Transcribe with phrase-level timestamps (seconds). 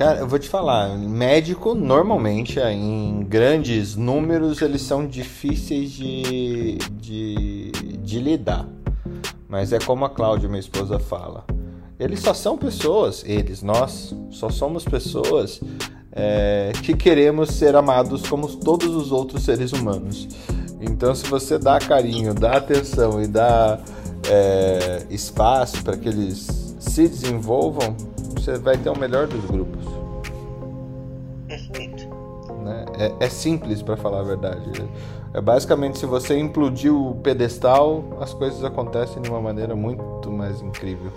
[0.00, 6.78] Cara, eu vou te falar, médico normalmente, é, em grandes números, eles são difíceis de,
[6.92, 8.66] de, de lidar.
[9.46, 11.44] Mas é como a Cláudia, minha esposa, fala.
[11.98, 15.60] Eles só são pessoas, eles, nós, só somos pessoas
[16.12, 20.26] é, que queremos ser amados como todos os outros seres humanos.
[20.80, 23.78] Então, se você dá carinho, dá atenção e dá
[24.26, 27.94] é, espaço para que eles se desenvolvam,
[28.40, 29.84] você vai ter o melhor dos grupos.
[31.46, 32.08] Perfeito.
[32.62, 32.86] Né?
[32.98, 34.70] É, é simples, para falar a verdade.
[35.32, 40.60] É basicamente se você implodir o pedestal, as coisas acontecem de uma maneira muito mais
[40.60, 41.12] incrível.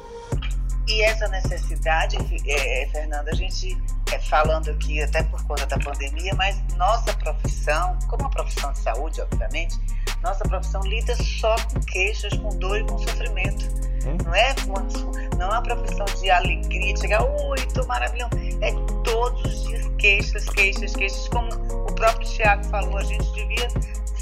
[0.88, 3.78] E essa necessidade, é, Fernanda, a gente
[4.12, 8.80] é, falando aqui até por conta da pandemia, mas nossa profissão, como a profissão de
[8.80, 9.80] saúde, obviamente,
[10.22, 13.93] nossa profissão lida só com queixas, com dor e com sofrimento.
[14.06, 14.18] Hum?
[14.26, 18.32] Não é uma, não é uma profissão de alegria, de chegar, oi, tô maravilhoso.
[18.62, 18.72] É
[19.04, 21.28] todos os dias queixas, queixas, queixas.
[21.30, 23.68] Como o próprio Tiago falou, a gente devia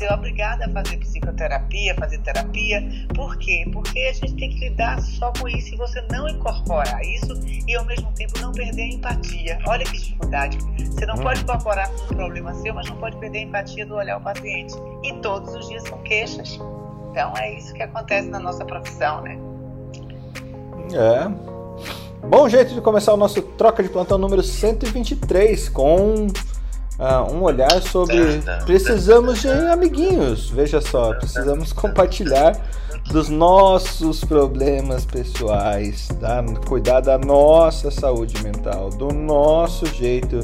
[0.01, 2.83] ser obrigada a fazer psicoterapia, fazer terapia.
[3.15, 3.67] Por quê?
[3.71, 7.33] Porque a gente tem que lidar só com isso e você não incorporar isso
[7.67, 9.59] e ao mesmo tempo não perder a empatia.
[9.67, 10.57] Olha que dificuldade.
[10.57, 11.23] Você não hum.
[11.23, 14.21] pode incorporar com um problema seu, mas não pode perder a empatia do olhar o
[14.21, 14.73] paciente.
[15.03, 16.59] E todos os dias são queixas.
[17.11, 19.37] Então é isso que acontece na nossa profissão, né?
[20.93, 21.51] É.
[22.27, 27.81] Bom jeito de começar o nosso troca de plantão número 123 com uh, um olhar
[27.81, 30.49] sobre precisamos de amiguinhos.
[30.49, 32.55] Veja só, precisamos compartilhar
[33.09, 36.43] dos nossos problemas pessoais, tá?
[36.67, 40.39] cuidar da nossa saúde mental, do nosso jeito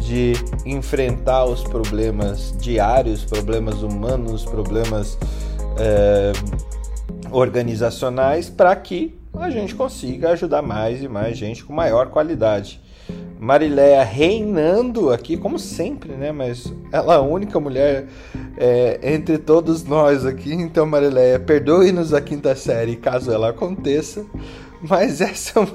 [0.00, 0.32] de
[0.64, 5.18] enfrentar os problemas diários, problemas humanos, problemas
[5.78, 6.32] é,
[7.30, 12.80] organizacionais, para que a gente consiga ajudar mais e mais gente com maior qualidade.
[13.38, 16.30] Marileia reinando aqui, como sempre, né?
[16.30, 18.06] Mas ela é a única mulher
[18.58, 20.52] é, entre todos nós aqui.
[20.52, 24.26] Então, Marileia, perdoe-nos a quinta série caso ela aconteça.
[24.82, 25.66] Mas esse é um,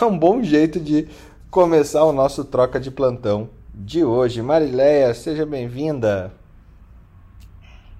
[0.00, 1.08] é um bom jeito de
[1.50, 4.40] começar o nosso troca de plantão de hoje.
[4.40, 6.32] Marileia, seja bem-vinda.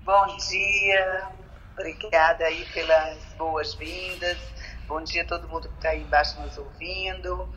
[0.05, 1.29] Bom dia,
[1.77, 4.39] obrigada aí pelas boas-vindas.
[4.89, 7.49] Bom dia a todo mundo que está aí embaixo nos ouvindo.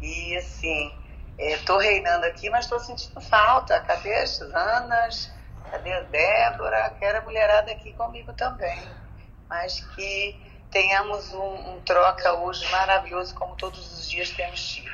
[0.00, 0.90] E assim,
[1.38, 3.78] Estou é, reinando aqui, mas estou sentindo falta.
[3.80, 5.30] Cadê as Anas?
[5.70, 6.92] Cadê a Débora?
[6.98, 8.76] Quero a mulherada aqui comigo também.
[9.48, 10.36] Mas que
[10.70, 14.90] tenhamos um, um troca hoje maravilhoso, como todos os dias temos tido.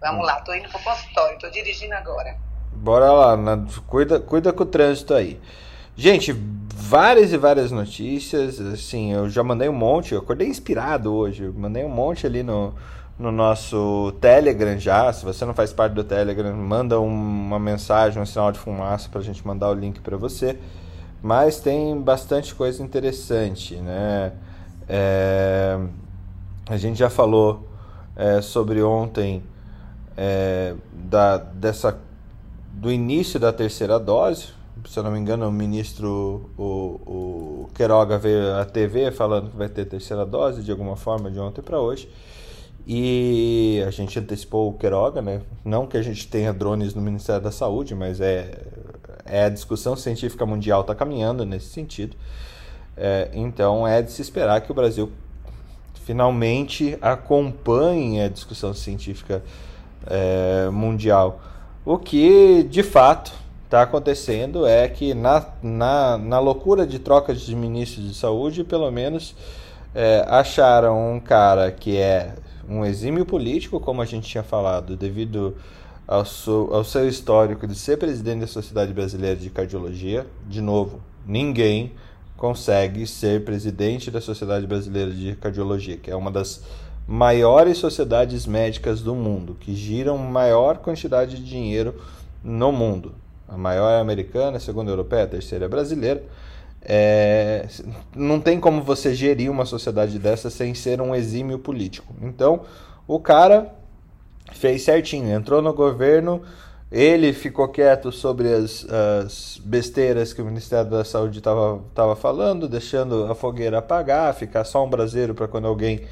[0.00, 2.36] Vamos lá, estou indo para o consultório, estou dirigindo agora.
[2.72, 3.36] Bora lá,
[3.86, 5.40] cuida, cuida com o trânsito aí.
[6.00, 11.42] Gente, várias e várias notícias, assim, eu já mandei um monte, eu acordei inspirado hoje,
[11.42, 12.72] eu mandei um monte ali no,
[13.18, 15.12] no nosso Telegram já.
[15.12, 19.20] Se você não faz parte do Telegram, manda uma mensagem, um sinal de fumaça para
[19.20, 20.56] a gente mandar o link para você.
[21.20, 24.34] Mas tem bastante coisa interessante, né?
[24.88, 25.80] É,
[26.70, 27.68] a gente já falou
[28.14, 29.42] é, sobre ontem
[30.16, 31.98] é, da, dessa,
[32.72, 34.57] do início da terceira dose.
[34.86, 39.56] Se eu não me engano, o ministro o, o Queiroga veio à TV falando que
[39.56, 42.08] vai ter terceira dose de alguma forma de ontem para hoje.
[42.86, 45.42] E a gente antecipou o Queiroga, né?
[45.64, 48.62] Não que a gente tenha drones no Ministério da Saúde, mas é,
[49.26, 52.16] é a discussão científica mundial está caminhando nesse sentido.
[52.96, 55.12] É, então é de se esperar que o Brasil
[56.04, 59.42] finalmente acompanhe a discussão científica
[60.06, 61.40] é, mundial.
[61.84, 63.32] O que de fato
[63.68, 68.90] está acontecendo é que na, na, na loucura de trocas de ministros de saúde, pelo
[68.90, 69.34] menos
[69.94, 72.34] é, acharam um cara que é
[72.66, 75.54] um exímio político, como a gente tinha falado, devido
[76.06, 80.26] ao seu, ao seu histórico de ser presidente da Sociedade Brasileira de Cardiologia.
[80.46, 81.92] De novo, ninguém
[82.38, 86.62] consegue ser presidente da Sociedade Brasileira de Cardiologia, que é uma das
[87.06, 91.94] maiores sociedades médicas do mundo, que giram maior quantidade de dinheiro
[92.42, 93.12] no mundo.
[93.48, 96.22] A maior é americana, a segunda é europeia, a terceira é brasileira.
[96.82, 97.66] É,
[98.14, 102.14] não tem como você gerir uma sociedade dessa sem ser um exímio político.
[102.22, 102.60] Então,
[103.06, 103.74] o cara
[104.52, 106.42] fez certinho, entrou no governo,
[106.90, 113.30] ele ficou quieto sobre as, as besteiras que o Ministério da Saúde estava falando, deixando
[113.30, 116.06] a fogueira apagar, ficar só um braseiro para quando alguém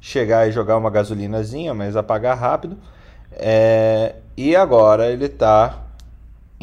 [0.00, 2.78] chegar e jogar uma gasolinazinha, mas apagar rápido.
[3.32, 5.82] É, e agora ele está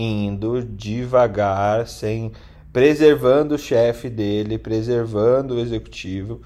[0.02, 2.32] indo devagar, sem
[2.72, 6.42] preservando o chefe dele, preservando o executivo,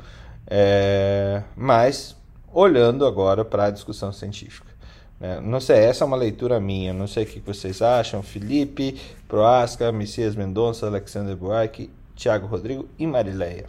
[0.47, 2.15] é, mas
[2.51, 4.71] olhando agora para a discussão científica.
[5.19, 5.39] Né?
[5.41, 6.94] Não sei, essa é uma leitura minha.
[6.94, 8.23] Não sei o que vocês acham.
[8.23, 13.67] Felipe, Proasca, Messias Mendonça, Alexander Buarque, Thiago Rodrigo e Marileia.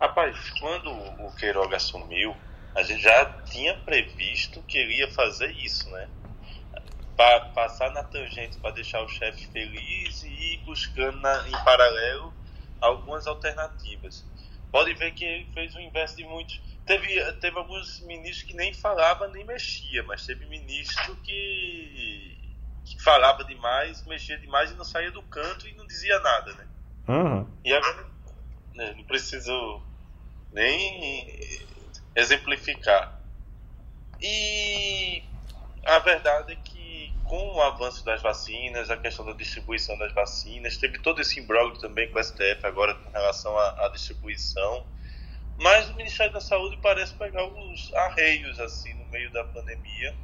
[0.00, 2.34] Rapaz, quando o Queiroga assumiu,
[2.74, 6.06] a gente já tinha previsto que ele ia fazer isso, né?
[7.16, 12.34] Para passar na tangente para deixar o chefe feliz e ir buscando na, em paralelo
[12.80, 14.24] algumas alternativas.
[14.70, 16.60] Pode ver que ele fez o inverso de muitos.
[16.84, 22.36] Teve, teve alguns ministros que nem falava nem mexia, mas teve ministro que,
[22.84, 26.66] que falava demais, mexia demais e não saía do canto e não dizia nada, né?
[27.08, 27.50] Uhum.
[27.64, 28.06] E agora
[28.74, 29.82] né, não preciso
[30.52, 31.40] nem
[32.14, 33.20] exemplificar.
[34.20, 35.22] E
[35.84, 36.75] a verdade é que
[37.26, 41.78] com o avanço das vacinas, a questão da distribuição das vacinas, teve todo esse imbróglio
[41.80, 44.86] também com o STF agora com relação à, à distribuição.
[45.58, 50.14] Mas o Ministério da Saúde parece pegar os arreios assim no meio da pandemia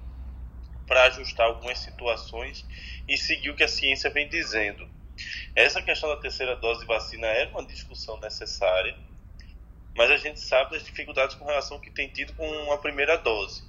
[0.87, 2.67] para ajustar algumas situações
[3.09, 4.89] e seguir o que a ciência vem dizendo.
[5.55, 8.97] Essa questão da terceira dose de vacina era uma discussão necessária,
[9.97, 13.17] mas a gente sabe das dificuldades com relação ao que tem tido com a primeira
[13.17, 13.63] dose.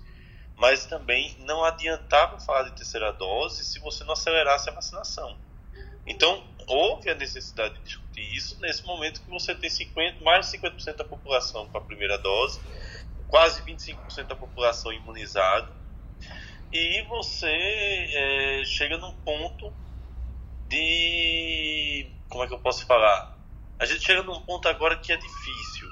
[0.55, 5.35] Mas também não adiantava falar de terceira dose se você não acelerasse a vacinação.
[6.05, 10.57] Então, houve a necessidade de discutir isso nesse momento que você tem 50, mais de
[10.57, 12.59] 50% da população com a primeira dose,
[13.27, 15.71] quase 25% da população imunizada,
[16.73, 19.71] e você é, chega num ponto
[20.67, 22.11] de.
[22.27, 23.37] Como é que eu posso falar?
[23.79, 25.87] A gente chega num ponto agora que é difícil.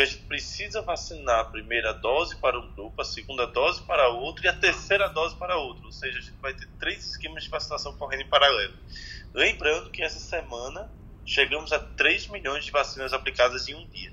[0.00, 4.44] A gente precisa vacinar a primeira dose para um grupo, a segunda dose para outro
[4.44, 5.86] e a terceira dose para outro.
[5.86, 8.74] Ou seja, a gente vai ter três esquemas de vacinação correndo em paralelo.
[9.34, 10.90] Lembrando que essa semana
[11.24, 14.12] chegamos a 3 milhões de vacinas aplicadas em um dia.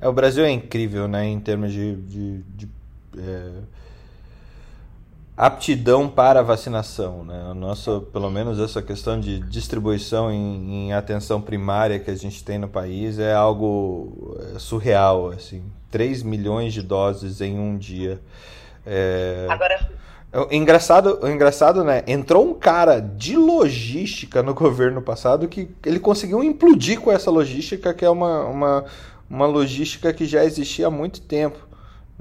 [0.00, 2.68] É, o Brasil é incrível, né, em termos de, de, de
[3.16, 3.62] é
[5.46, 7.48] aptidão para a vacinação, né?
[7.50, 12.44] O nosso, pelo menos essa questão de distribuição em, em, atenção primária que a gente
[12.44, 18.20] tem no país é algo é, surreal, assim, 3 milhões de doses em um dia.
[18.84, 19.46] É...
[19.48, 19.88] Agora
[20.30, 22.04] é engraçado, engraçado, né?
[22.06, 27.94] Entrou um cara de logística no governo passado que ele conseguiu implodir com essa logística,
[27.94, 28.84] que é uma, uma,
[29.28, 31.69] uma logística que já existia há muito tempo.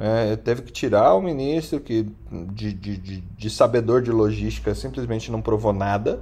[0.02, 5.30] É, teve que tirar o ministro que de, de, de, de sabedor de logística simplesmente
[5.30, 6.22] não provou nada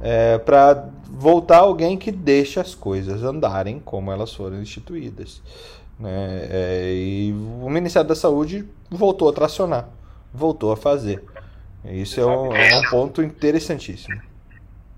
[0.00, 5.40] é, para voltar alguém que deixa as coisas andarem como elas foram instituídas.
[5.98, 6.48] Né?
[6.50, 7.32] É, e
[7.62, 9.88] o Ministério da Saúde voltou a tracionar,
[10.32, 11.22] voltou a fazer.
[11.84, 14.20] Isso é um, é um ponto interessantíssimo.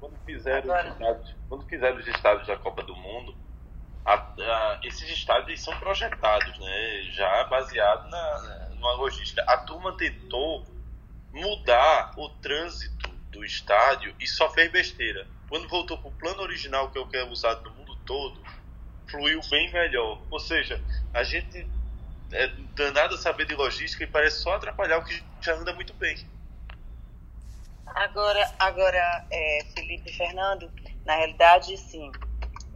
[0.00, 3.34] Quando fizeram, os estados, quando fizeram os estados da Copa do Mundo,
[4.06, 7.02] a, a, esses estádios são projetados, né?
[7.12, 9.42] já baseado na, numa logística.
[9.42, 10.64] A turma tentou
[11.32, 15.26] mudar o trânsito do estádio e só fez besteira.
[15.48, 18.40] Quando voltou para o plano original, que é o que é usado no mundo todo,
[19.08, 20.22] fluiu bem melhor.
[20.30, 20.80] Ou seja,
[21.12, 21.66] a gente
[22.32, 25.92] é danado a saber de logística e parece só atrapalhar o que já anda muito
[25.94, 26.16] bem.
[27.86, 30.70] Agora, agora é, Felipe e Fernando,
[31.04, 32.10] na realidade, sim.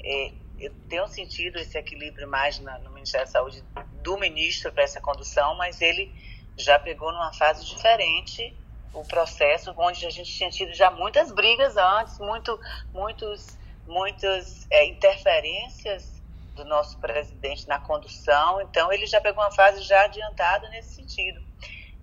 [0.03, 3.65] É, eu tenho sentido esse equilíbrio mais na, no Ministério da Saúde
[4.03, 6.15] do ministro para essa condução, mas ele
[6.57, 8.55] já pegou numa fase diferente
[8.93, 12.59] o processo, onde a gente tinha tido já muitas brigas antes, muito,
[12.93, 16.21] muitos, muitas é, interferências
[16.55, 21.41] do nosso presidente na condução, então ele já pegou uma fase já adiantada nesse sentido.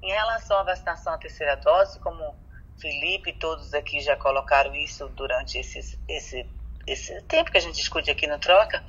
[0.02, 2.36] Em relação à vacinação à terceira dose, como
[2.80, 6.50] Felipe e todos aqui já colocaram isso durante esse, esse
[6.88, 8.84] esse tempo que a gente discute aqui no Troca,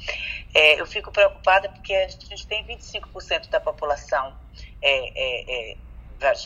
[0.55, 4.35] é, eu fico preocupada porque a gente tem 25% da população
[4.81, 5.76] é, é, é,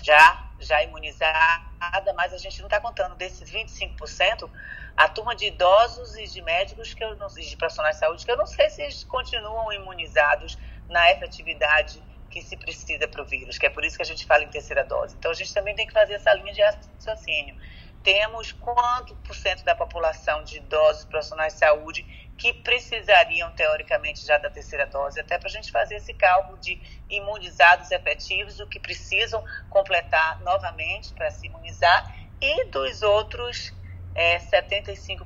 [0.02, 4.48] já, já imunizada, mas a gente não está contando desses 25%,
[4.96, 8.24] a turma de idosos e de médicos que eu não, e de profissionais de saúde,
[8.24, 13.26] que eu não sei se eles continuam imunizados na efetividade que se precisa para o
[13.26, 15.14] vírus, que é por isso que a gente fala em terceira dose.
[15.18, 17.56] Então a gente também tem que fazer essa linha de raciocínio
[18.02, 22.04] temos quanto por cento da população de idosos profissionais de saúde
[22.36, 26.80] que precisariam, teoricamente, já da terceira dose, até para a gente fazer esse cálculo de
[27.08, 33.72] imunizados efetivos, o que precisam completar novamente para se imunizar, e dos outros
[34.14, 35.24] é, 75%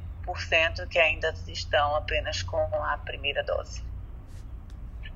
[0.89, 3.83] que ainda estão apenas com a primeira dose.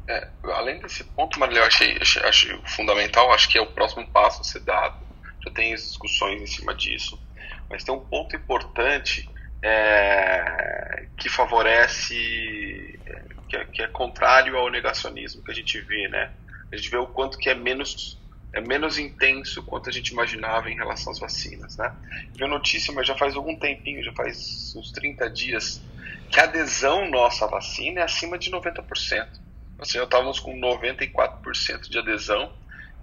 [0.09, 4.07] É, além desse ponto, Maria, eu achei, achei, achei fundamental, acho que é o próximo
[4.09, 4.99] passo a ser dado.
[5.45, 7.21] Já tem discussões em cima disso
[7.71, 9.31] mas tem um ponto importante
[9.63, 12.15] é, que favorece,
[13.49, 16.31] que é, que é, contrário ao negacionismo que a gente vê, né?
[16.73, 18.19] A gente vê o quanto que é menos
[18.53, 21.93] é menos intenso quanto a gente imaginava em relação às vacinas, né?
[22.37, 25.81] Vi notícia, mas já faz algum tempinho, já faz uns 30 dias,
[26.33, 29.29] que a adesão nossa à vacina é acima de 90%.
[29.79, 32.53] Assim, já estávamos com 94% de adesão.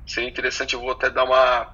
[0.05, 1.71] Seria interessante, eu vou até dar uma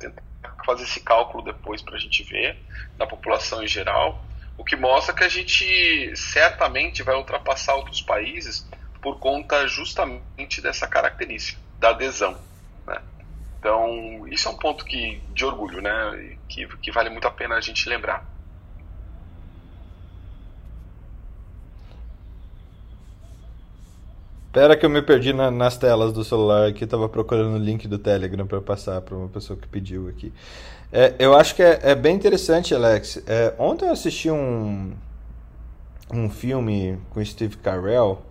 [0.64, 2.58] fazer esse cálculo depois para a gente ver
[2.98, 4.24] na população em geral,
[4.58, 8.68] o que mostra que a gente certamente vai ultrapassar outros países
[9.02, 12.38] por conta justamente dessa característica da adesão.
[12.86, 13.02] Né?
[13.60, 16.38] Então, isso é um ponto que, de orgulho, né?
[16.48, 18.26] Que, que vale muito a pena a gente lembrar.
[24.54, 27.88] Espera que eu me perdi na, nas telas do celular aqui, tava procurando o link
[27.88, 30.32] do Telegram para passar para uma pessoa que pediu aqui.
[30.92, 33.24] É, eu acho que é, é, bem interessante, Alex.
[33.26, 34.94] É, ontem eu assisti um,
[36.14, 38.22] um filme com Steve Carell,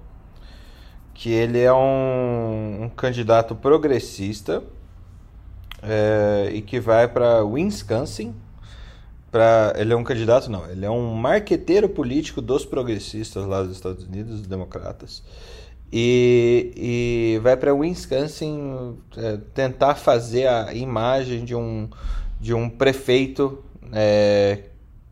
[1.13, 4.63] que ele é um, um candidato progressista
[5.83, 8.33] é, e que vai para Wisconsin.
[9.29, 13.73] Pra, ele é um candidato, não, ele é um marqueteiro político dos progressistas lá dos
[13.73, 15.21] Estados Unidos, dos democratas.
[15.93, 21.89] E, e vai para Wisconsin é, tentar fazer a imagem de um,
[22.41, 24.61] de um prefeito é,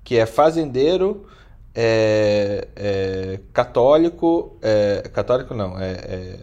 [0.02, 1.26] que é fazendeiro,
[1.74, 6.38] é, é católico, é, católico não, é, é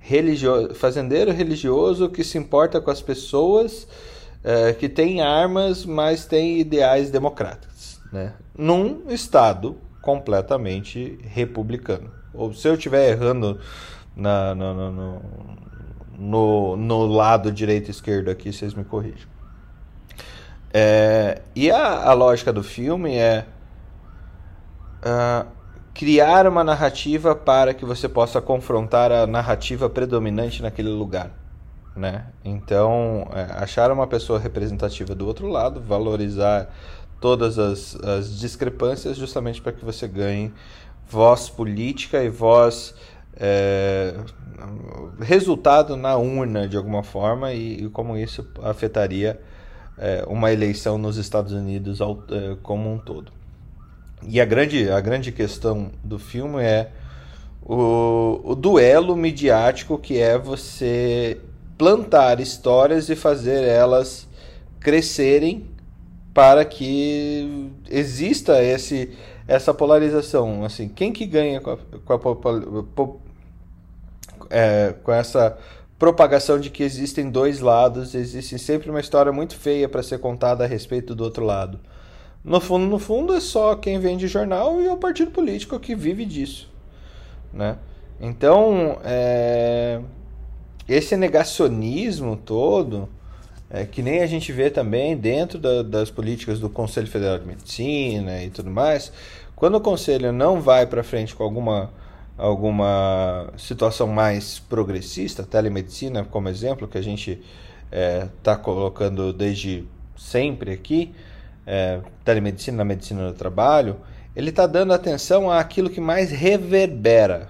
[0.00, 3.86] religioso, fazendeiro religioso que se importa com as pessoas,
[4.42, 8.34] é, que tem armas, mas tem ideais democráticos, né?
[8.56, 12.10] Num estado completamente republicano.
[12.36, 13.58] Ou se eu estiver errando
[14.14, 15.22] na, no, no,
[16.18, 19.26] no, no, lado direito e esquerdo aqui, vocês me corrigem.
[20.72, 23.46] É, e a, a, lógica do filme é
[25.02, 25.46] uh,
[25.94, 31.30] criar uma narrativa para que você possa confrontar a narrativa predominante naquele lugar.
[31.96, 32.26] Né?
[32.44, 36.70] Então, é, achar uma pessoa representativa do outro lado, valorizar
[37.20, 40.52] todas as, as discrepâncias, justamente para que você ganhe
[41.08, 42.94] voz política e voz
[43.36, 44.14] é,
[45.20, 49.40] resultado na urna de alguma forma e, e como isso afetaria
[49.98, 53.32] é, uma eleição nos Estados Unidos ao, é, como um todo.
[54.26, 56.90] E a grande, a grande questão do filme é
[57.62, 61.40] o, o duelo midiático que é você
[61.76, 64.26] plantar histórias e fazer elas
[64.80, 65.66] crescerem
[66.32, 69.10] para que exista esse,
[69.46, 70.64] essa polarização.
[70.64, 73.08] Assim, quem que ganha com, a, com, a,
[74.50, 75.56] é, com essa
[75.98, 80.64] propagação de que existem dois lados, existe sempre uma história muito feia para ser contada
[80.64, 81.80] a respeito do outro lado.
[82.44, 85.96] No fundo, no fundo é só quem vende jornal e é o partido político que
[85.96, 86.70] vive disso,
[87.52, 87.76] né?
[88.20, 90.00] Então, é,
[90.88, 93.08] esse negacionismo todo,
[93.70, 97.46] é, que nem a gente vê também dentro da, das políticas do Conselho Federal de
[97.46, 99.12] Medicina e tudo mais,
[99.54, 101.90] quando o conselho não vai para frente com alguma
[102.36, 107.42] alguma situação mais progressista, telemedicina como exemplo, que a gente
[107.90, 111.14] está é, colocando desde sempre aqui,
[111.66, 113.96] é, telemedicina na medicina do trabalho,
[114.34, 117.48] ele está dando atenção àquilo que mais reverbera.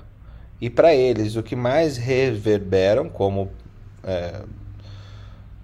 [0.60, 3.50] E para eles, o que mais reverberam, como
[4.04, 4.42] é,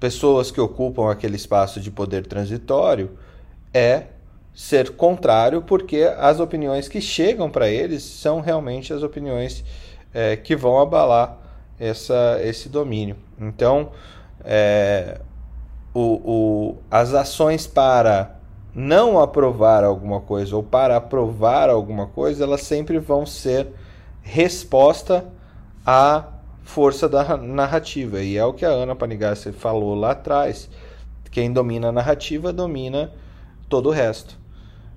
[0.02, 3.16] pessoas que ocupam aquele espaço de poder transitório,
[3.72, 4.06] é
[4.52, 9.64] ser contrário, porque as opiniões que chegam para eles são realmente as opiniões
[10.12, 11.38] é, que vão abalar
[11.78, 13.14] essa, esse domínio.
[13.40, 13.92] Então,
[14.44, 15.20] é,
[15.94, 18.40] o, o, as ações para
[18.74, 23.68] não aprovar alguma coisa ou para aprovar alguma coisa, elas sempre vão ser
[24.20, 25.24] resposta
[25.86, 26.24] à
[26.62, 28.20] força da narrativa.
[28.20, 30.68] E é o que a Ana Panigassi falou lá atrás.
[31.30, 33.12] Quem domina a narrativa domina
[33.68, 34.38] todo o resto.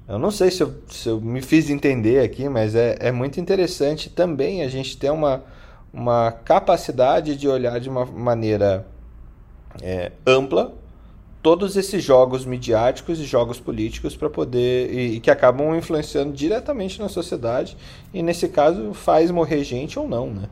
[0.07, 3.39] Eu não sei se eu, se eu me fiz entender aqui, mas é, é muito
[3.39, 5.43] interessante também a gente ter uma,
[5.91, 8.85] uma capacidade de olhar de uma maneira
[9.81, 10.73] é, ampla
[11.41, 16.99] todos esses jogos midiáticos e jogos políticos para poder e, e, que acabam influenciando diretamente
[16.99, 17.77] na sociedade
[18.13, 20.49] e nesse caso faz morrer gente ou não, né?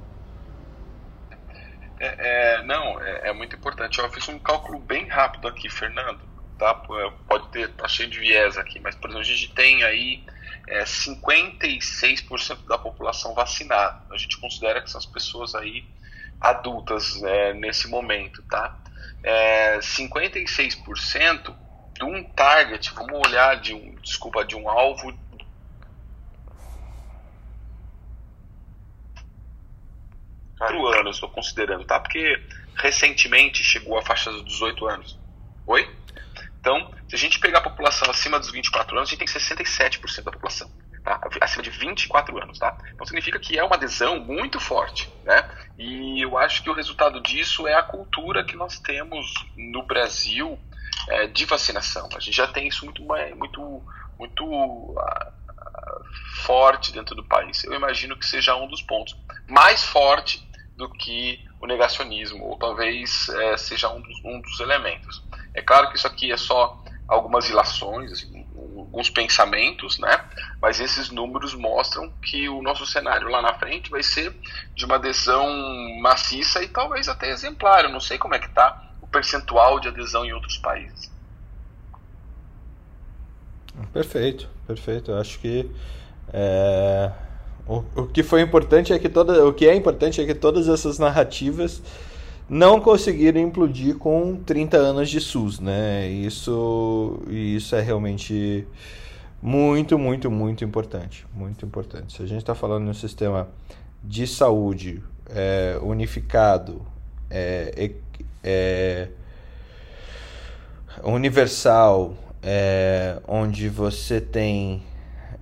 [2.06, 2.16] É,
[2.58, 4.00] é, não, é, é, muito importante.
[4.00, 6.34] Eu fiz um cálculo bem rápido aqui, Fernando
[6.64, 6.74] tá?
[7.28, 10.24] Pode ter, tá cheio de viés aqui, mas por exemplo, a gente tem aí
[10.68, 14.02] é, 56% da população vacinada.
[14.12, 15.84] A gente considera que são as pessoas aí
[16.40, 18.78] adultas é, nesse momento, tá?
[19.24, 21.56] É, 56%
[21.94, 25.12] de um target, vamos olhar de um, desculpa, de um alvo
[30.64, 32.00] quatro anos, estou considerando, tá?
[32.00, 32.42] Porque
[32.76, 35.20] recentemente chegou à faixa dos 18 anos.
[35.68, 35.90] Oi?
[36.60, 40.24] Então, se a gente pegar a população acima dos 24 anos, a gente tem 67%
[40.24, 40.72] da população.
[41.04, 41.20] Tá?
[41.42, 42.78] acima de 24 anos, tá?
[42.94, 45.50] Então significa que é uma adesão muito forte, né?
[45.78, 49.26] E eu acho que o resultado disso é a cultura que nós temos
[49.58, 50.58] no Brasil
[51.10, 52.08] é, de vacinação.
[52.16, 53.04] A gente já tem isso muito,
[53.36, 53.84] muito,
[54.18, 55.34] muito uh,
[56.44, 57.66] forte dentro do país.
[57.66, 59.14] Eu imagino que seja um dos pontos
[59.50, 60.42] mais forte
[60.76, 65.24] do que o negacionismo, ou talvez é, seja um dos, um dos elementos.
[65.54, 70.26] É claro que isso aqui é só algumas ilações, assim, alguns pensamentos, né?
[70.62, 74.36] Mas esses números mostram que o nosso cenário lá na frente vai ser
[74.76, 75.48] de uma adesão
[76.00, 77.84] maciça e talvez até exemplar.
[77.84, 81.12] Eu não sei como é que está o percentual de adesão em outros países.
[83.92, 85.12] Perfeito, perfeito.
[85.12, 85.70] Eu acho que
[86.32, 87.12] é,
[87.68, 90.68] o, o que foi importante é que toda, o que é importante é que todas
[90.68, 91.82] essas narrativas
[92.50, 96.08] não conseguiram implodir com 30 anos de SUS, né?
[96.08, 98.68] Isso, isso é realmente
[99.42, 102.14] muito, muito, muito importante, muito importante.
[102.14, 103.48] Se a gente está falando de um sistema
[104.04, 106.82] de saúde é, unificado,
[107.30, 107.92] é,
[108.44, 109.08] é,
[111.04, 114.84] universal, é, onde você tem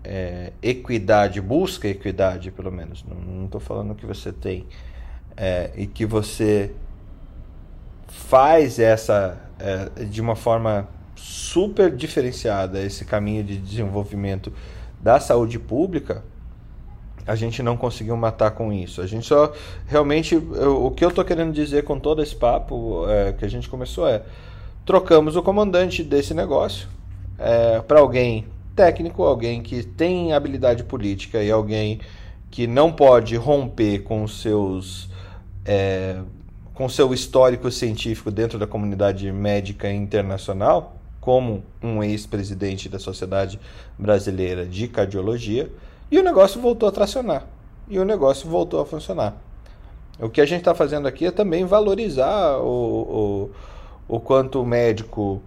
[0.04, 4.66] é, equidade, busca equidade pelo menos, não estou falando que você tem,
[5.38, 6.72] é, e que você
[8.08, 14.52] faz essa é, de uma forma super diferenciada esse caminho de desenvolvimento
[15.00, 16.24] da saúde pública,
[17.26, 19.02] a gente não conseguiu matar com isso.
[19.02, 19.54] A gente só
[19.88, 23.48] realmente eu, o que eu estou querendo dizer com todo esse papo é, que a
[23.48, 24.24] gente começou é
[24.86, 26.88] trocamos o comandante desse negócio
[27.38, 28.48] é, para alguém
[28.82, 32.00] técnico, alguém que tem habilidade política e alguém
[32.50, 35.08] que não pode romper com seus
[35.64, 36.20] é,
[36.74, 43.60] com seu histórico científico dentro da comunidade médica internacional, como um ex-presidente da Sociedade
[44.00, 45.72] Brasileira de Cardiologia,
[46.10, 47.46] e o negócio voltou a tracionar.
[47.88, 49.38] E o negócio voltou a funcionar.
[50.20, 53.52] O que a gente está fazendo aqui é também valorizar o,
[54.08, 55.40] o, o quanto o médico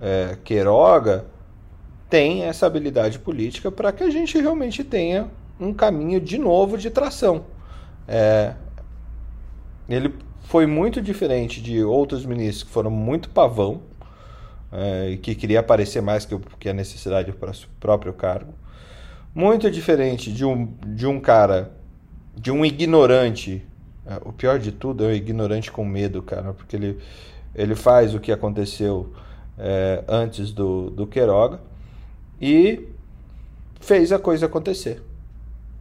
[0.00, 1.26] é, Queiroga
[2.08, 5.28] tem essa habilidade política para que a gente realmente tenha
[5.60, 7.44] um caminho de novo de tração.
[8.06, 8.54] É,
[9.88, 13.82] ele foi muito diferente de outros ministros que foram muito pavão
[14.72, 18.54] é, e que queria aparecer mais que, que a necessidade para o próprio cargo.
[19.34, 21.72] Muito diferente de um, de um cara,
[22.34, 23.62] de um ignorante.
[24.06, 26.98] É, o pior de tudo é o ignorante com medo, cara, porque ele,
[27.54, 29.12] ele faz o que aconteceu
[29.58, 31.67] é, antes do, do Queiroga
[32.40, 32.88] e
[33.80, 35.02] fez a coisa acontecer.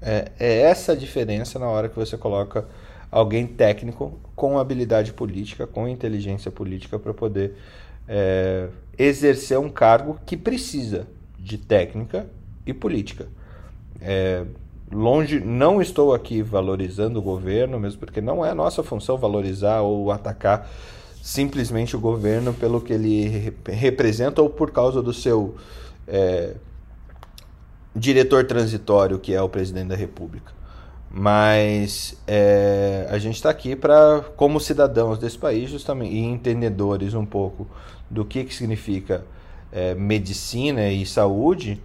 [0.01, 2.65] É, é essa a diferença na hora que você coloca
[3.11, 7.55] alguém técnico com habilidade política, com inteligência política para poder
[8.07, 8.67] é,
[8.97, 11.07] exercer um cargo que precisa
[11.39, 12.27] de técnica
[12.65, 13.27] e política.
[14.01, 14.43] É,
[14.91, 20.11] longe, não estou aqui valorizando o governo, mesmo porque não é nossa função valorizar ou
[20.11, 20.69] atacar
[21.21, 25.55] simplesmente o governo pelo que ele representa ou por causa do seu
[26.07, 26.55] é,
[27.95, 30.51] diretor transitório, que é o presidente da República.
[31.09, 37.25] Mas é, a gente está aqui para, como cidadãos desse país, justamente, e entendedores um
[37.25, 37.67] pouco
[38.09, 39.23] do que, que significa
[39.71, 41.81] é, medicina e saúde,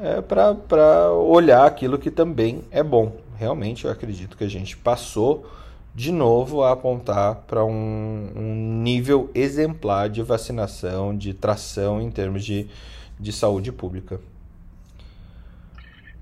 [0.00, 3.16] é, para olhar aquilo que também é bom.
[3.36, 5.46] Realmente, eu acredito que a gente passou
[5.94, 12.44] de novo a apontar para um, um nível exemplar de vacinação, de tração em termos
[12.44, 12.68] de,
[13.18, 14.20] de saúde pública.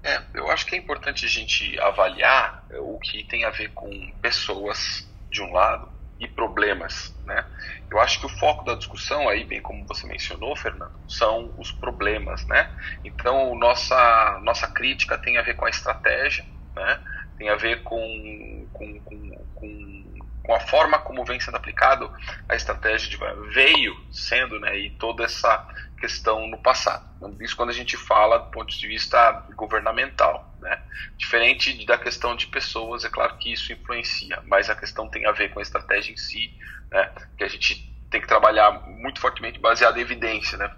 [0.02, 3.72] É, eu acho que é importante a gente avaliar é, o que tem a ver
[3.72, 3.90] com
[4.22, 7.44] pessoas, de um lado, e problemas, né?
[7.90, 11.70] Eu acho que o foco da discussão aí, bem como você mencionou, Fernando, são os
[11.70, 12.70] problemas, né?
[13.04, 17.00] Então, nossa, nossa crítica tem a ver com a estratégia, né?
[17.36, 20.04] Tem a ver com, com, com, com,
[20.42, 22.10] com a forma como vem sendo aplicado
[22.48, 23.18] a estratégia de
[23.52, 24.78] veio sendo, né?
[24.78, 27.04] E toda essa questão no passado.
[27.40, 30.54] Isso quando a gente fala do ponto de vista governamental.
[30.60, 30.80] Né?
[31.16, 35.32] Diferente da questão de pessoas, é claro que isso influencia, mas a questão tem a
[35.32, 36.52] ver com a estratégia em si,
[36.90, 37.10] né?
[37.36, 40.56] que a gente tem que trabalhar muito fortemente baseado em evidência.
[40.58, 40.70] Né?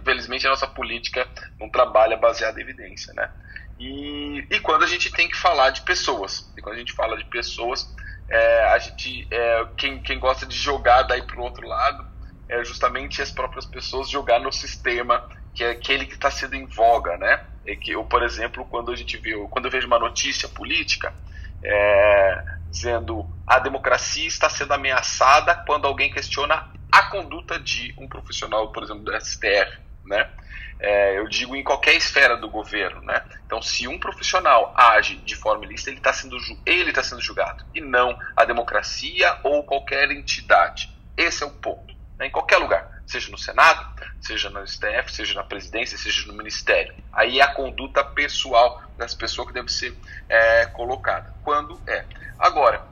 [0.00, 1.26] Infelizmente, a nossa política
[1.58, 3.12] não trabalha baseada em evidência.
[3.14, 3.30] Né?
[3.78, 7.16] E, e quando a gente tem que falar de pessoas, e quando a gente fala
[7.16, 7.94] de pessoas,
[8.28, 12.11] é, a gente, é, quem, quem gosta de jogar daí para o outro lado
[12.52, 16.66] é justamente as próprias pessoas jogar no sistema que é aquele que está sendo em
[16.66, 17.44] voga, né?
[17.66, 21.14] E que eu, por exemplo, quando a gente viu, quando eu vejo uma notícia política,
[21.62, 28.70] é, dizendo a democracia está sendo ameaçada quando alguém questiona a conduta de um profissional,
[28.72, 30.30] por exemplo, do STF, né?
[30.78, 33.22] É, eu digo em qualquer esfera do governo, né?
[33.46, 36.36] Então, se um profissional age de forma ilícita, ele está sendo
[36.66, 40.90] ele está sendo julgado e não a democracia ou qualquer entidade.
[41.16, 41.91] Esse é o ponto.
[42.22, 42.28] Né?
[42.28, 43.84] Em qualquer lugar, seja no Senado,
[44.20, 46.94] seja no STF, seja na presidência, seja no ministério.
[47.12, 49.96] Aí é a conduta pessoal das pessoas que deve ser
[50.28, 51.34] é, colocada.
[51.42, 52.04] Quando é.
[52.38, 52.86] Agora,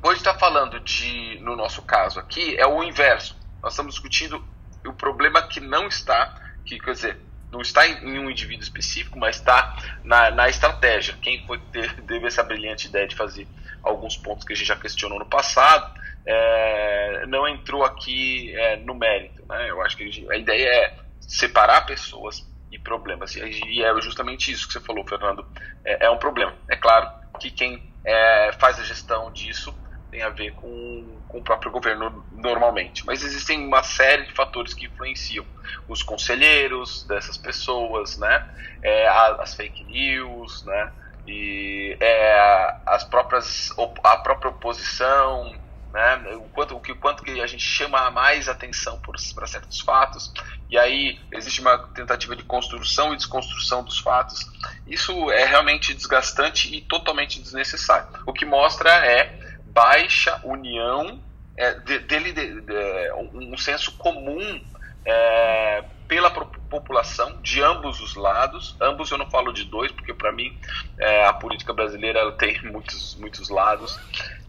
[0.00, 3.36] hoje está falando de, no nosso caso aqui, é o inverso.
[3.60, 4.44] Nós estamos discutindo
[4.86, 7.20] o problema que não está que quer dizer,
[7.52, 11.14] não está em um indivíduo específico, mas está na, na estratégia.
[11.20, 13.46] Quem foi ter, teve essa brilhante ideia de fazer
[13.82, 15.92] alguns pontos que a gente já questionou no passado,
[16.24, 19.44] é, não entrou aqui é, no mérito.
[19.46, 19.70] Né?
[19.70, 23.36] Eu acho que a ideia é separar pessoas e problemas.
[23.36, 25.44] E é justamente isso que você falou, Fernando.
[25.84, 26.54] É, é um problema.
[26.70, 29.74] É claro que quem é, faz a gestão disso
[30.12, 33.04] tem a ver com, com o próprio governo normalmente.
[33.06, 35.44] Mas existem uma série de fatores que influenciam
[35.88, 38.46] os conselheiros dessas pessoas, né?
[38.82, 40.92] É, as fake news, né?
[41.26, 43.70] E é, as próprias
[44.04, 45.56] a própria oposição,
[45.94, 46.16] né?
[46.36, 50.30] O quanto o que quanto que a gente chama mais atenção para certos fatos
[50.68, 54.50] e aí existe uma tentativa de construção e desconstrução dos fatos.
[54.86, 58.08] Isso é realmente desgastante e totalmente desnecessário.
[58.26, 59.41] O que mostra é
[59.72, 61.20] baixa união
[61.56, 64.60] é, de, dele, de, de, um senso comum
[65.04, 68.76] é, pela população de ambos os lados.
[68.80, 70.56] Ambos eu não falo de dois, porque para mim
[70.98, 73.98] é, a política brasileira ela tem muitos, muitos lados.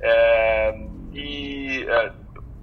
[0.01, 0.75] É,
[1.13, 2.11] e é,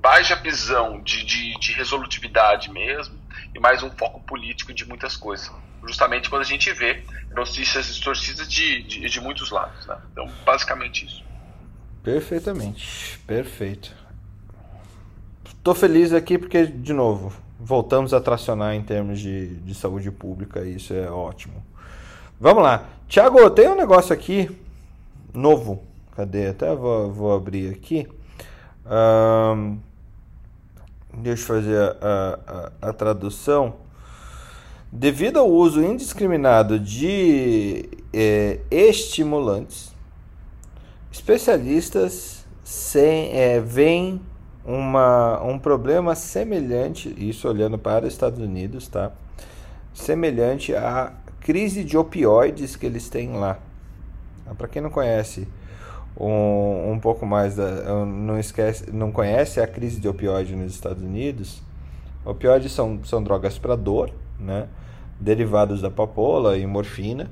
[0.01, 3.19] baixa visão de, de, de resolutividade mesmo,
[3.55, 5.51] e mais um foco político de muitas coisas
[5.87, 7.03] justamente quando a gente vê
[7.35, 9.87] notícias distorcidas de, de, de muitos lados.
[9.87, 9.97] Né?
[10.13, 11.25] Então, basicamente isso.
[12.03, 13.95] Perfeitamente, perfeito.
[15.63, 20.61] Tô feliz aqui porque, de novo, voltamos a tracionar em termos de, de saúde pública
[20.61, 21.63] e isso é ótimo.
[22.41, 22.89] Vamos lá.
[23.07, 24.51] Tiago, tem um negócio aqui
[25.35, 25.83] novo.
[26.17, 26.49] Cadê?
[26.49, 28.09] Até vou, vou abrir aqui.
[28.87, 29.79] Um,
[31.19, 33.75] deixa eu fazer a, a, a tradução.
[34.91, 39.90] Devido ao uso indiscriminado de é, estimulantes,
[41.13, 44.21] Especialistas sem, é, veem
[44.65, 49.13] uma, um problema semelhante, isso olhando para os Estados Unidos, tá?
[49.93, 53.59] Semelhante à crise de opioides que eles têm lá.
[54.47, 55.49] Ah, para quem não conhece
[56.17, 61.03] um, um pouco mais da, não esquece, não conhece a crise de opioide nos Estados
[61.03, 61.63] Unidos,
[62.25, 64.69] opioides são, são drogas para dor, né?
[65.19, 67.31] Derivados da papoula e morfina.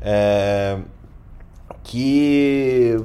[0.00, 0.78] É,
[1.88, 2.96] que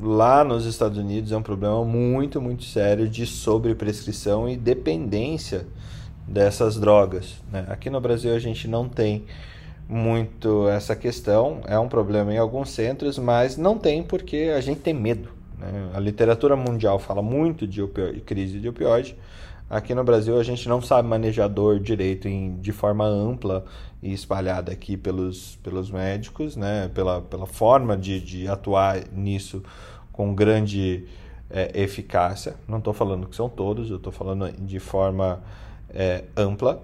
[0.00, 5.66] lá nos Estados Unidos é um problema muito, muito sério de sobreprescrição e dependência
[6.26, 7.34] dessas drogas.
[7.52, 7.66] Né?
[7.68, 9.26] Aqui no Brasil a gente não tem
[9.86, 14.80] muito essa questão, é um problema em alguns centros, mas não tem porque a gente
[14.80, 15.28] tem medo.
[15.58, 15.90] Né?
[15.92, 17.86] A literatura mundial fala muito de
[18.24, 19.18] crise de opioide.
[19.70, 23.64] Aqui no Brasil a gente não sabe manejar dor direito em, de forma ampla
[24.02, 26.90] e espalhada aqui pelos, pelos médicos, né?
[26.92, 29.62] pela, pela forma de, de atuar nisso
[30.12, 31.06] com grande
[31.48, 32.56] é, eficácia.
[32.66, 35.40] Não estou falando que são todos, eu estou falando de forma
[35.88, 36.82] é, ampla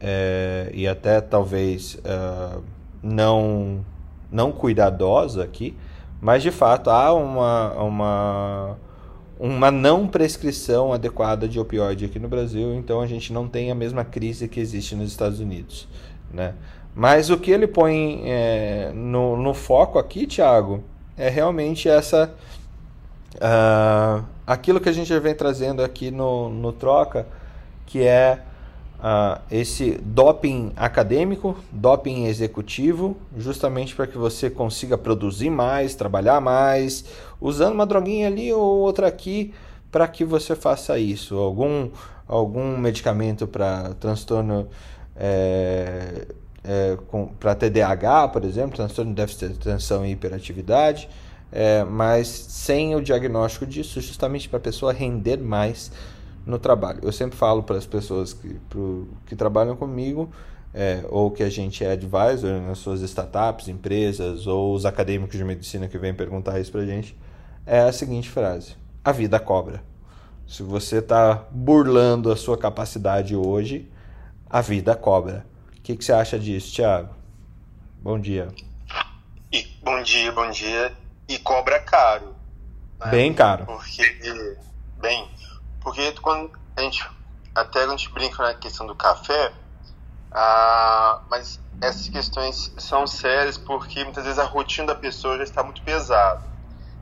[0.00, 2.58] é, e até talvez é,
[3.02, 3.84] não,
[4.30, 5.76] não cuidadosa aqui,
[6.18, 8.78] mas de fato há uma, uma,
[9.44, 13.74] uma não prescrição adequada de opioide aqui no Brasil, então a gente não tem a
[13.74, 15.88] mesma crise que existe nos Estados Unidos.
[16.32, 16.54] Né?
[16.94, 20.84] Mas o que ele põe é, no, no foco aqui, Thiago,
[21.16, 22.32] é realmente essa.
[23.34, 27.26] Uh, aquilo que a gente vem trazendo aqui no, no Troca,
[27.84, 28.42] que é
[29.02, 37.04] uh, esse doping acadêmico, doping executivo, justamente para que você consiga produzir mais, trabalhar mais,
[37.40, 39.52] usando uma droguinha ali ou outra aqui
[39.90, 41.36] para que você faça isso.
[41.36, 41.90] Algum,
[42.26, 44.68] algum medicamento para transtorno
[45.16, 46.26] é,
[46.64, 46.96] é,
[47.38, 51.08] para TDAH, por exemplo, transtorno de déficit de atenção e hiperatividade,
[51.50, 55.92] é, mas sem o diagnóstico disso, justamente para a pessoa render mais
[56.44, 57.00] no trabalho.
[57.02, 60.30] Eu sempre falo para as pessoas que, pro, que trabalham comigo,
[60.74, 65.44] é, ou que a gente é advisor nas suas startups, empresas, ou os acadêmicos de
[65.44, 67.16] medicina que vêm perguntar isso para a gente,
[67.66, 68.74] é a seguinte frase:
[69.04, 69.82] a vida cobra.
[70.46, 73.88] Se você está burlando a sua capacidade hoje,
[74.48, 75.46] a vida cobra.
[75.78, 77.14] O que, que você acha disso, Thiago?
[78.02, 78.48] Bom dia.
[79.50, 80.92] E, bom dia, bom dia.
[81.28, 82.34] E cobra caro.
[83.10, 83.66] Bem caro.
[83.66, 84.02] Porque,
[85.00, 85.28] bem,
[85.82, 87.04] porque quando a gente,
[87.54, 89.52] até a gente brinca na questão do café,
[90.30, 95.62] ah, mas essas questões são sérias porque muitas vezes a rotina da pessoa já está
[95.62, 96.50] muito pesada.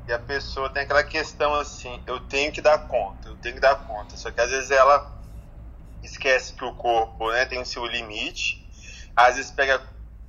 [0.09, 3.61] E a pessoa tem aquela questão assim, eu tenho que dar conta, eu tenho que
[3.61, 4.17] dar conta.
[4.17, 5.21] Só que às vezes ela
[6.03, 8.67] esquece que o corpo né, tem o seu limite,
[9.15, 9.81] às vezes pega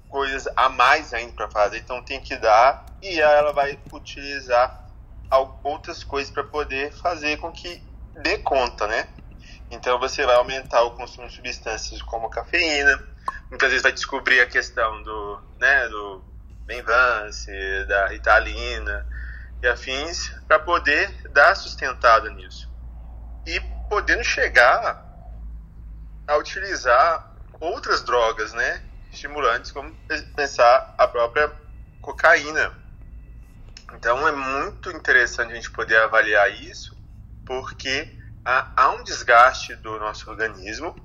[0.09, 4.79] coisas a mais ainda para fazer, então tem que dar e ela vai utilizar
[5.63, 7.81] outras coisas para poder fazer com que
[8.15, 9.07] dê conta, né?
[9.69, 13.01] Então você vai aumentar o consumo de substâncias como cafeína,
[13.49, 16.23] muitas vezes vai descobrir a questão do, né, do
[16.65, 17.51] Benvance,
[17.87, 19.05] da Ritalina
[19.61, 22.69] e afins, para poder dar sustentada nisso.
[23.45, 25.05] E podendo chegar
[26.27, 29.93] a utilizar outras drogas, né, estimulantes, como
[30.35, 31.51] pensar a própria
[32.01, 32.73] cocaína.
[33.93, 36.95] Então é muito interessante a gente poder avaliar isso,
[37.45, 40.95] porque há, há um desgaste do nosso organismo,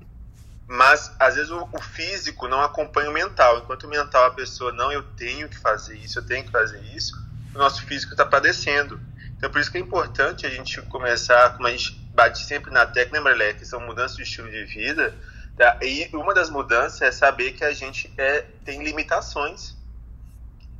[0.67, 3.59] mas às vezes o, o, físico não acompanha o mental.
[3.59, 6.81] Enquanto o mental a pessoa não, eu tenho que fazer isso, eu tenho que fazer
[6.93, 7.15] isso,
[7.55, 8.99] o nosso físico está padecendo.
[9.37, 12.85] Então por isso que é importante a gente começar, como a gente bate sempre na
[12.85, 15.15] tecla, lembra, Lé, que são mudanças de estilo de vida,
[15.55, 15.77] tá?
[15.81, 19.77] e uma das mudanças é saber que a gente é, tem limitações.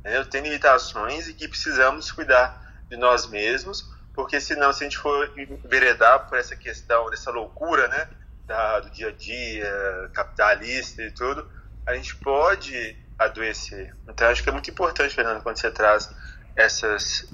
[0.02, 0.22] Né?
[0.24, 5.32] Tem limitações e que precisamos cuidar de nós mesmos porque senão se a gente for
[5.38, 8.08] enveredar por essa questão dessa loucura, né,
[8.48, 11.48] da, do dia a dia capitalista e tudo,
[11.86, 13.94] a gente pode adoecer.
[14.08, 16.10] Então acho que é muito importante, Fernando, quando você traz
[16.56, 17.32] essas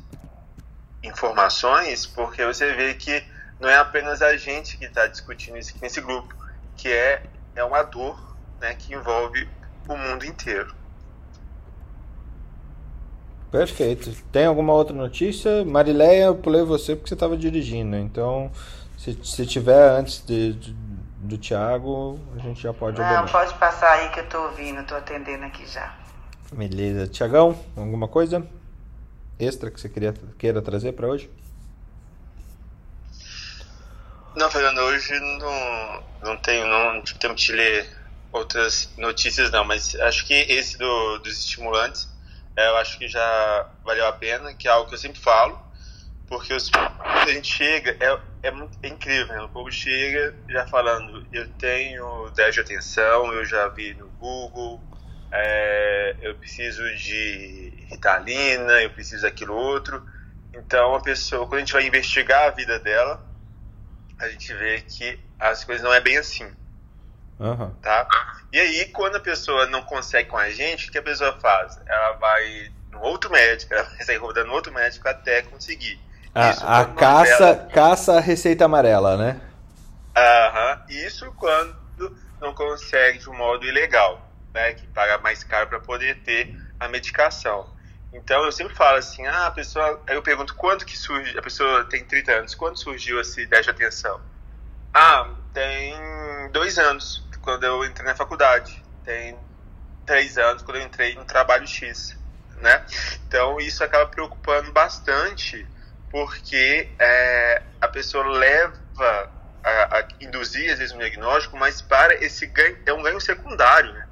[1.03, 3.25] informações, porque você vê que
[3.59, 6.37] não é apenas a gente que está discutindo isso aqui nesse grupo,
[6.77, 7.23] que é,
[7.57, 9.49] é uma dor né, que envolve
[9.89, 10.75] o mundo inteiro.
[13.55, 14.11] Perfeito.
[14.33, 15.65] Tem alguma outra notícia?
[15.65, 17.95] Marileia, eu pulei você porque você estava dirigindo.
[17.95, 18.51] Então,
[18.99, 23.31] se, se tiver antes de, de, do Thiago, a gente já pode Não, abordar.
[23.31, 25.97] pode passar aí que eu estou ouvindo, estou atendendo aqui já.
[26.53, 27.07] Beleza.
[27.07, 28.45] Tiagão, alguma coisa
[29.39, 31.31] extra que você queria, queira trazer para hoje?
[34.35, 37.89] Não, Fernando, hoje não, não tenho, não tenho que ler
[38.33, 42.13] outras notícias não, mas acho que esse do, dos estimulantes
[42.57, 45.59] eu acho que já valeu a pena, que é algo que eu sempre falo,
[46.27, 49.41] porque os, a gente chega, é, é, é incrível, né?
[49.43, 54.81] o povo chega já falando, eu tenho 10 de atenção, eu já vi no Google,
[55.33, 60.05] é, eu preciso de Ritalina, eu preciso daquilo outro.
[60.53, 63.21] Então a pessoa, quando a gente vai investigar a vida dela,
[64.19, 66.49] a gente vê que as coisas não é bem assim.
[67.39, 67.71] Uhum.
[67.83, 68.07] Tá?
[68.53, 71.81] E aí, quando a pessoa não consegue com a gente, o que a pessoa faz?
[71.87, 76.01] Ela vai no outro médico, ela vai sair rodando no outro médico até conseguir.
[76.35, 79.41] A, a caça, caça a receita amarela, né?
[80.17, 80.83] Aham.
[80.89, 81.77] Isso quando
[82.41, 84.75] não consegue de um modo ilegal, né?
[84.75, 87.73] Que paga mais caro para poder ter a medicação.
[88.13, 90.01] Então eu sempre falo assim, ah, a pessoa.
[90.07, 91.37] Aí eu pergunto quando que surge.
[91.37, 94.21] A pessoa tem 30 anos, quando surgiu esse ideia de atenção?
[94.93, 95.95] Ah, tem
[96.53, 98.83] dois anos quando eu entrei na faculdade.
[99.05, 99.39] Tem
[100.07, 102.17] três anos quando eu entrei no trabalho X,
[102.57, 102.85] né?
[103.29, 105.67] Então isso acaba preocupando bastante
[106.11, 109.31] porque é, a pessoa leva
[109.63, 113.93] a, a, induzir às vezes um diagnóstico, mas para esse ganho é um ganho secundário,
[113.93, 114.09] né?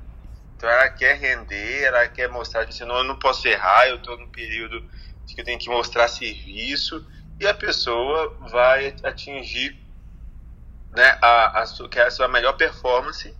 [0.56, 4.18] Então ela quer render, ela quer mostrar que não, eu não posso errar, eu estou
[4.18, 4.80] no período
[5.26, 7.04] que eu tenho que mostrar serviço
[7.40, 9.81] e a pessoa vai atingir
[10.92, 13.34] né, a, a, que é a sua melhor performance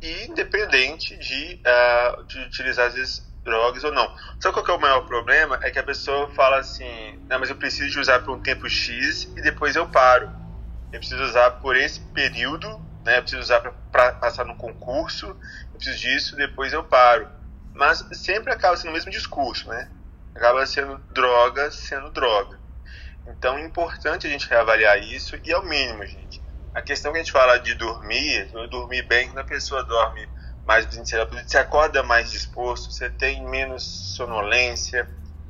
[0.00, 4.12] e independente de, uh, de utilizar vezes drogas ou não.
[4.40, 5.58] Só qual que é o maior problema?
[5.62, 8.68] É que a pessoa fala assim, não, mas eu preciso de usar por um tempo
[8.68, 10.30] X e depois eu paro.
[10.92, 12.68] Eu preciso usar por esse período,
[13.04, 13.18] né?
[13.18, 17.28] Eu preciso usar para passar no concurso, eu preciso disso, depois eu paro.
[17.72, 19.88] Mas sempre acaba sendo o mesmo discurso, né?
[20.34, 22.60] Acaba sendo droga, sendo droga.
[23.26, 26.41] Então é importante a gente reavaliar isso e é o mínimo, gente
[26.74, 30.28] a questão que a gente fala de dormir, dormir bem, quando a pessoa dorme
[30.64, 33.82] mais você acorda mais disposto, você tem menos
[34.16, 35.08] sonolência,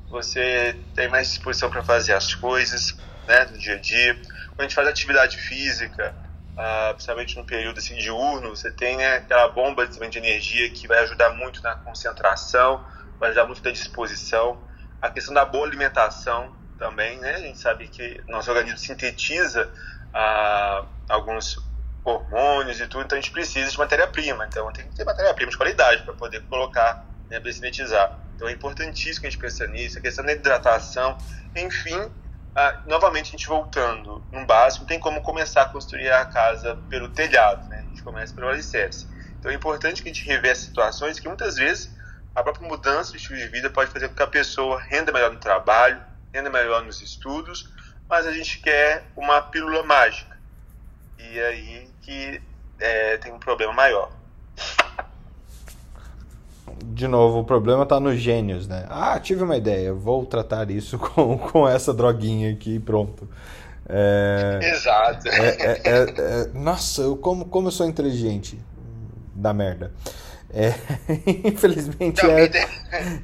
[0.09, 4.15] você tem mais disposição para fazer as coisas né, do dia a dia.
[4.49, 6.15] Quando a gente faz atividade física,
[6.53, 10.99] uh, principalmente no período assim, diurno, você tem né, aquela bomba de energia que vai
[11.01, 12.85] ajudar muito na concentração,
[13.19, 14.63] vai ajudar muito na disposição.
[15.01, 17.35] A questão da boa alimentação também, né?
[17.35, 19.71] A gente sabe que nosso organismo sintetiza
[21.09, 21.57] alguns
[22.05, 24.47] hormônios e tudo, então a gente precisa de matéria-prima.
[24.47, 28.19] Então tem que ter matéria-prima de qualidade para poder colocar, né, para.
[28.35, 31.17] Então é importantíssimo que a gente pense nisso, a questão da hidratação,
[31.55, 32.11] enfim,
[32.55, 37.09] ah, novamente, a gente voltando no básico, tem como começar a construir a casa pelo
[37.09, 37.79] telhado, né?
[37.79, 39.07] A gente começa pelo alicerce.
[39.39, 41.97] Então é importante que a gente reverse situações que muitas vezes
[42.35, 45.33] a própria mudança de estilo de vida pode fazer com que a pessoa renda melhor
[45.33, 46.01] no trabalho,
[46.33, 47.71] renda melhor nos estudos,
[48.09, 50.39] mas a gente quer uma pílula mágica.
[51.19, 52.41] E aí que
[52.79, 54.11] é, tem um problema maior.
[56.85, 58.87] De novo, o problema está nos gênios, né?
[58.89, 63.29] Ah, tive uma ideia, vou tratar isso com, com essa droguinha aqui e pronto.
[63.89, 65.29] É, Exato.
[65.29, 68.59] é, é, é, é, nossa, eu, como, como eu sou inteligente.
[69.35, 69.93] Da merda.
[70.53, 70.75] É,
[71.49, 72.51] infelizmente Não, é,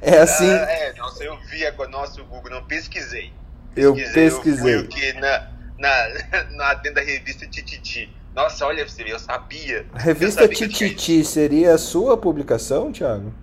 [0.01, 0.49] é assim.
[0.49, 3.31] Ah, é, nossa, eu vi agora, nossa, o Google, não pesquisei.
[3.75, 4.61] Eu Eu pesquisei.
[4.61, 6.07] fui o que na, na,
[6.55, 8.13] na, dentro da revista Tititi.
[8.35, 9.85] Nossa, olha você eu sabia.
[9.93, 13.33] A Eu revista eu Tititi seria a sua publicação, Thiago?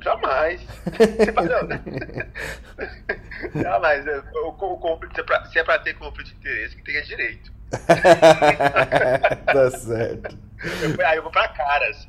[0.00, 0.60] Jamais.
[3.54, 4.06] Jamais.
[4.06, 6.82] Eu, eu, eu compro- se é pra- se é pra ter conflito de interesse, que
[6.84, 7.52] tenha direito.
[9.46, 10.38] tá certo.
[10.82, 12.08] Eu, aí eu vou pra caras.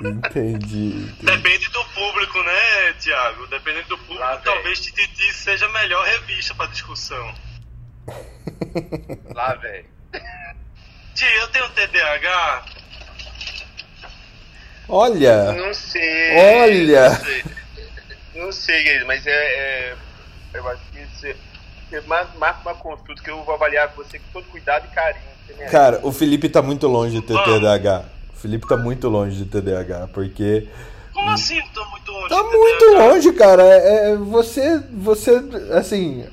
[0.00, 0.86] Entendi.
[1.12, 1.14] entendi.
[1.26, 3.46] Depende do público, né, Tiago?
[3.48, 4.44] Dependendo do público, Lá vem.
[4.44, 7.34] talvez Tititi seja a melhor revista para discussão.
[9.34, 9.84] Lá, velho.
[11.14, 12.64] Tia, eu tenho TDAH?
[14.88, 15.52] Olha!
[15.52, 16.36] Não sei.
[16.36, 17.10] Olha!
[17.10, 17.44] Não sei,
[18.34, 19.96] não sei querido, mas é, é-
[20.54, 21.36] Eu acho que você.
[21.88, 25.30] você mar- marca uma consulta que eu vou avaliar você com todo cuidado e carinho.
[25.70, 28.04] Cara, o Felipe tá muito longe de ter TDAH.
[28.40, 30.66] Felipe tá muito longe de TDAH, porque.
[31.12, 31.60] Como assim?
[31.74, 32.28] Tô muito longe.
[32.28, 33.62] Tá muito longe, cara.
[33.62, 36.26] É, é, você, você, assim,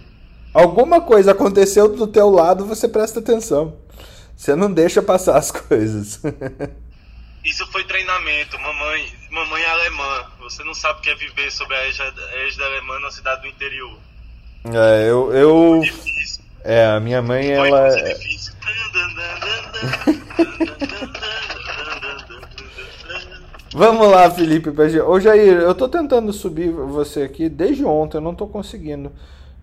[0.53, 3.77] alguma coisa aconteceu do teu lado, você presta atenção.
[4.35, 6.21] Você não deixa passar as coisas.
[7.43, 8.57] Isso foi treinamento.
[8.57, 10.31] Mamãe, mamãe é alemã.
[10.39, 13.99] Você não sabe o que é viver sob a égide alemã numa cidade do interior.
[14.65, 15.81] É, eu, eu,
[16.63, 17.89] é, a minha mãe, ela.
[23.77, 24.69] Vamos lá, Felipe.
[25.01, 29.11] Ô, Jair, eu tô tentando subir você aqui desde ontem, eu não tô conseguindo.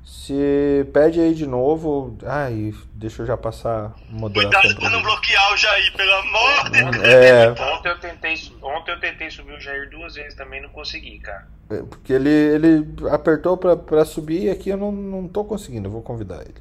[0.05, 2.16] Se pede aí de novo.
[2.24, 4.61] Ai, deixa eu já passar a moderação.
[4.61, 6.96] Cuidado pra não bloquear o Jair, pelo amor de Deus.
[7.09, 11.18] É, Ontem eu tentei, ontem eu tentei subir o Jair duas vezes também não consegui,
[11.20, 11.46] cara.
[11.70, 15.88] é, porque ele, ele apertou pra, pra subir e aqui eu não, não tô conseguindo,
[15.88, 16.55] eu vou convidar ele.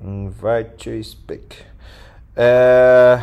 [0.00, 1.56] Invite to speak.
[2.36, 3.20] É,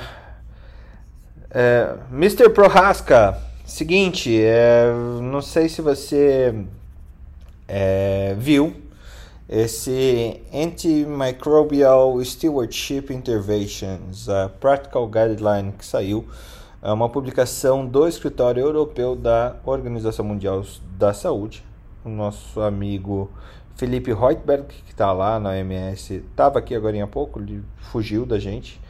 [1.57, 2.49] é, Mr.
[2.49, 4.91] Prohaska, seguinte, é,
[5.21, 6.53] não sei se você
[7.65, 8.75] é, viu
[9.47, 16.27] esse Antimicrobial Stewardship Interventions, a Practical Guideline que saiu,
[16.81, 20.65] é uma publicação do Escritório Europeu da Organização Mundial
[20.97, 21.63] da Saúde.
[22.03, 23.31] O nosso amigo
[23.77, 28.37] Felipe Reutberg, que está lá na OMS, estava aqui agora há pouco, ele fugiu da
[28.37, 28.83] gente.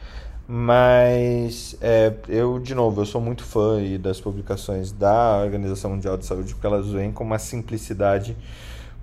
[0.48, 6.24] Mas é, eu, de novo, eu sou muito fã das publicações da Organização Mundial de
[6.24, 8.36] Saúde, porque elas vêm com uma simplicidade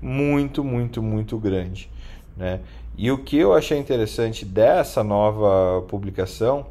[0.01, 1.89] muito, muito, muito grande.
[2.37, 2.61] Né?
[2.97, 6.65] E o que eu achei interessante dessa nova publicação,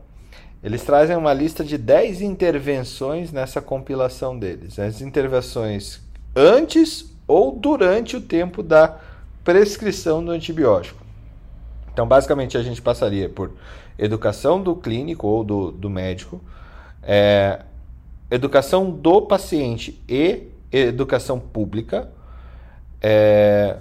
[0.62, 4.78] eles trazem uma lista de 10 intervenções nessa compilação deles.
[4.78, 6.00] As intervenções
[6.34, 8.98] antes ou durante o tempo da
[9.44, 11.02] prescrição do antibiótico.
[11.92, 13.52] Então, basicamente, a gente passaria por
[13.98, 16.40] educação do clínico ou do, do médico,
[17.02, 17.62] é,
[18.30, 22.10] educação do paciente e educação pública,
[23.00, 23.76] é,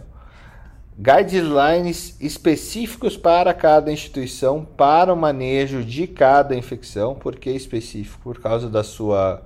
[0.98, 8.20] guidelines específicos para cada instituição para o manejo de cada infecção, por que específico?
[8.24, 9.42] Por causa da sua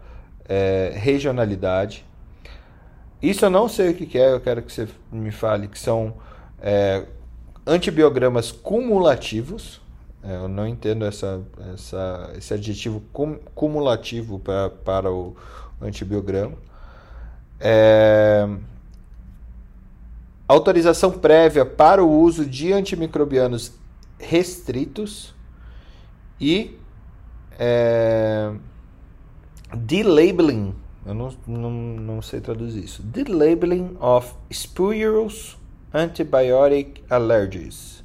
[0.48, 2.06] é, regionalidade.
[3.22, 5.80] Isso eu não sei o que que é, eu quero que você me fale que
[5.80, 6.16] são
[6.62, 7.06] é,
[7.66, 9.82] antibiogramas cumulativos.
[10.28, 11.40] É, eu não entendo essa,
[11.72, 15.36] essa, esse adjetivo cum, cumulativo pra, para o
[15.80, 16.58] antibiograma.
[17.60, 18.48] É,
[20.48, 23.74] autorização prévia para o uso de antimicrobianos
[24.18, 25.36] restritos
[26.42, 26.76] e
[27.60, 28.52] é,
[29.76, 30.74] delabeling,
[31.06, 35.56] eu não, não, não sei traduzir isso, delabeling of spurious
[35.94, 38.05] antibiotic allergies.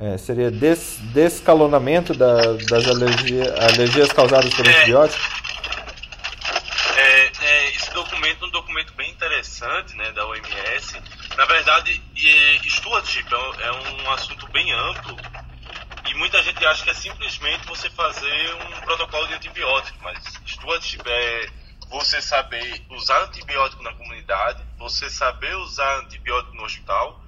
[0.00, 4.70] É, seria des, descalonamento da, das alergia, alergias causadas por É.
[4.70, 5.28] antibióticos?
[6.96, 10.98] É, é, esse documento é um documento bem interessante né, da OMS.
[11.36, 15.14] Na verdade, e, stewardship é um, é um assunto bem amplo
[16.08, 21.02] e muita gente acha que é simplesmente você fazer um protocolo de antibiótico, mas stewardship
[21.04, 21.46] é
[21.90, 27.20] você saber usar antibiótico na comunidade, você saber usar antibiótico no hospital,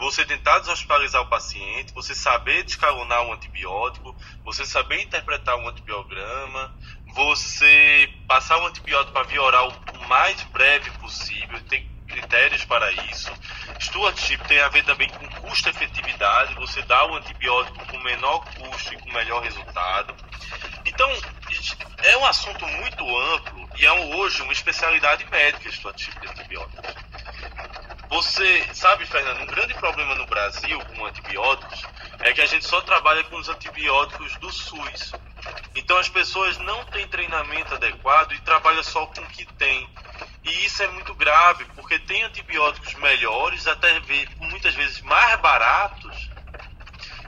[0.00, 6.74] você tentar deshospitalizar o paciente, você saber descalonar um antibiótico, você saber interpretar um antibiograma,
[7.14, 13.30] você passar o antibiótico para via oral o mais breve possível, tem critérios para isso.
[13.78, 18.98] Stewardship tem a ver também com custo-efetividade, você dá o antibiótico com menor custo e
[18.98, 20.14] com melhor resultado.
[20.86, 21.08] Então,
[22.02, 26.94] é um assunto muito amplo e é hoje uma especialidade médica stewardship de antibióticos.
[28.10, 31.82] Você sabe, Fernando, um grande problema no Brasil com antibióticos
[32.18, 35.12] é que a gente só trabalha com os antibióticos do SUS.
[35.76, 39.88] Então as pessoas não têm treinamento adequado e trabalham só com o que tem.
[40.42, 44.02] E isso é muito grave, porque tem antibióticos melhores, até
[44.40, 46.28] muitas vezes mais baratos,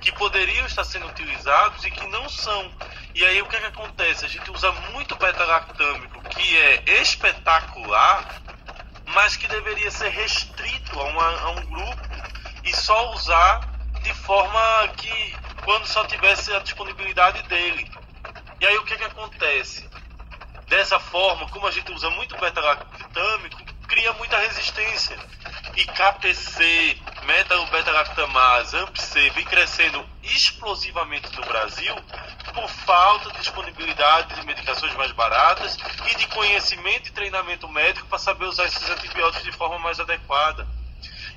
[0.00, 2.72] que poderiam estar sendo utilizados e que não são.
[3.14, 4.24] E aí o que, é que acontece?
[4.24, 8.42] A gente usa muito beta-lactâmico, que é espetacular,
[9.14, 12.08] mas que deveria ser restrito a, uma, a um grupo
[12.64, 13.60] e só usar
[14.02, 17.90] de forma que quando só tivesse a disponibilidade dele.
[18.60, 19.88] E aí o que, é que acontece?
[20.68, 23.61] Dessa forma, como a gente usa muito beta-lactâmico,
[23.92, 25.18] cria muita resistência.
[25.76, 31.94] E KPC, metalobeta-lactamase, AMP-C vem crescendo explosivamente no Brasil
[32.54, 35.76] por falta de disponibilidade de medicações mais baratas
[36.10, 40.66] e de conhecimento e treinamento médico para saber usar esses antibióticos de forma mais adequada.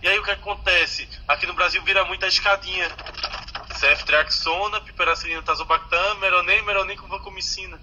[0.01, 1.09] E aí o que acontece?
[1.27, 2.89] Aqui no Brasil vira muita escadinha.
[3.75, 7.77] Ceftriaxona, piperacilina, tazobactam, meronem, meronem com vancomicina.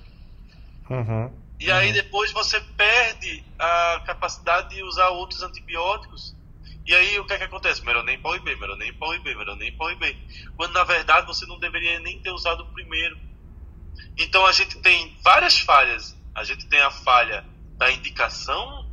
[0.88, 1.41] Uhum.
[1.62, 6.34] E aí depois você perde a capacidade de usar outros antibióticos.
[6.84, 7.84] E aí o que é que acontece?
[7.84, 10.16] Meronem poli B, meronem poli B, meronem poli B.
[10.56, 13.16] Quando na verdade você não deveria nem ter usado o primeiro.
[14.18, 16.18] Então a gente tem várias falhas.
[16.34, 17.46] A gente tem a falha
[17.76, 18.90] da indicação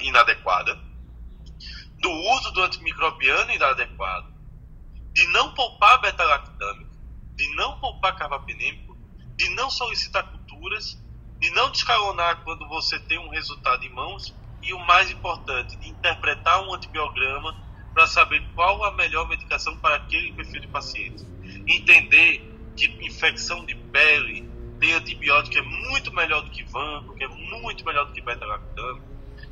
[0.00, 0.74] inadequada,
[2.00, 4.34] do uso do antimicrobiano inadequado,
[5.12, 6.90] de não poupar beta-lactâmico,
[7.36, 8.98] de não poupar carbapenêmico,
[9.36, 10.99] de não solicitar culturas
[11.40, 15.88] de não descalonar quando você tem um resultado em mãos e o mais importante, de
[15.88, 17.56] interpretar um antibiograma
[17.94, 21.24] para saber qual a melhor medicação para aquele perfil de paciente.
[21.66, 27.28] Entender que infecção de pele tem antibiótico é muito melhor do que vanco, que é
[27.28, 29.08] muito melhor do que beta-lactâmico.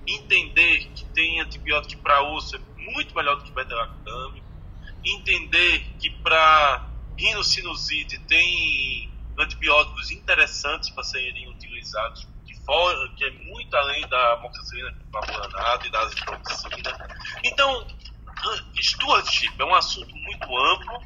[0.07, 4.47] Entender que tem antibiótico para osso é muito melhor do que beta-lactâmico.
[5.05, 6.87] Entender que para
[7.17, 14.95] rinocinusite tem antibióticos interessantes para serem utilizados de fora, que é muito além da amoxicilina
[15.11, 17.09] clavulanato e da azitromicina.
[17.45, 17.87] Então,
[18.81, 21.03] stewardship é um assunto muito amplo,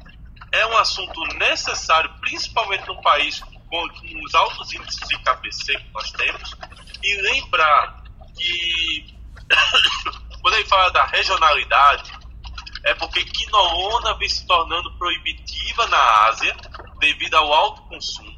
[0.51, 5.89] é um assunto necessário, principalmente num país com, com os altos índices de KPC que
[5.93, 6.55] nós temos,
[7.01, 8.03] e lembrar
[8.37, 9.15] que
[10.41, 12.11] quando ele fala da regionalidade,
[12.83, 16.55] é porque quinolona vem se tornando proibitiva na Ásia
[16.99, 18.33] devido ao alto consumo.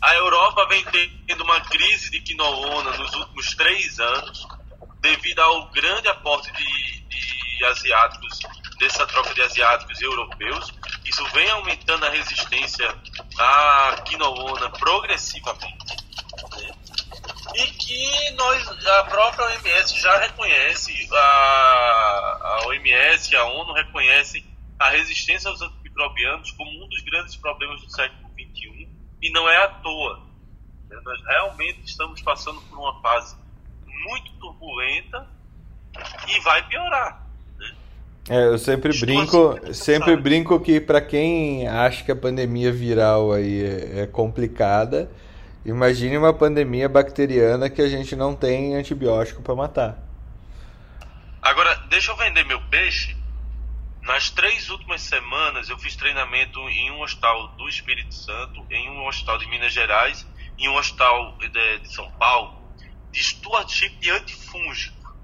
[0.00, 0.84] A Europa vem
[1.26, 4.46] tendo uma crise de quinolona nos últimos três anos,
[5.00, 8.38] devido ao grande aporte de, de asiáticos,
[8.78, 10.72] dessa troca de asiáticos e europeus.
[11.04, 12.96] Isso vem aumentando a resistência
[13.38, 16.07] à quinolona progressivamente.
[17.54, 17.64] Né?
[17.64, 24.44] E que nós, a própria OMS já reconhece, a, a OMS, a ONU reconhecem
[24.78, 28.88] a resistência aos antimicrobianos como um dos grandes problemas do século XXI
[29.20, 30.20] e não é à toa.
[30.88, 30.98] Né?
[31.04, 33.36] Nós realmente estamos passando por uma fase
[34.04, 35.26] muito turbulenta
[36.28, 37.26] e vai piorar.
[37.58, 37.74] Né?
[38.28, 43.64] É, eu sempre brinco, sempre brinco que para quem acha que a pandemia viral aí
[43.64, 45.10] é, é complicada,
[45.70, 49.98] imagine uma pandemia bacteriana que a gente não tem antibiótico para matar.
[51.40, 53.16] Agora, deixa eu vender meu peixe
[54.08, 59.06] nas três últimas semanas, eu fiz treinamento em um hospital do Espírito Santo, em um
[59.06, 62.58] hospital de Minas Gerais, em um hospital de, de São Paulo,
[63.12, 65.14] de stewardship antifúngico.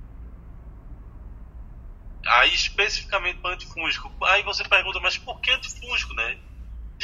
[2.26, 4.12] Aí, especificamente para antifúngico.
[4.22, 6.36] Aí você pergunta, mas por que antifúngico, né?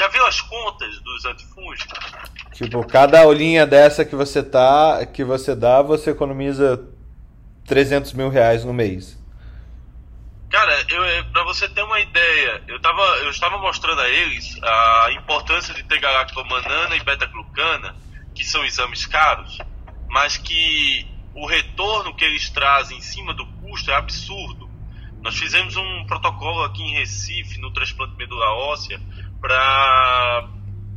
[0.01, 1.99] Já viu as contas dos antifúngicos?
[2.55, 6.83] Tipo, cada aulinha dessa que você tá, que você dá, você economiza
[7.67, 9.23] 300 mil reais no mês.
[10.49, 15.09] Cara, eu, pra você ter uma ideia, eu, tava, eu estava mostrando a eles a
[15.13, 17.95] importância de ter galactomanana e beta-glucana,
[18.35, 19.59] que são exames caros,
[20.09, 24.71] mas que o retorno que eles trazem em cima do custo é absurdo.
[25.21, 28.99] Nós fizemos um protocolo aqui em Recife, no transplante medula óssea,
[29.41, 30.49] para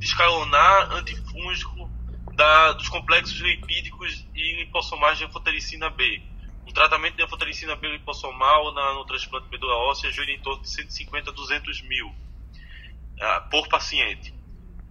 [0.02, 1.90] escalonar antifúngico
[2.36, 6.22] da, dos complexos lipídicos e lipossomais de anfotericina B.
[6.68, 10.70] Um tratamento de anfotericina B lipossomal na, no transplante medula óssea gira em torno de
[10.70, 14.34] 150 a 200 mil uh, por paciente.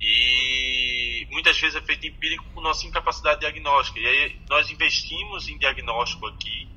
[0.01, 4.01] E muitas vezes é feito empírico por nossa incapacidade diagnóstica.
[4.01, 6.69] E aí nós investimos em diagnóstico aqui,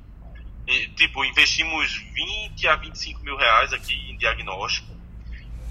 [0.66, 4.92] e, tipo, investimos 20 a 25 mil reais aqui em diagnóstico,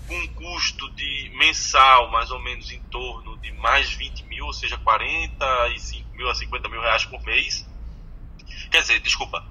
[0.08, 4.54] com um custo de mensal mais ou menos em torno de mais 20 mil, ou
[4.54, 7.68] seja, 45 mil a 50 mil reais por mês.
[8.72, 9.46] Quer dizer, desculpa,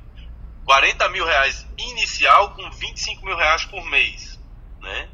[0.64, 4.38] 40 mil reais inicial com 25 mil reais por mês,
[4.80, 5.08] né?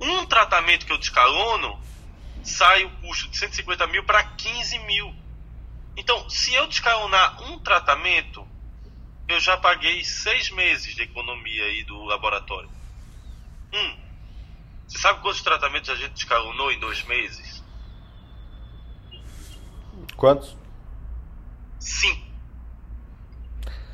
[0.00, 1.80] Um tratamento que eu descalono
[2.42, 5.14] sai o custo de 150 mil para 15 mil.
[5.96, 8.46] Então, se eu descalonar um tratamento,
[9.26, 12.70] eu já paguei seis meses de economia aí do laboratório.
[13.72, 14.07] Um.
[14.88, 17.62] Você sabe quantos tratamentos a gente descalonou em dois meses?
[20.16, 20.56] Quantos?
[21.78, 22.26] Cinco.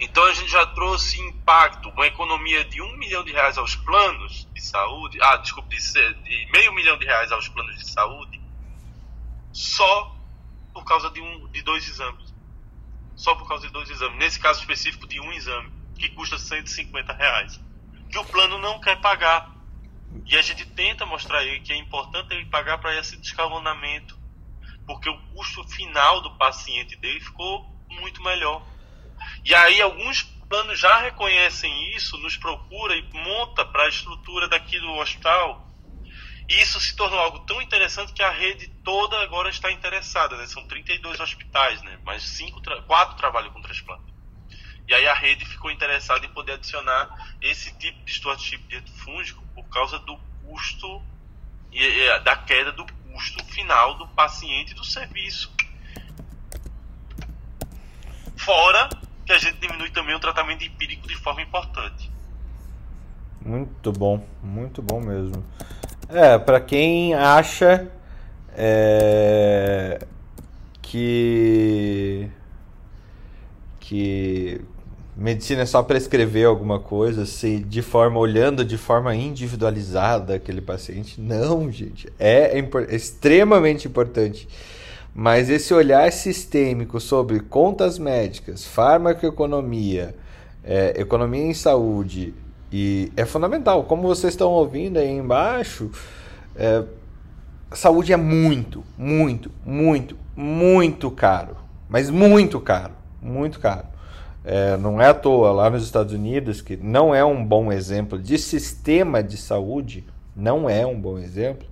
[0.01, 4.49] Então a gente já trouxe impacto, uma economia de um milhão de reais aos planos
[4.55, 8.41] de saúde, ah, desculpe, de, de meio milhão de reais aos planos de saúde,
[9.53, 10.15] só
[10.73, 12.35] por causa de, um, de dois exames.
[13.17, 14.19] Só por causa de dois exames.
[14.19, 17.61] Nesse caso específico de um exame, que custa 150 reais.
[18.11, 19.54] Que o plano não quer pagar.
[20.27, 24.19] E a gente tenta mostrar ele que é importante ele pagar para esse descalonamento.
[24.87, 28.63] Porque o custo final do paciente dele ficou muito melhor.
[29.45, 34.79] E aí alguns planos já reconhecem isso, nos procura e monta para a estrutura daqui
[34.79, 35.69] do hospital.
[36.49, 40.37] E isso se tornou algo tão interessante que a rede toda agora está interessada.
[40.37, 40.47] Né?
[40.47, 41.99] São 32 hospitais, né?
[42.05, 44.14] mas cinco quatro trabalham com transplante.
[44.87, 49.43] E aí a rede ficou interessada em poder adicionar esse tipo de stewardship de fúngico
[49.55, 51.03] por causa do custo
[51.73, 55.51] e, da queda do custo final do paciente do serviço.
[58.37, 58.89] Fora
[59.25, 62.11] que a gente diminui também o tratamento empírico de forma importante.
[63.41, 65.45] Muito bom, muito bom mesmo.
[66.09, 67.91] É, para quem acha
[68.51, 70.07] é,
[70.83, 72.31] que
[73.81, 74.65] que
[75.17, 81.21] medicina é só prescrever alguma coisa, se de forma olhando de forma individualizada aquele paciente,
[81.21, 84.49] não, gente, é, é extremamente importante
[85.15, 90.17] mas esse olhar sistêmico sobre contas médicas, farmacoeconomia,
[90.65, 92.35] é, economia em saúde,
[92.73, 93.85] e é fundamental.
[93.85, 95.89] Como vocês estão ouvindo aí embaixo,
[96.57, 96.83] é,
[97.71, 101.57] saúde é muito, muito, muito, muito caro.
[101.89, 103.87] Mas muito caro, muito caro.
[104.45, 108.19] É, não é à toa lá nos Estados Unidos, que não é um bom exemplo
[108.19, 110.05] de sistema de saúde,
[110.37, 111.67] não é um bom exemplo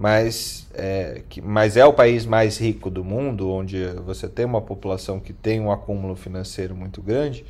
[0.00, 4.62] mas é, que, mas é o país mais rico do mundo, onde você tem uma
[4.62, 7.44] população que tem um acúmulo financeiro muito grande,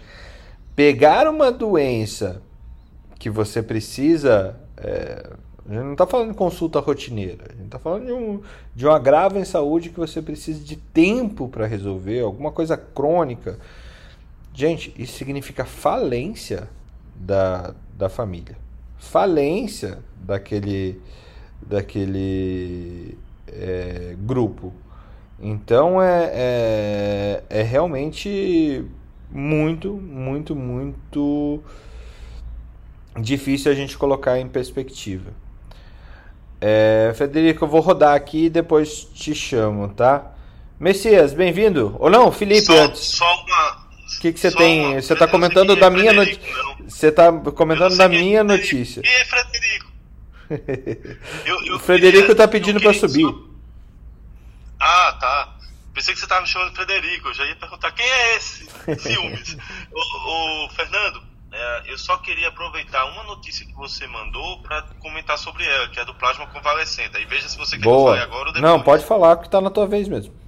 [0.74, 2.42] pegar uma doença
[3.20, 4.58] que você precisa.
[4.76, 5.30] É,
[5.64, 8.40] a gente não está falando de consulta rotineira, a gente está falando de um,
[8.74, 13.60] de um agravo em saúde que você precisa de tempo para resolver, alguma coisa crônica.
[14.52, 16.68] Gente, isso significa falência
[17.14, 18.56] da, da família,
[18.98, 21.00] falência daquele
[21.62, 24.72] daquele é, grupo.
[25.40, 28.84] Então é, é, é realmente
[29.30, 31.62] muito, muito, muito
[33.18, 35.30] difícil a gente colocar em perspectiva.
[36.60, 40.32] É, Frederico, eu vou rodar aqui e depois te chamo, tá?
[40.78, 41.96] Messias, bem-vindo.
[41.98, 43.00] Ou não, Felipe, só, antes.
[43.00, 43.79] Só uma.
[44.20, 45.00] O que, que você tem?
[45.00, 46.42] Você está comentando da minha notícia.
[46.86, 49.00] Você está comentando da minha notícia.
[49.02, 49.92] E Frederico?
[51.46, 53.22] eu, eu o Frederico está pedindo para subir.
[53.22, 53.44] Só...
[54.78, 55.56] Ah, tá.
[55.94, 57.28] Pensei que você estava me chamando de Frederico.
[57.28, 58.68] Eu já ia perguntar quem é esse?
[59.00, 59.56] Ciúmes.
[59.90, 65.38] o, o, Fernando, é, eu só queria aproveitar uma notícia que você mandou para comentar
[65.38, 67.16] sobre ela, que é do plasma convalescente.
[67.16, 68.12] Aí veja se você quer Boa.
[68.12, 68.70] falar agora ou depois.
[68.70, 70.38] Não, pode falar que está na tua vez mesmo.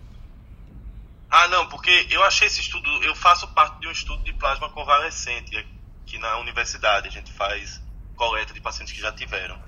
[1.42, 2.88] Ah, não, porque eu achei esse estudo.
[3.02, 7.08] Eu faço parte de um estudo de plasma convalescente aqui na universidade.
[7.08, 7.82] A gente faz
[8.16, 9.60] coleta de pacientes que já tiveram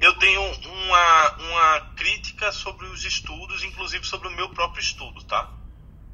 [0.00, 5.50] eu tenho uma, uma crítica sobre os estudos, inclusive sobre o meu próprio estudo, tá?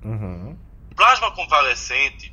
[0.02, 0.58] Uhum.
[0.96, 2.32] Plasma convalescente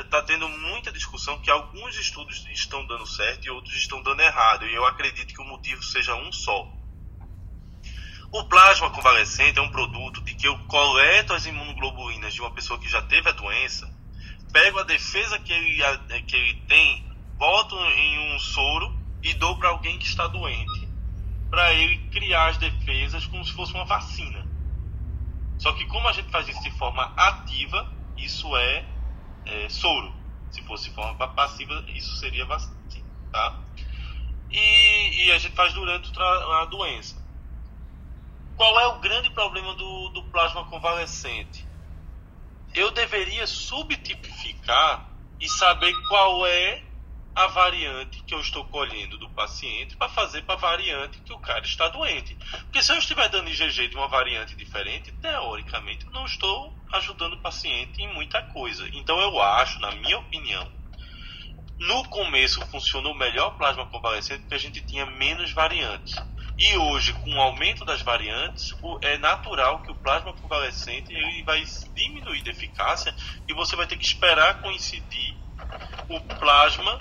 [0.00, 4.66] está tendo muita discussão que alguns estudos estão dando certo e outros estão dando errado.
[4.66, 6.70] E eu acredito que o motivo seja um só.
[8.32, 12.80] O plasma convalescente é um produto de que eu coleto as imunoglobulinas de uma pessoa
[12.80, 13.94] que já teve a doença,
[14.50, 15.82] pego a defesa que ele,
[16.22, 17.06] que ele tem,
[17.36, 20.88] boto em um soro e dou para alguém que está doente
[21.50, 24.46] para ele criar as defesas como se fosse uma vacina.
[25.58, 28.86] Só que como a gente faz isso de forma ativa, isso é,
[29.44, 30.10] é soro.
[30.50, 33.60] Se fosse de forma passiva, isso seria vacina, tá?
[34.50, 37.21] E, e a gente faz durante a doença.
[38.56, 41.66] Qual é o grande problema do, do plasma convalescente?
[42.74, 45.08] Eu deveria subtipificar
[45.40, 46.82] e saber qual é
[47.34, 51.38] a variante que eu estou colhendo do paciente para fazer para a variante que o
[51.38, 52.36] cara está doente.
[52.50, 57.42] Porque se eu estiver dando IgG de uma variante diferente, teoricamente não estou ajudando o
[57.42, 58.86] paciente em muita coisa.
[58.92, 60.70] Então eu acho, na minha opinião,
[61.80, 66.14] no começo funcionou melhor o plasma convalescente porque a gente tinha menos variantes.
[66.58, 71.64] E hoje, com o aumento das variantes, é natural que o plasma convalescente ele vai
[71.94, 73.14] diminuir de eficácia
[73.48, 75.34] e você vai ter que esperar coincidir
[76.08, 77.00] o plasma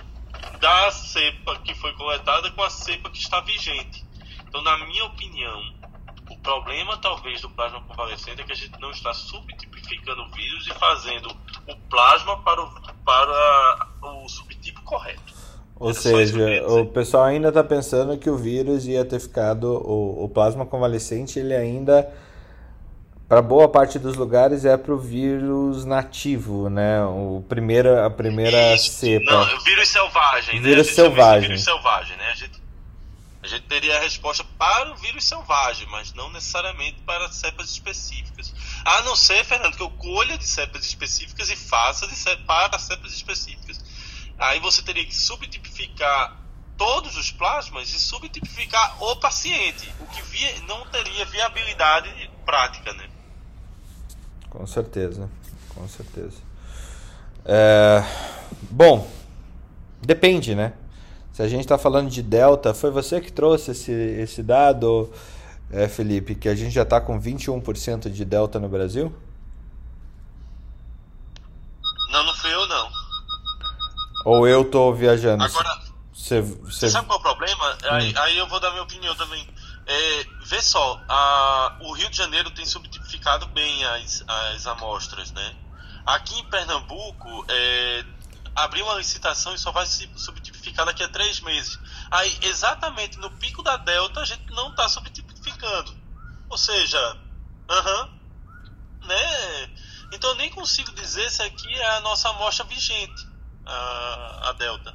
[0.60, 4.06] da cepa que foi coletada com a cepa que está vigente.
[4.48, 5.82] Então, na minha opinião,
[6.30, 10.66] o problema talvez do plasma convalescente é que a gente não está subtipificando o vírus
[10.68, 11.30] e fazendo
[11.68, 12.72] o plasma para o,
[13.04, 15.41] para o subtipo correto.
[15.82, 20.30] Ou seja, o pessoal ainda está pensando que o vírus ia ter ficado, o, o
[20.30, 22.08] plasma convalescente, ele ainda
[23.32, 27.02] para boa parte dos lugares é para o vírus nativo, né?
[27.06, 29.32] O primeira, a primeira Isso, cepa.
[29.32, 30.62] Não, vírus selvagem, né?
[30.68, 30.94] vírus né?
[30.94, 31.48] Selvagem.
[31.48, 32.30] Vírus selvagem, né?
[32.30, 32.62] A gente,
[33.42, 38.54] a gente teria a resposta para o vírus selvagem, mas não necessariamente para cepas específicas.
[38.84, 42.78] A não ser, Fernando, que eu colha de cepas específicas e faça de cepas, para
[42.80, 43.80] cepas específicas.
[44.42, 46.36] Aí você teria que subtipificar
[46.76, 52.10] todos os plasmas e subtipificar o paciente, o que via, não teria viabilidade
[52.44, 53.08] prática, né?
[54.50, 55.30] Com certeza,
[55.76, 56.40] com certeza.
[57.46, 58.04] É,
[58.72, 59.08] bom,
[60.02, 60.74] depende, né?
[61.34, 65.14] Se a gente está falando de delta, foi você que trouxe esse, esse dado,
[65.70, 69.16] é, Felipe, que a gente já está com 21% de delta no Brasil?
[72.10, 73.01] Não, não fui eu não.
[74.26, 75.44] Ou eu tô viajando?
[75.44, 75.82] Agora,
[76.14, 76.90] você, você...
[76.90, 77.74] sabe qual é o problema?
[77.74, 77.88] Hum.
[77.92, 79.48] Aí, aí, eu vou dar minha opinião também.
[79.86, 85.56] É, vê só, a, o Rio de Janeiro tem subtipificado bem as, as amostras, né?
[86.06, 88.06] Aqui em Pernambuco, é,
[88.56, 91.80] abriu uma licitação e só vai se subtipificar daqui a três meses.
[92.10, 95.96] Aí, exatamente no pico da Delta, a gente não está subtipificando.
[96.50, 97.18] Ou seja,
[97.70, 99.70] aham, -huh, né?
[100.12, 103.26] Então eu nem consigo dizer se aqui é a nossa amostra vigente,
[103.66, 104.94] a, a Delta.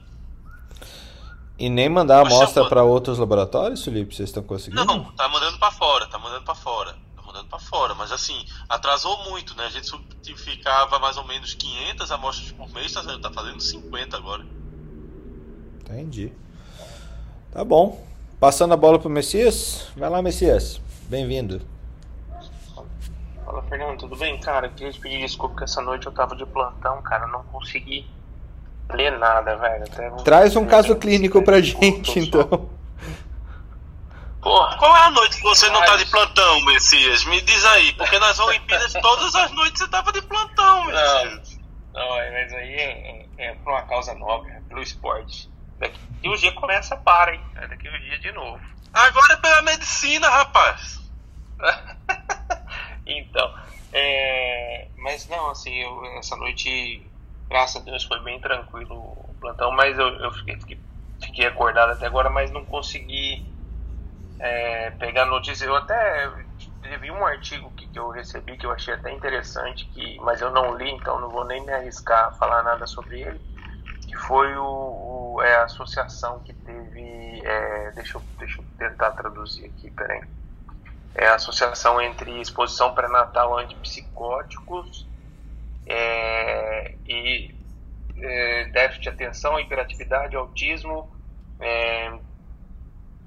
[1.58, 4.14] E nem mandar a amostra para outros laboratórios, Felipe?
[4.14, 4.84] Vocês estão conseguindo?
[4.84, 6.94] Não, tá mandando para fora, tá mandando para fora.
[7.16, 9.64] Tá mandando para fora, mas assim, atrasou muito, né?
[9.64, 14.44] A gente subtificava mais ou menos 500 amostras por mês, tá, tá fazendo 50 agora.
[15.80, 16.30] Entendi.
[17.50, 18.04] Tá bom.
[18.38, 19.88] Passando a bola pro Messias.
[19.96, 20.78] Vai lá, Messias.
[21.08, 21.62] Bem-vindo.
[23.46, 24.38] Fala, Fernando, tudo bem?
[24.40, 28.06] Cara, queria te pedir desculpa que essa noite eu tava de plantão, cara, não consegui
[28.90, 29.84] ler nada, velho.
[30.24, 32.70] Traz um caso clínico pra gente, então.
[34.46, 34.76] Porra.
[34.78, 37.24] Qual é a noite que você não tá de plantão, Messias?
[37.24, 41.58] Me diz aí, porque nas Olimpíadas todas as noites você tava de plantão, Messias.
[41.92, 45.50] Não, não mas aí é, é, é por uma causa nobre, é pelo esporte.
[45.80, 47.40] Daqui um dia começa, para, hein?
[47.54, 48.60] Daqui um dia de novo.
[48.92, 51.00] Agora é pela medicina, rapaz.
[53.04, 53.54] então,
[53.92, 57.04] é, mas não, assim, eu, essa noite
[57.48, 60.80] graças a Deus foi bem tranquilo o plantão, mas eu, eu fiquei,
[61.22, 63.44] fiquei, acordado até agora, mas não consegui
[64.38, 65.64] é, pegar notícia.
[65.64, 66.30] Eu até
[66.82, 70.50] teve um artigo que, que, eu recebi que eu achei até interessante, que, mas eu
[70.50, 73.40] não li, então não vou nem me arriscar a falar nada sobre ele,
[74.06, 79.12] que foi o, o é, a associação que teve, é, deixa, eu, deixa eu tentar
[79.12, 80.20] traduzir aqui, peraí,
[81.14, 85.08] é a associação entre exposição pré-natal a antipsicóticos
[85.86, 87.54] é, e
[88.16, 91.10] é, déficit de atenção, hiperatividade, autismo,
[91.60, 92.18] é,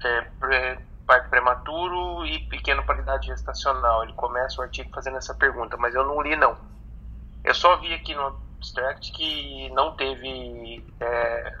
[0.04, 4.02] é, parto prematuro e pequena qualidade gestacional.
[4.04, 6.56] Ele começa o artigo fazendo essa pergunta, mas eu não li não.
[7.42, 8.26] Eu só vi aqui no
[8.58, 11.58] abstract que não teve é,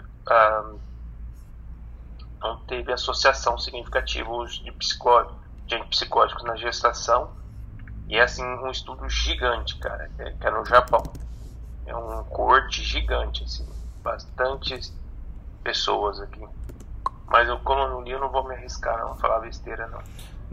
[2.40, 5.32] não teve associação significativa de, psicó,
[5.66, 7.39] de psicóticos na gestação
[8.10, 11.00] e é assim um estudo gigante, cara, que é no Japão.
[11.86, 13.64] É um corte gigante, assim,
[14.02, 14.92] bastantes
[15.62, 16.44] pessoas aqui.
[17.28, 20.00] Mas eu, como eu não li, eu não vou me arriscar não, falar besteira não.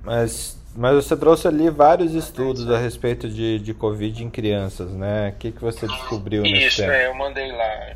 [0.03, 5.29] Mas, mas você trouxe ali vários estudos a respeito de, de Covid em crianças, né?
[5.29, 6.91] O que, que você descobriu Isso, nesse tempo?
[6.91, 7.95] é, eu mandei lá.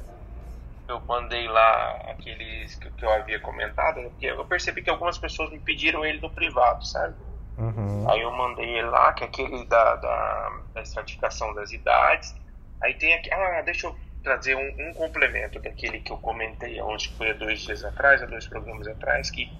[0.88, 4.10] Eu mandei lá aqueles que, que eu havia comentado, né?
[4.10, 7.14] porque eu percebi que algumas pessoas me pediram ele no privado, sabe?
[7.58, 8.10] Uhum.
[8.10, 12.36] Aí eu mandei ele lá, que é aquele da, da, da estratificação das idades.
[12.82, 13.32] Aí tem aqui.
[13.32, 17.62] Ah, deixa eu trazer um, um, complemento daquele que eu comentei onde foi há dois
[17.62, 19.52] dias atrás, há dois programas atrás, que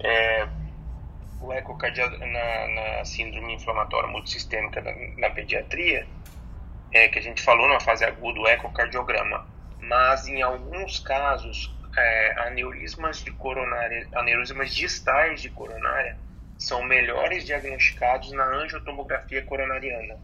[0.00, 0.46] é,
[1.40, 6.06] o ecocardiograma na, na, síndrome inflamatória multissistêmica na, na, pediatria,
[6.92, 9.46] é, que a gente falou na fase aguda, o ecocardiograma.
[9.80, 16.16] Mas em alguns casos, é, aneurismas de coronária, aneurismas distais de coronária
[16.66, 20.18] são melhores diagnosticados na angiotomografia coronariana.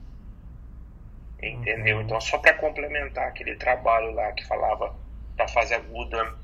[1.40, 1.98] Entendeu?
[1.98, 2.02] Uhum.
[2.02, 4.92] Então, só para complementar aquele trabalho lá que falava
[5.36, 6.34] da fase aguda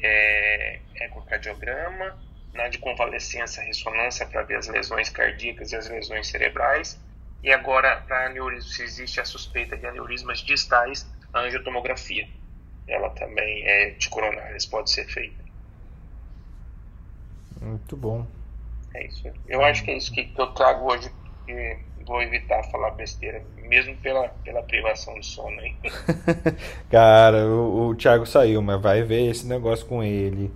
[0.00, 2.16] é, ecocardiograma,
[2.54, 6.96] na de convalescença, ressonância para ver as lesões cardíacas e as lesões cerebrais,
[7.42, 12.28] e agora para aneurisma, se existe a suspeita de aneurismas distais, a angiotomografia.
[12.86, 15.44] Ela também é de coronárias, pode ser feita.
[17.60, 18.37] Muito bom.
[18.94, 19.28] É isso.
[19.46, 21.10] Eu acho que é isso que eu trago hoje,
[21.46, 21.78] que
[22.08, 25.76] vou evitar falar besteira, mesmo pela, pela privação de sono aí.
[26.90, 30.50] Cara, o, o Thiago saiu, mas vai ver esse negócio com ele.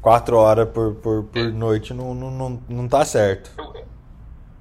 [0.00, 1.50] Quatro horas por, por, por é.
[1.50, 3.50] noite não, não, não, não tá certo.
[3.58, 3.84] Eu,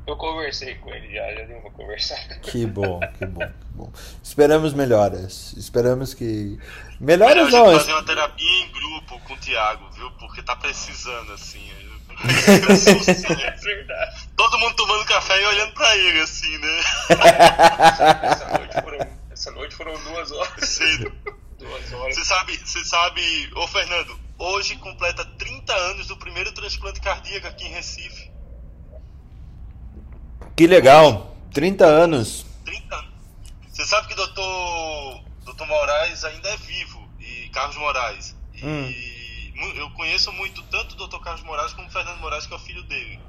[0.06, 2.36] eu conversei com ele já, já deu uma conversada.
[2.40, 3.90] Que bom, que bom, que bom.
[4.22, 5.54] Esperamos melhoras.
[5.54, 6.60] Esperamos que.
[7.00, 7.72] Melhoras não.
[7.72, 10.12] fazer uma terapia em grupo com o Thiago, viu?
[10.20, 11.72] Porque tá precisando, assim.
[12.24, 14.28] É verdade.
[14.36, 16.80] Todo mundo tomando café e olhando pra ele, assim, né?
[18.24, 20.70] essa, noite foram, essa noite foram duas horas.
[20.70, 21.14] Cedo.
[21.58, 22.16] Duas horas.
[22.16, 27.66] Você sabe, você sabe, ô Fernando, hoje completa 30 anos do primeiro transplante cardíaco aqui
[27.66, 28.32] em Recife.
[30.56, 32.46] Que legal, 30 anos.
[32.66, 33.10] 30 anos.
[33.72, 38.36] Você sabe que o doutor, doutor Moraes ainda é vivo, e Carlos Moraes.
[38.54, 39.19] E hum
[39.76, 41.20] eu conheço muito tanto o Dr.
[41.20, 43.20] Carlos Moraes como o Fernando Moraes, que é o filho dele.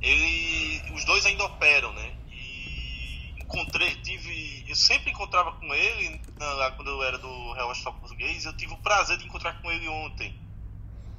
[0.00, 2.14] Ele, os dois ainda operam, né?
[2.30, 7.94] E encontrei, tive, eu sempre encontrava com ele lá quando eu era do Real Hospital
[7.94, 8.44] Português.
[8.44, 10.38] Eu tive o prazer de encontrar com ele ontem,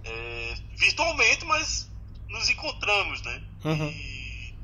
[0.04, 1.90] é, virtualmente, mas
[2.30, 3.44] nos encontramos, né?
[3.64, 3.88] Uhum.
[3.90, 4.56] E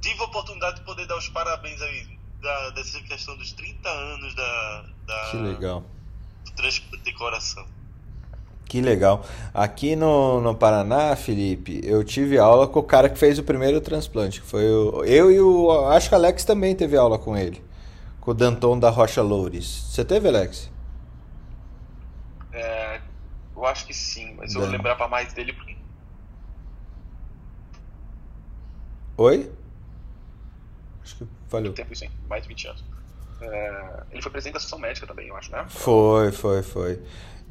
[0.00, 4.34] tive a oportunidade de poder dar os parabéns aí da, dessa questão dos 30 anos
[4.34, 5.84] da, da que legal.
[6.44, 7.75] do transplante de coração.
[8.68, 9.24] Que legal.
[9.54, 13.80] Aqui no, no Paraná, Felipe, eu tive aula com o cara que fez o primeiro
[13.80, 14.40] transplante.
[14.40, 15.70] Que foi o, eu e o.
[15.88, 17.62] Acho que o Alex também teve aula com ele.
[18.20, 19.66] Com o Danton da Rocha Loures.
[19.66, 20.68] Você teve, Alex?
[22.52, 23.00] É,
[23.54, 24.60] eu acho que sim, mas Dan.
[24.60, 25.76] eu lembrava mais dele porque.
[29.16, 29.52] Oi?
[31.04, 31.72] Acho que falhou.
[31.72, 32.84] Tempo, sim, mais de 20 anos.
[33.40, 35.64] É, ele foi presidente da sessão médica também, eu acho, né?
[35.68, 37.00] Foi, foi, foi.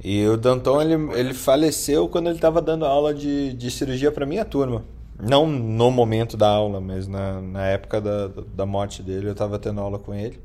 [0.04, 4.26] E o Danton, ele, ele faleceu quando ele estava dando aula de, de cirurgia para
[4.26, 4.84] minha turma.
[5.20, 9.58] Não no momento da aula, mas na, na época da, da morte dele, eu estava
[9.58, 10.39] tendo aula com ele.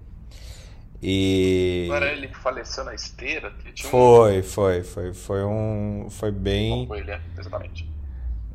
[1.02, 1.86] E...
[1.88, 3.52] Não era ele que faleceu na esteira?
[3.82, 5.14] Foi, foi, foi.
[5.14, 6.06] Foi um.
[6.10, 6.86] Foi bem.
[6.86, 7.90] Foi ele, é, exatamente.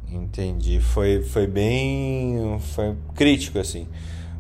[0.10, 0.80] Entendi.
[0.80, 2.60] Foi, foi bem.
[2.76, 3.88] Foi crítico, assim.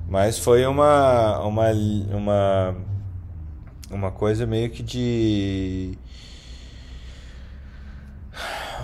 [0.07, 1.39] Mas foi uma.
[1.39, 1.71] Uma.
[2.11, 2.75] Uma,
[3.89, 5.97] uma coisa meio que de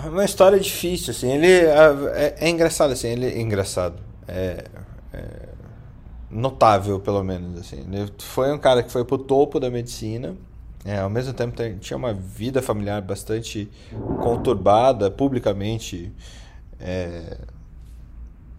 [0.08, 1.30] uma história difícil, assim.
[1.30, 3.08] Ele é, é engraçado, assim.
[3.08, 3.96] Ele é engraçado.
[4.26, 4.64] É,
[5.12, 5.48] é,
[6.30, 7.84] notável, pelo menos, assim.
[7.90, 10.34] Ele foi um cara que foi pro topo da medicina.
[10.84, 13.70] É, ao mesmo tempo tinha uma vida familiar bastante
[14.20, 16.12] conturbada, publicamente
[16.80, 17.38] é,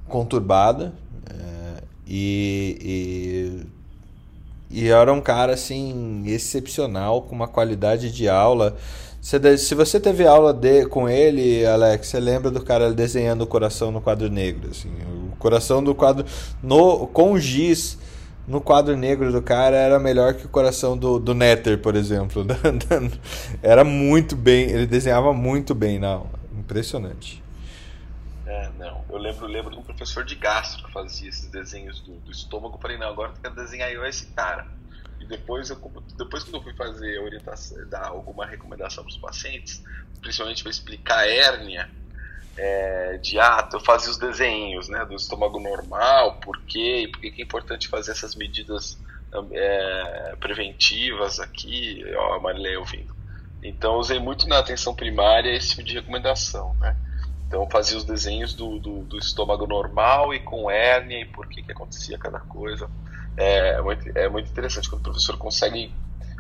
[0.08, 0.94] conturbada.
[1.30, 3.66] É, e,
[4.72, 8.78] e, e era um cara assim excepcional, com uma qualidade de aula
[9.24, 13.90] se você teve aula de, com ele, Alex, você lembra do cara desenhando o coração
[13.90, 14.92] no quadro negro, assim,
[15.32, 16.26] o coração do quadro
[16.62, 17.98] no com giz
[18.46, 22.46] no quadro negro do cara era melhor que o coração do, do Netter, por exemplo.
[23.64, 27.42] era muito bem, ele desenhava muito bem na aula, impressionante.
[28.46, 32.12] É, não, eu lembro, lembro de um professor de gastro que fazia esses desenhos do,
[32.16, 34.68] do estômago, eu falei, não, agora eu quero desenhar eu esse cara.
[35.20, 35.78] E depois, eu,
[36.18, 39.84] depois quando eu fui fazer orientação, dar alguma recomendação para os pacientes,
[40.22, 41.90] principalmente para explicar a hérnia,
[42.56, 47.42] é, de ato, eu fazia os desenhos né, do estômago normal, por quê, por que
[47.42, 49.00] é importante fazer essas medidas
[49.52, 53.16] é, preventivas aqui, ó, a Marilé ouvindo.
[53.64, 56.96] Então, usei muito na atenção primária esse tipo de recomendação, né?
[57.48, 61.62] Então, fazia os desenhos do, do, do estômago normal e com hérnia e por que,
[61.62, 62.90] que acontecia cada coisa.
[63.36, 65.94] É muito, é muito interessante quando o professor consegue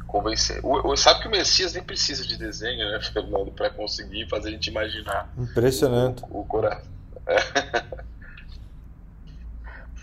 [0.07, 0.59] convencer.
[0.63, 4.49] O, o, sabe que o Messias nem precisa de desenho, né, Fernando, para conseguir fazer
[4.49, 5.31] a gente imaginar.
[5.37, 6.23] Impressionante.
[6.29, 6.91] O, o coração.
[7.25, 8.03] É.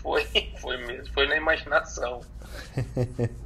[0.01, 0.25] Foi,
[0.59, 2.21] foi mesmo, foi na imaginação.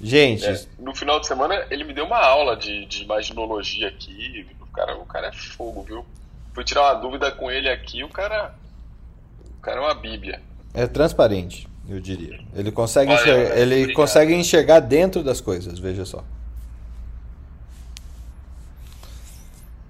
[0.00, 4.46] Gente, É, no final de semana ele me deu uma aula de, de imaginologia aqui.
[4.60, 6.04] O cara, o cara é fogo, viu?
[6.52, 8.54] Fui tirar uma dúvida com ele aqui, o cara.
[9.58, 10.42] O cara é uma bíblia.
[10.74, 12.40] é transparente, eu diria.
[12.54, 13.96] Ele consegue, Olha, enxergar, ele obrigado.
[13.96, 16.24] consegue enxergar dentro das coisas, veja só.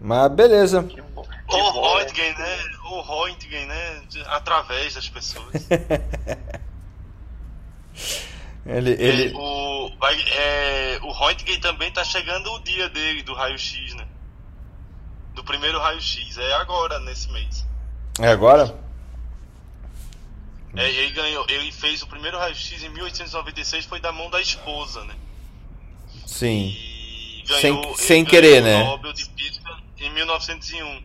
[0.01, 0.83] Mas beleza.
[0.83, 1.23] Que bom.
[1.23, 2.01] Que O bom, né?
[2.03, 2.59] Röntgen, né?
[2.91, 4.03] O Röntgen, né?
[4.27, 5.47] Através das pessoas.
[8.65, 13.35] Ele, Ele, ele, o, vai, é, o Röntgen também tá chegando o dia dele, do
[13.35, 14.07] raio-x, né?
[15.35, 16.39] Do primeiro raio-x.
[16.39, 17.67] É agora, nesse mês.
[18.21, 18.73] é agora?
[20.75, 25.05] É, ele ganhou, ele fez o primeiro raio-x em 1896, foi da mão da esposa,
[25.05, 25.15] né?
[26.27, 26.69] Sim.
[26.69, 28.83] E Sem- ganhou, sem ele querer, né?
[28.83, 31.03] o Nobel de Física em 1901.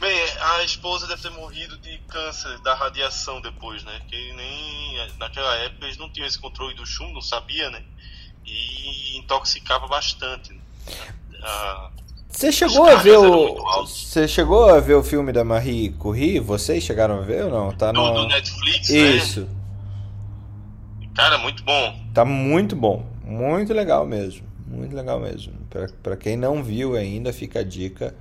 [0.00, 4.00] Bem, a esposa deve ter morrido de câncer da radiação depois, né?
[4.08, 7.82] Que nem naquela época eles não tinham esse controle do chumbo, não sabia, né?
[8.46, 10.52] E intoxicava bastante.
[10.52, 10.60] Né?
[11.42, 11.90] Ah,
[12.28, 13.56] Você chegou a ver o.
[13.86, 16.38] Você chegou a ver o filme da Marie Curie?
[16.38, 17.72] Vocês chegaram a ver ou não?
[17.72, 18.12] Tá no.
[18.12, 19.40] do Netflix, Isso.
[19.40, 19.48] né?
[21.14, 21.96] Cara, muito bom.
[22.14, 23.04] Tá muito bom.
[23.24, 24.46] Muito legal mesmo.
[24.66, 25.52] Muito legal mesmo.
[25.68, 28.14] Pra, pra quem não viu ainda, fica a dica.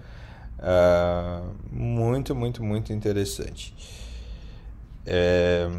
[0.58, 1.42] Ah,
[1.72, 3.74] muito, muito, muito interessante.
[5.06, 5.70] É,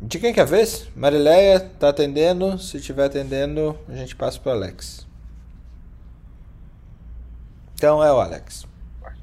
[0.00, 0.86] De quem que é a vez?
[0.94, 2.58] Marileia tá atendendo.
[2.58, 5.06] Se estiver atendendo, a gente passa pro Alex.
[7.82, 8.64] Então é o Alex.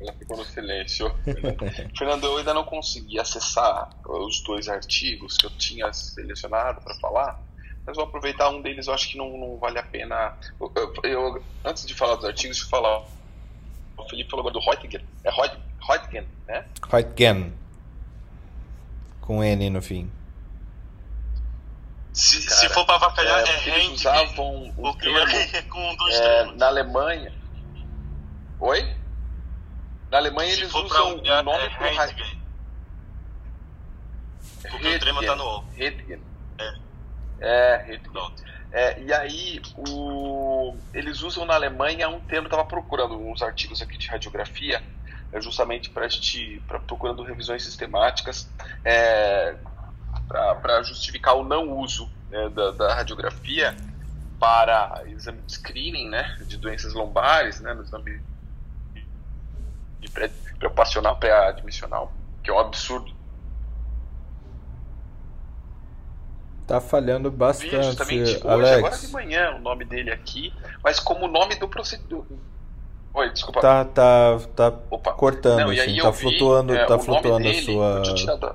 [0.01, 1.09] Ela ficou no silêncio.
[1.97, 7.39] Fernando, eu ainda não consegui acessar os dois artigos que eu tinha selecionado para falar,
[7.85, 10.33] mas vou aproveitar um deles, eu acho que não, não vale a pena.
[10.59, 13.05] Eu, eu- antes de falar dos artigos, deixa eu falar.
[13.97, 15.05] O Felipe falou agora do Reutgen.
[15.23, 15.57] É Reut-
[15.87, 16.65] Reutgen, né?
[16.91, 17.53] Reutgen.
[19.21, 20.11] Com N no fim.
[22.11, 26.45] Se, Cara, se for pra avacalhar, é, é, eles usavam Porque termo com dois é,
[26.55, 27.38] na Alemanha.
[28.59, 28.95] Oi?
[30.11, 32.39] Na Alemanha Se eles pra usam o nome é pro Röntgen.
[34.69, 35.59] Porque o trema tá no O.
[35.71, 36.21] Redgen.
[36.57, 36.73] É.
[37.39, 38.11] É, Redgen.
[38.11, 38.43] Pronto.
[38.71, 43.97] É, e aí, o, eles usam na Alemanha um termo, estava procurando uns artigos aqui
[43.97, 44.83] de radiografia,
[45.31, 46.07] é, justamente para
[46.85, 48.47] procurando revisões sistemáticas,
[48.85, 49.55] é,
[50.27, 53.75] para justificar o não uso né, da, da radiografia
[54.39, 58.21] para exame de screening né, de doenças lombares, né, no exame
[59.99, 62.11] de pré- pré-operacional, pré-admissional,
[62.43, 63.11] que é um absurdo.
[66.67, 69.11] Tá falhando Vi bastante, justamente hoje, agora de Alex.
[69.11, 72.27] manhã, o nome dele aqui, mas como nome do procedimento.
[73.11, 73.59] Oi, desculpa.
[73.59, 75.13] Tá, tá, tá Opa.
[75.13, 78.49] cortando, Não, assim, tá vi, flutuando, é, tá o flutuando dele, a sua.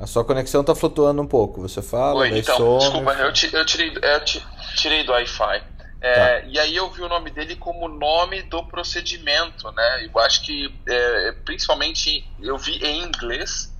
[0.00, 1.60] A sua conexão tá flutuando um pouco.
[1.60, 2.78] Você fala, Oi, então, some.
[2.80, 3.26] desculpa, eu,
[3.60, 4.44] eu tirei, eu ti-
[4.76, 5.62] tirei do Wi-Fi.
[6.06, 10.04] É, E aí eu vi o nome dele como nome do procedimento, né?
[10.04, 13.72] Eu acho que, é, principalmente, eu vi em inglês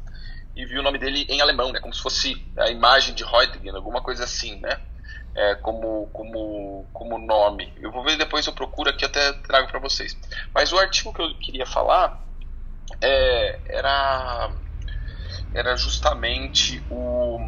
[0.57, 1.81] e vi o nome dele em alemão, né?
[1.81, 4.81] Como se fosse a imagem de Reutgen, alguma coisa assim, né?
[5.35, 7.71] É, como, como, como nome.
[7.77, 10.17] Eu vou ver depois, eu procuro aqui até trago para vocês.
[10.55, 12.19] Mas o artigo que eu queria falar
[13.03, 14.51] é, era,
[15.53, 17.39] era justamente o,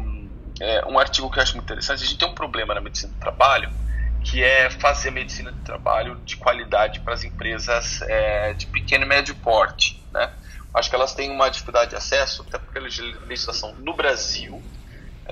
[0.61, 2.03] é, um artigo que eu acho muito interessante.
[2.03, 3.71] A gente tem um problema na medicina do trabalho
[4.21, 9.07] que é fazer medicina de trabalho de qualidade para as empresas é, de pequeno e
[9.07, 10.31] médio porte, né?
[10.73, 14.63] Acho que elas têm uma dificuldade de acesso, até porque a legislação no Brasil,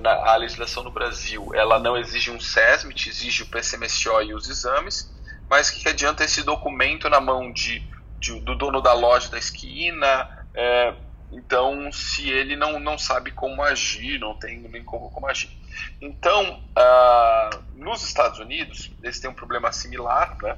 [0.04, 5.14] a legislação no Brasil, ela não exige um SESMIT, exige o PCMSO e os exames,
[5.50, 7.82] mas que adianta esse documento na mão de,
[8.20, 10.94] de- do dono da loja da esquina, é,
[11.32, 15.50] então se ele não, não sabe como agir, não tem nem como, como agir.
[16.02, 20.58] Então, ah, nos Estados Unidos, eles têm um problema similar, né?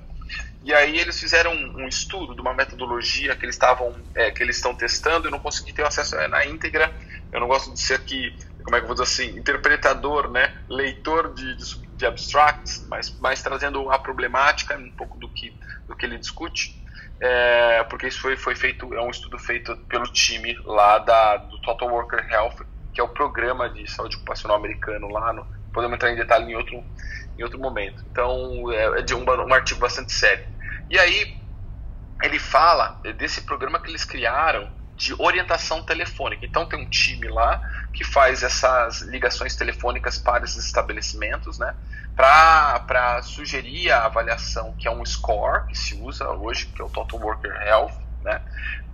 [0.62, 4.42] E aí eles fizeram um, um estudo de uma metodologia que eles estavam, é, que
[4.44, 5.28] eles estão testando.
[5.28, 6.92] Eu não consegui ter acesso a- na íntegra.
[7.32, 10.52] Eu não gosto de ser aqui, como é que eu vou dizer assim, interpretador, né,
[10.70, 11.64] leitor de, de,
[11.98, 15.58] de abstracts, mas, mas trazendo a problemática um pouco do que
[15.88, 16.82] do que ele discute.
[17.20, 21.60] É, porque isso foi, foi feito, é um estudo feito pelo time lá da, do
[21.62, 25.34] Total Worker Health, que é o programa de saúde ocupacional americano lá.
[25.34, 26.84] No, podemos entrar em detalhe em outro,
[27.38, 28.04] em outro momento.
[28.10, 30.46] Então, é, é de um, um artigo bastante sério.
[30.90, 31.28] E aí,
[32.24, 36.44] ele fala desse programa que eles criaram de orientação telefônica.
[36.44, 37.62] Então, tem um time lá
[37.94, 41.76] que faz essas ligações telefônicas para esses estabelecimentos, né?
[42.16, 46.90] Para sugerir a avaliação, que é um score que se usa hoje, que é o
[46.90, 47.94] Total Worker Health,
[48.24, 48.42] né?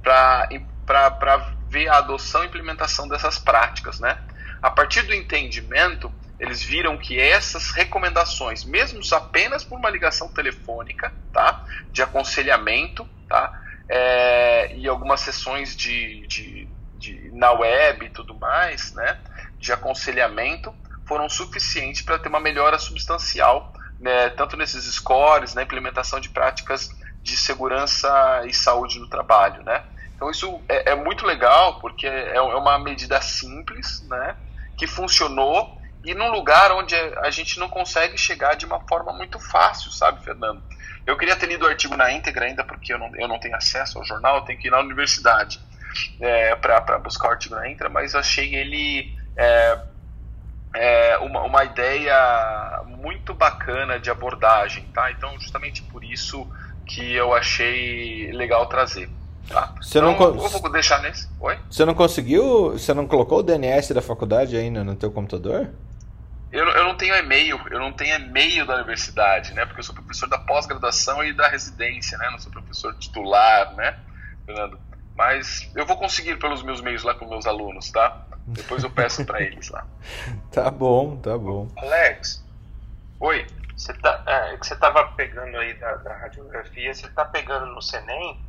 [0.03, 1.37] Para
[1.69, 4.17] ver a adoção e implementação dessas práticas, né?
[4.61, 11.13] A partir do entendimento, eles viram que essas recomendações, mesmo apenas por uma ligação telefônica,
[11.31, 16.67] tá, de aconselhamento, tá, é, e algumas sessões de, de,
[16.97, 19.19] de, na web e tudo mais, né,
[19.57, 20.73] de aconselhamento,
[21.05, 26.89] foram suficientes para ter uma melhora substancial, né, tanto nesses scores, na implementação de práticas
[27.21, 29.83] de segurança e saúde no trabalho, né.
[30.15, 34.35] Então isso é, é muito legal porque é, é uma medida simples, né,
[34.77, 39.39] que funcionou e num lugar onde a gente não consegue chegar de uma forma muito
[39.39, 40.61] fácil, sabe, Fernando?
[41.05, 43.55] Eu queria ter lido o artigo na íntegra ainda, porque eu não, eu não tenho
[43.55, 45.59] acesso ao jornal, eu tenho que ir na universidade
[46.19, 49.79] é, para buscar o artigo na íntegra, mas eu achei ele é,
[50.75, 55.11] é, uma, uma ideia muito bacana de abordagem, tá?
[55.11, 56.47] Então, justamente por isso
[56.85, 59.09] que eu achei legal trazer.
[59.47, 59.73] Tá?
[59.81, 61.27] Você não então, eu vou deixar nesse.
[61.39, 61.57] Oi?
[61.69, 62.71] Você não conseguiu.
[62.71, 65.69] Você não colocou o DNS da faculdade ainda no teu computador?
[66.53, 69.65] Eu, eu não tenho e-mail, eu não tenho e-mail da universidade, né?
[69.65, 72.29] Porque eu sou professor da pós-graduação e da residência, né?
[72.29, 73.97] Não sou professor titular, né,
[74.45, 74.79] Fernando?
[75.15, 78.27] Mas eu vou conseguir pelos meus meios lá com meus alunos, tá?
[78.45, 79.83] Depois eu peço para eles lá.
[80.53, 81.67] Tá bom, tá bom.
[81.75, 82.45] Alex.
[83.19, 83.47] Oi.
[83.75, 87.81] Você tá, é, que você tava pegando aí da, da radiografia, você tá pegando no
[87.81, 88.39] Senem?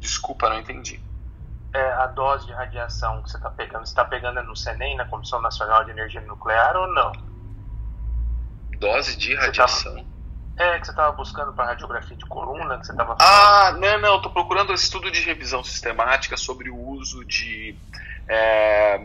[0.00, 1.00] Desculpa, não entendi
[1.72, 5.04] é, a dose de radiação que você está pegando, você está pegando no CENEM, na
[5.04, 7.12] Comissão Nacional de Energia Nuclear, ou não?
[8.78, 9.94] Dose de radiação?
[9.94, 10.06] Tava,
[10.58, 14.16] é, que você estava buscando para radiografia de coluna, que você estava Ah, não, não,
[14.16, 17.76] estou procurando estudo de revisão sistemática sobre o uso de,
[18.26, 18.98] é,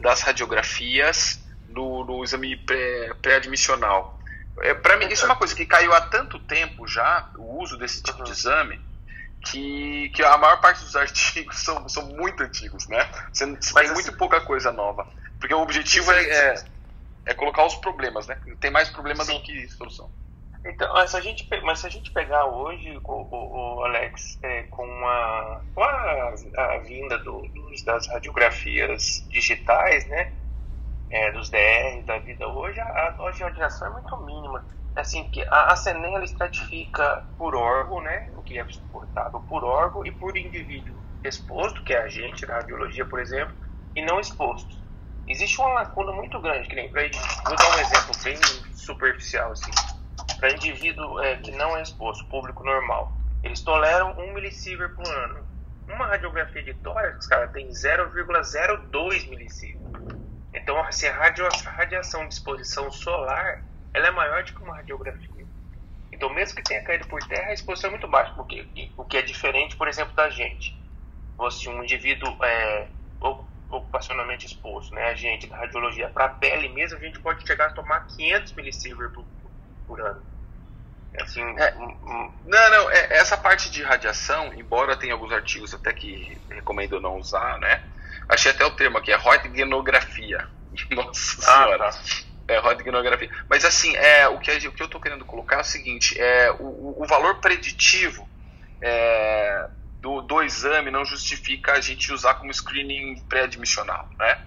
[0.00, 2.56] das radiografias no, no exame
[3.20, 4.18] pré-admissional.
[4.54, 7.60] Pré é, para mim, isso é uma coisa que caiu há tanto tempo já, o
[7.60, 8.24] uso desse tipo uhum.
[8.24, 8.80] de exame,
[9.50, 13.08] que, que a maior parte dos artigos são, são muito antigos, né?
[13.32, 15.06] Você, você tem assim, muito pouca coisa nova.
[15.38, 16.64] Porque o objetivo é, é,
[17.26, 18.38] é, colocar os problemas, né?
[18.60, 19.34] Tem mais problema sim.
[19.34, 20.10] do que solução.
[20.64, 24.38] Então, mas se a gente, mas se a gente pegar hoje, o, o, o Alex,
[24.42, 30.32] é, com, a, com a, a vinda do, dos, das radiografias digitais, né?
[31.08, 34.64] É, dos DR da vida hoje, a, a de radiação é muito mínima
[34.96, 40.12] assim, que a, a ela estratifica por órgão, né, que é suportável por órgão e
[40.12, 43.54] por indivíduo exposto, que é a gente da radiologia, por exemplo,
[43.94, 44.74] e não exposto.
[45.26, 47.02] Existe uma lacuna muito grande, que nem pra,
[47.44, 48.36] vou dar um exemplo bem
[48.72, 49.72] superficial assim.
[50.38, 55.44] Para indivíduo é, que não é exposto, público normal, eles toleram 1 milisievert por ano.
[55.88, 59.82] Uma radiografia de tórax, cara, tem 0,02 milisievert.
[60.54, 65.35] Então, se a, radiação de exposição solar ela é maior do que uma radiografia.
[66.16, 69.18] Então, mesmo que tenha caído por terra, a exposição é muito baixa, porque, o que
[69.18, 70.74] é diferente, por exemplo, da gente.
[71.36, 72.88] Você, um indivíduo é,
[73.68, 77.66] ocupacionalmente exposto, né, a gente da radiologia, para a pele mesmo, a gente pode chegar
[77.66, 79.26] a tomar 500 milisievert por,
[79.86, 80.22] por ano.
[81.12, 85.74] É assim, é, um, não, não, é, essa parte de radiação, embora tenha alguns artigos
[85.74, 87.82] até que recomendo não usar, né?
[88.26, 90.48] Achei até o termo aqui, é röntgenografia.
[90.90, 91.90] Nossa ah, senhora.
[91.90, 93.30] Tá é, radiografia.
[93.48, 96.50] Mas assim, é, o, que, o que eu estou querendo colocar é o seguinte, é,
[96.52, 98.28] o, o valor preditivo
[98.80, 99.68] é,
[100.00, 104.38] do, do exame não justifica a gente usar como screening pré-admissional, né?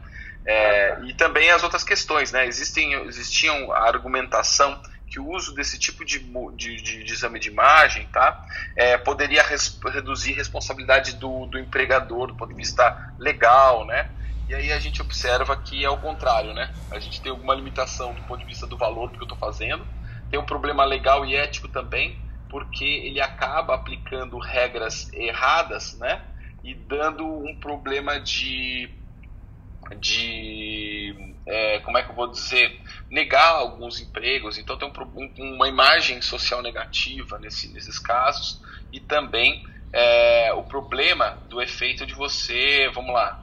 [0.45, 2.47] É, e também as outras questões, né?
[2.47, 7.49] Existem, existiam a argumentação que o uso desse tipo de, de, de, de exame de
[7.49, 8.45] imagem tá,
[8.75, 14.09] é, poderia res, reduzir responsabilidade do, do empregador do ponto de vista legal, né?
[14.49, 16.73] E aí a gente observa que é o contrário, né?
[16.91, 19.37] A gente tem alguma limitação do ponto de vista do valor do que eu estou
[19.37, 19.87] fazendo,
[20.27, 22.19] tem um problema legal e ético também,
[22.49, 26.19] porque ele acaba aplicando regras erradas, né?
[26.63, 28.89] E dando um problema de.
[29.99, 31.13] de
[31.45, 32.75] é, como é que eu vou dizer?
[33.07, 34.57] Negar alguns empregos.
[34.57, 38.59] Então tem um, uma imagem social negativa nesse, nesses casos,
[38.91, 39.61] e também
[39.93, 43.39] é, o problema do efeito de você, vamos lá,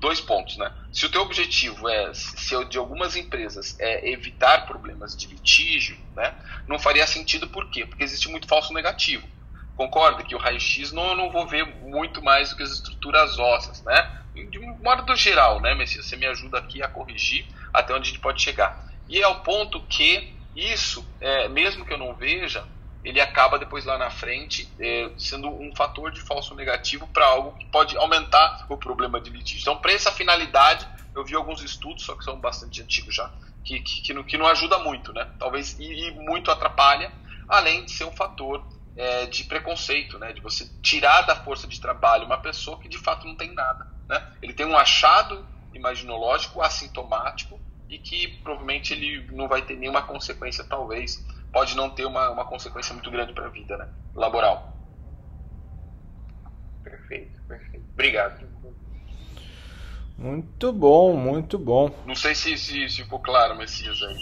[0.00, 0.72] dois pontos, né?
[0.90, 6.34] Se o teu objetivo é, se de algumas empresas é evitar problemas de litígio, né?
[6.66, 7.84] Não faria sentido por quê?
[7.84, 9.28] Porque existe muito falso negativo.
[9.76, 13.82] Concorda que o raio-x não, não vou ver muito mais do que as estruturas ósseas,
[13.82, 14.10] né?
[14.34, 16.06] De modo geral, né, Messias?
[16.06, 18.88] Você me ajuda aqui a corrigir até onde a gente pode chegar.
[19.08, 22.64] E é o ponto que isso, é, mesmo que eu não veja,
[23.02, 27.56] ele acaba depois lá na frente é, sendo um fator de falso negativo para algo
[27.58, 29.62] que pode aumentar o problema de litígio.
[29.62, 33.30] Então, para essa finalidade, eu vi alguns estudos, só que são bastante antigos já,
[33.64, 35.26] que, que, que, não, que não ajuda muito, né?
[35.38, 37.10] Talvez e, e, muito atrapalha,
[37.48, 38.62] além de ser um fator
[38.96, 40.32] é, de preconceito, né?
[40.32, 43.86] De você tirar da força de trabalho uma pessoa que de fato não tem nada.
[44.08, 44.22] né?
[44.42, 50.64] Ele tem um achado imaginológico assintomático e que provavelmente ele não vai ter nenhuma consequência,
[50.64, 53.88] talvez, pode não ter uma, uma consequência muito grande para a vida né?
[54.14, 54.76] laboral.
[56.82, 57.86] Perfeito, perfeito.
[57.92, 58.48] Obrigado.
[60.16, 61.90] Muito bom, muito bom.
[62.04, 64.16] Não sei se, se, se ficou claro, Messias, aí.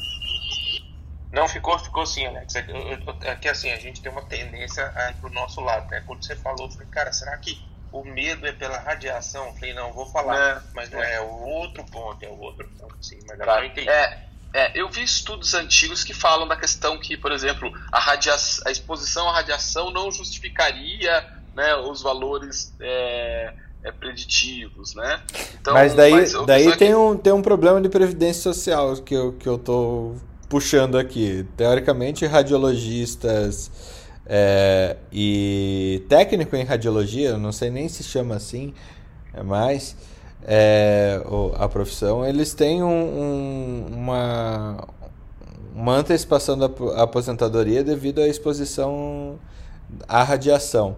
[1.32, 2.54] Não, ficou, ficou sim, Alex.
[2.54, 6.00] É que assim, a gente tem uma tendência a ir pro nosso lado, né?
[6.06, 7.60] Quando você falou, eu falei, cara, será que
[7.92, 9.46] o medo é pela radiação?
[9.46, 10.36] Eu falei, não, vou falar.
[10.38, 13.18] É, mas não é, é o outro ponto, é o outro ponto, sim.
[13.26, 13.88] Mas agora eu entendi.
[13.88, 18.34] É, é, eu vi estudos antigos que falam da questão que, por exemplo, a, radia
[18.66, 25.20] a exposição à radiação não justificaria né, os valores é, é, preditivos, né?
[25.60, 26.94] Então, mas daí, mas daí tem, que...
[26.94, 30.14] um, tem um problema de previdência social que eu, que eu tô
[30.48, 31.46] puxando aqui.
[31.56, 33.70] Teoricamente, radiologistas
[34.24, 38.72] é, e técnico em radiologia, não sei nem se chama assim,
[39.34, 39.94] é mais
[40.46, 41.20] é,
[41.58, 44.88] a profissão, eles têm um, um, uma,
[45.74, 46.66] uma antecipação da
[47.02, 49.38] aposentadoria devido à exposição
[50.06, 50.96] à radiação.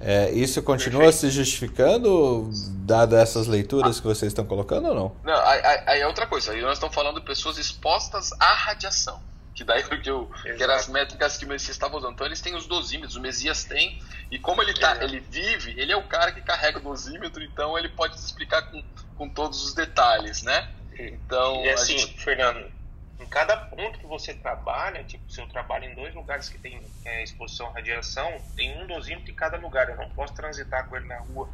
[0.00, 1.20] É, isso continua Perfeito.
[1.20, 2.48] se justificando,
[2.86, 5.12] dado essas leituras que vocês estão colocando ou não?
[5.24, 5.40] Não,
[5.86, 6.52] aí é outra coisa.
[6.52, 9.20] Aí nós estamos falando de pessoas expostas à radiação.
[9.58, 12.12] Que daí que, eu, que eram as métricas que o Messias estava usando.
[12.12, 14.00] Então eles têm os dosímetros, o Messias tem.
[14.30, 17.76] E como ele, tá, ele vive, ele é o cara que carrega o dosímetro, então
[17.76, 18.80] ele pode te explicar com,
[19.16, 20.68] com todos os detalhes, né?
[20.96, 21.64] Então.
[21.64, 22.22] E assim, gente...
[22.22, 22.70] Fernando,
[23.18, 26.80] em cada ponto que você trabalha, tipo, se eu trabalho em dois lugares que tem
[27.04, 29.88] é, exposição à radiação, tem um dosímetro em cada lugar.
[29.88, 31.48] Eu não posso transitar com ele na rua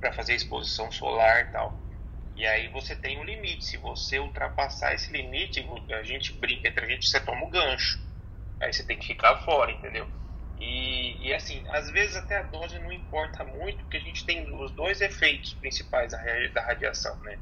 [0.00, 1.78] para fazer exposição solar e tal.
[2.34, 3.64] E aí você tem um limite.
[3.64, 7.98] Se você ultrapassar esse limite, a gente brinca entre a gente, você toma o gancho.
[8.60, 10.08] Aí você tem que ficar fora, entendeu?
[10.58, 14.52] E, e assim, às vezes até a dose não importa muito, porque a gente tem
[14.62, 17.38] os dois efeitos principais da, radiação, né?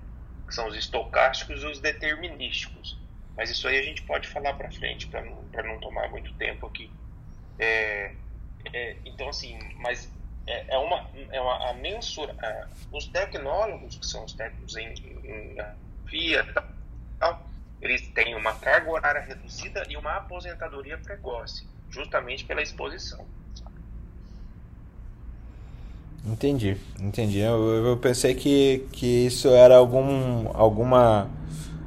[0.47, 2.97] Que são os estocásticos e os determinísticos.
[3.37, 6.67] Mas isso aí a gente pode falar para frente, para não, não tomar muito tempo
[6.67, 6.91] aqui.
[7.59, 8.15] É,
[8.73, 10.13] é, então, assim, mas
[10.49, 12.35] é, é uma, é uma a mensura.
[12.43, 14.89] A, os tecnólogos, que são os técnicos em,
[15.25, 15.57] em,
[16.07, 16.47] FIA,
[17.21, 17.47] tal,
[17.81, 23.25] eles têm uma carga horária reduzida e uma aposentadoria precoce, justamente pela exposição.
[26.25, 27.39] Entendi, entendi.
[27.39, 31.31] Eu, eu pensei que, que isso era algum, alguma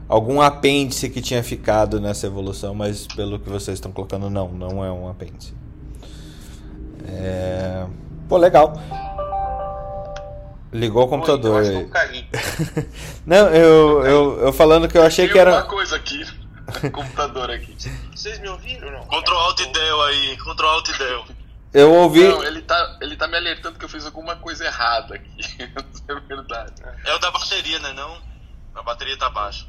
[0.07, 4.84] algum apêndice que tinha ficado nessa evolução, mas pelo que vocês estão colocando, não, não
[4.84, 5.53] é um apêndice.
[7.07, 7.86] É...
[8.32, 8.71] Pô, legal.
[10.71, 11.63] Ligou o computador.
[11.63, 11.89] Oi, eu
[13.27, 15.51] não, eu, eu, eu falando que eu achei que era.
[15.51, 16.25] uma coisa aqui.
[16.93, 17.75] computador aqui.
[18.15, 19.01] Vocês me ouviram ou não?
[19.01, 21.25] Ctrl Alt Del aí, Ctrl Alt Del.
[21.73, 22.23] Eu ouvi.
[22.23, 25.43] Não, ele tá, ele tá me alertando que eu fiz alguma coisa errada aqui.
[26.07, 26.71] é verdade.
[27.03, 27.91] É o da bateria, né?
[27.91, 28.17] Não?
[28.73, 29.65] A bateria tá baixa.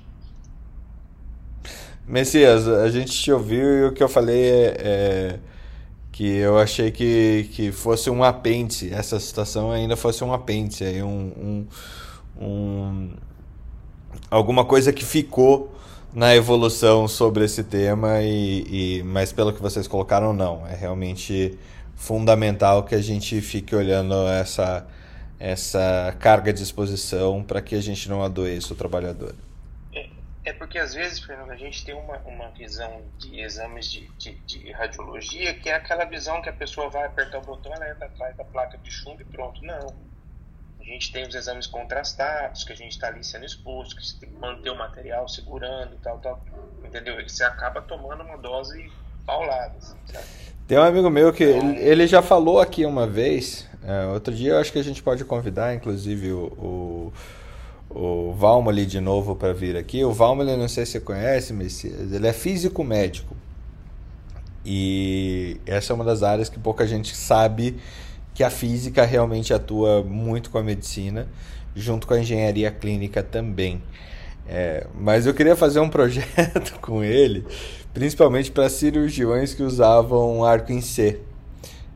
[2.07, 5.39] Messias, a gente te ouviu e o que eu falei é, é,
[6.13, 11.03] que eu achei que, que fosse um apêndice, essa situação ainda fosse um apêndice, aí
[11.03, 11.33] um,
[12.39, 13.11] um, um,
[14.31, 15.75] alguma coisa que ficou
[16.13, 20.67] na evolução sobre esse tema, e, e, mas pelo que vocês colocaram, não.
[20.67, 21.59] É realmente
[21.97, 24.87] fundamental que a gente fique olhando essa,
[25.41, 29.35] essa carga de exposição para que a gente não adoeça o trabalhador.
[30.45, 34.35] É porque às vezes, Fernando, a gente tem uma, uma visão de exames de, de,
[34.41, 38.07] de, radiologia que é aquela visão que a pessoa vai apertar o botão, ela entra
[38.07, 39.65] atrás da placa de chumbo e pronto.
[39.65, 39.95] Não.
[40.81, 44.19] A gente tem os exames contrastados, que a gente está ali sendo exposto, que você
[44.19, 46.45] tem que manter o material segurando e tal, tal.
[46.85, 47.21] Entendeu?
[47.21, 48.91] E você acaba tomando uma dose
[49.25, 49.75] paulada.
[49.79, 49.97] Assim,
[50.67, 53.69] tem um amigo meu que então, ele já falou aqui uma vez.
[53.85, 57.13] É, outro dia eu acho que a gente pode convidar, inclusive, o, o
[57.95, 60.05] o Valmoli de novo para vir aqui.
[60.05, 63.37] O Valmoli, não sei se você conhece, Messias, ele é físico médico.
[64.65, 67.77] E essa é uma das áreas que pouca gente sabe
[68.35, 71.29] que a física realmente atua muito com a medicina,
[71.75, 73.83] junto com a engenharia clínica também.
[74.49, 77.45] É, mas eu queria fazer um projeto com ele,
[77.95, 81.21] principalmente para cirurgiões que usavam arco em C,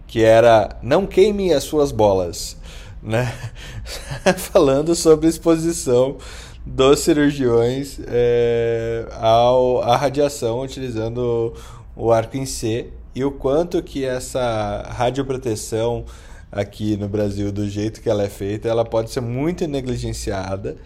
[0.06, 2.56] que era não queime as suas bolas
[3.02, 3.32] né?
[4.36, 6.16] falando sobre a exposição
[6.64, 11.54] dos cirurgiões é, ao, à radiação utilizando
[11.94, 16.04] o arco em C e o quanto que essa radioproteção
[16.50, 20.76] aqui no Brasil, do jeito que ela é feita, ela pode ser muito negligenciada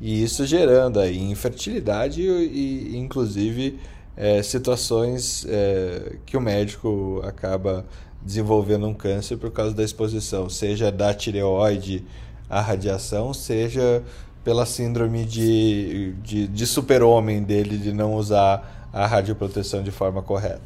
[0.00, 3.78] e isso gerando aí infertilidade e, e inclusive
[4.16, 7.84] é, situações é, que o médico acaba
[8.22, 12.04] desenvolvendo um câncer por causa da exposição, seja da tireoide
[12.48, 14.02] a radiação, seja
[14.44, 20.62] pela síndrome de, de, de super-homem dele de não usar a radioproteção de forma correta.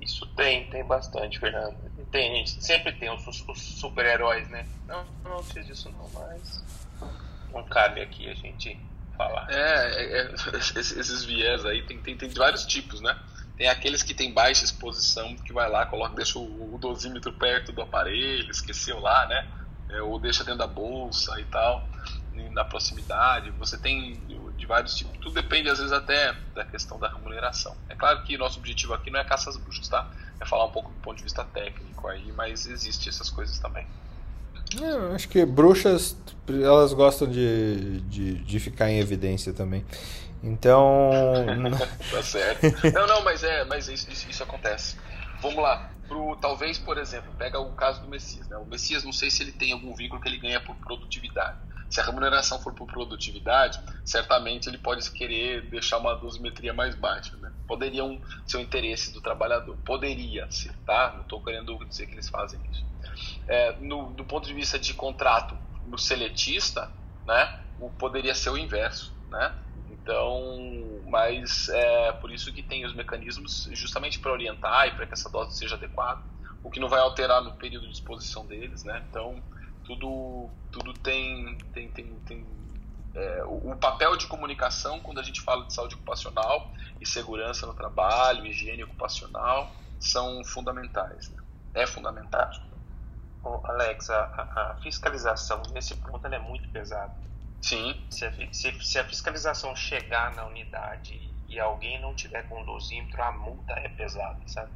[0.00, 1.76] Isso tem, tem bastante, Fernando.
[2.10, 4.64] Tem, sempre tem os, os super-heróis, né?
[4.86, 6.64] Não, não sei disso não, mas
[7.52, 8.80] não cabe aqui a gente
[9.16, 9.46] falar.
[9.50, 13.14] É, é, é esses viés aí tem, tem, tem vários tipos, né?
[13.58, 17.72] Tem aqueles que tem baixa exposição, que vai lá, coloca, deixa o, o dosímetro perto
[17.72, 19.46] do aparelho, esqueceu lá, né?
[19.90, 21.86] É, ou deixa dentro da bolsa e tal,
[22.52, 23.50] na proximidade.
[23.52, 24.20] Você tem
[24.58, 25.16] de vários tipos.
[25.18, 27.74] Tudo depende, às vezes, até da questão da remuneração.
[27.88, 30.10] É claro que nosso objetivo aqui não é caçar as bruxas, tá?
[30.40, 33.86] É falar um pouco do ponto de vista técnico aí, mas existe essas coisas também.
[34.80, 36.16] É, acho que bruxas,
[36.48, 39.84] elas gostam de, de, de ficar em evidência também.
[40.42, 41.10] Então.
[42.10, 42.62] tá certo.
[42.92, 44.96] Não, não, mas é, mas isso, isso, isso acontece.
[45.40, 45.90] Vamos lá.
[46.06, 48.48] Pro, talvez, por exemplo, pega o caso do Messias.
[48.48, 48.56] Né?
[48.56, 51.58] O Messias, não sei se ele tem algum vínculo que ele ganha por produtividade.
[51.90, 57.36] Se a remuneração for por produtividade, certamente ele pode querer deixar uma dosimetria mais baixa.
[57.38, 57.50] Né?
[57.66, 59.76] Poderia um, ser o interesse do trabalhador.
[59.84, 61.12] Poderia ser, tá?
[61.14, 62.84] Não estou querendo dizer que eles fazem isso.
[63.46, 65.56] É, no, do ponto de vista de contrato
[65.86, 66.90] no seletista,
[67.26, 69.14] né, o, poderia ser o inverso.
[69.30, 69.54] Né?
[70.08, 75.12] Então, mas é por isso que tem os mecanismos justamente para orientar e para que
[75.12, 76.22] essa dose seja adequada,
[76.64, 79.04] o que não vai alterar no período de exposição deles, né?
[79.10, 79.42] Então,
[79.84, 82.46] tudo, tudo tem, tem, tem, tem
[83.14, 87.66] é, o, o, papel de comunicação quando a gente fala de saúde ocupacional e segurança
[87.66, 89.70] no trabalho, higiene ocupacional,
[90.00, 91.28] são fundamentais.
[91.28, 91.42] Né?
[91.74, 92.50] É fundamental.
[93.64, 97.28] Alex, a, a, fiscalização nesse ponto é muito pesada
[97.60, 98.00] Sim.
[98.10, 103.22] Se a, se, se a fiscalização chegar na unidade e alguém não tiver com dosímetro,
[103.22, 104.70] a multa é pesada, sabe?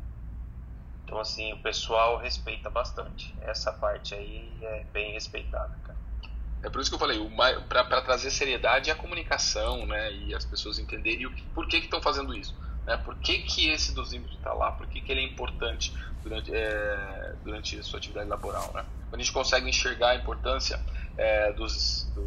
[1.04, 3.34] Então, assim, o pessoal respeita bastante.
[3.42, 5.98] Essa parte aí é bem respeitada, cara.
[6.62, 7.18] É por isso que eu falei,
[7.68, 10.12] para trazer seriedade é a comunicação, né?
[10.12, 12.56] E as pessoas entenderem o que, por que estão fazendo isso.
[12.86, 12.96] Né?
[12.98, 14.72] Por que, que esse dosímetro está lá?
[14.72, 15.92] Por que, que ele é importante
[16.22, 18.84] durante, é, durante a sua atividade laboral, né?
[19.10, 20.80] Quando a gente consegue enxergar a importância
[21.18, 22.22] é, dos, do,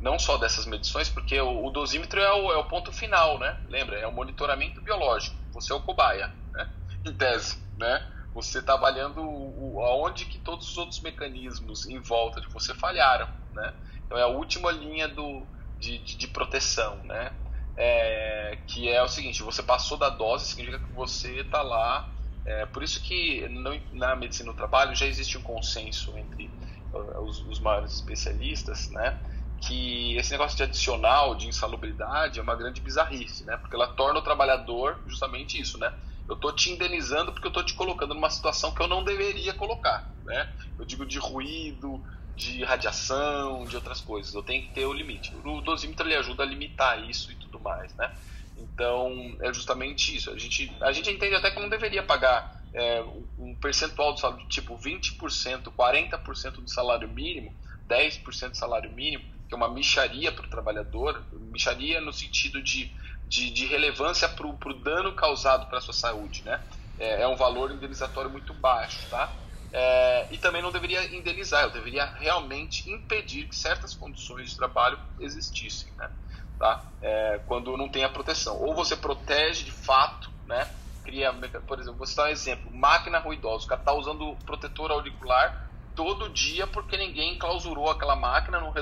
[0.00, 3.58] não só dessas medições, porque o, o dosímetro é o, é o, ponto final, né?
[3.68, 5.36] Lembra, é o monitoramento biológico.
[5.52, 6.68] Você é o cobaia, né?
[7.04, 8.06] Em tese, né?
[8.34, 12.74] Você está avaliando o, o, aonde que todos os outros mecanismos em volta de você
[12.74, 13.74] falharam, né?
[14.06, 15.44] Então é a última linha do,
[15.78, 17.32] de, de, de proteção, né?
[17.76, 22.08] É, que é o seguinte, você passou da dose, significa que você está lá.
[22.44, 26.50] É, por isso que no, na medicina do trabalho já existe um consenso entre
[26.92, 29.18] uh, os, os maiores especialistas, né?
[29.60, 33.56] Que esse negócio de adicional, de insalubridade, é uma grande bizarrice, né?
[33.56, 35.92] Porque ela torna o trabalhador justamente isso, né?
[36.28, 39.54] Eu estou te indenizando porque eu estou te colocando numa situação que eu não deveria
[39.54, 40.48] colocar, né?
[40.78, 42.02] Eu digo de ruído,
[42.36, 44.32] de radiação, de outras coisas.
[44.32, 45.34] Eu tenho que ter o limite.
[45.34, 48.10] O dosímetro ele ajuda a limitar isso e tudo mais, né?
[48.56, 50.30] Então, é justamente isso.
[50.30, 53.02] A gente, a gente entende até que não deveria pagar é,
[53.36, 57.54] um percentual do salário, tipo 20%, 40% do salário mínimo,
[57.88, 62.92] 10% do salário mínimo, que é uma micharia para o trabalhador, micharia no sentido de,
[63.26, 66.62] de, de relevância para o dano causado para a sua saúde, né?
[66.98, 69.32] É, é, um valor indenizatório muito baixo, tá?
[69.72, 74.98] É, e também não deveria indenizar, eu deveria realmente impedir que certas condições de trabalho
[75.18, 76.10] existissem, né?
[76.58, 76.92] Tá?
[77.00, 78.60] É, quando não tem a proteção.
[78.60, 80.68] Ou você protege de fato, né?
[81.04, 81.32] Cria,
[81.66, 85.67] por exemplo, vou citar um exemplo, máquina ruidosa, o cara está usando protetor auricular
[85.98, 88.72] todo dia porque ninguém clausurou aquela máquina, não,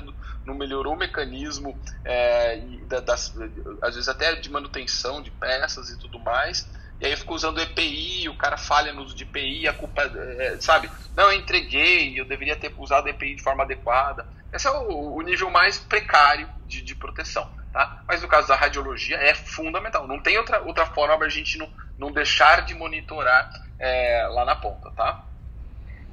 [0.44, 1.74] não melhorou o mecanismo,
[2.04, 2.58] é,
[3.06, 3.34] das,
[3.80, 6.70] às vezes até de manutenção de peças e tudo mais.
[7.00, 10.58] E aí ficou usando EPI, o cara falha no uso de EPI, a culpa, é,
[10.60, 10.90] sabe?
[11.16, 14.26] Não, eu entreguei, eu deveria ter usado EPI de forma adequada.
[14.52, 18.02] Esse é o, o nível mais precário de, de, proteção, tá?
[18.06, 20.06] Mas no caso da radiologia é fundamental.
[20.06, 24.44] Não tem outra, outra forma para a gente não, não deixar de monitorar é, lá
[24.44, 25.24] na ponta, tá?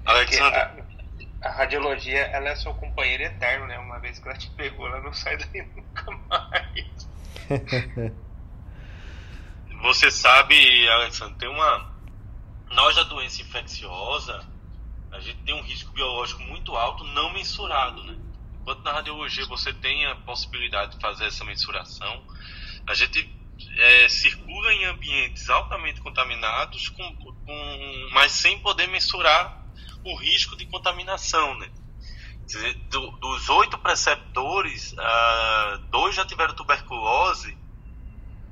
[0.06, 0.84] Alexandre,
[1.44, 3.78] a radiologia, ela é seu companheiro eterno, né?
[3.78, 7.08] Uma vez que ela te pegou, ela não sai daí nunca mais.
[9.82, 11.92] Você sabe, Alexandre, tem uma.
[12.72, 14.48] Nós da doença infecciosa,
[15.12, 18.18] a gente tem um risco biológico muito alto, não mensurado, né?
[18.62, 22.24] Enquanto na radiologia você tem a possibilidade de fazer essa mensuração,
[22.88, 23.30] a gente
[23.78, 29.63] é, circula em ambientes altamente contaminados, com, com, mas sem poder mensurar
[30.06, 31.70] o risco de contaminação, né?
[32.46, 37.58] Dizer, do, dos oito preceptores, uh, dois já tiveram tuberculose,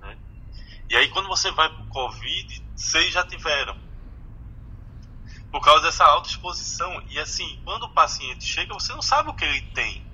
[0.01, 0.17] né?
[0.89, 3.77] E aí quando você vai para o Covid, seis já tiveram.
[5.51, 7.03] por causa dessa alta exposição.
[7.09, 10.05] E assim, quando o paciente chega, você não sabe o que ele tem.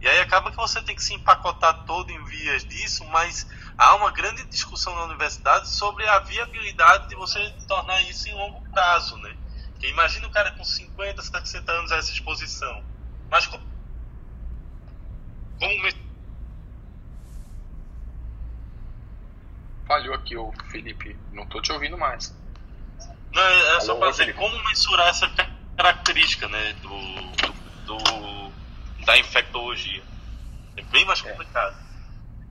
[0.00, 3.96] E aí acaba que você tem que se empacotar todo em vias disso, mas há
[3.96, 9.16] uma grande discussão na universidade sobre a viabilidade de você tornar isso em longo prazo,
[9.18, 9.36] né?
[9.78, 12.82] Porque imagina o cara com 50, 60 anos a essa exposição.
[13.30, 13.64] Mas como,
[15.60, 16.08] como
[19.86, 22.36] Falhou aqui o Felipe, não estou te ouvindo mais.
[23.32, 25.30] Não, é, é só para dizer como mensurar essa
[25.76, 26.88] característica né, do,
[27.86, 30.02] do, do da infectologia.
[30.76, 31.30] É bem mais é.
[31.30, 31.76] complicado.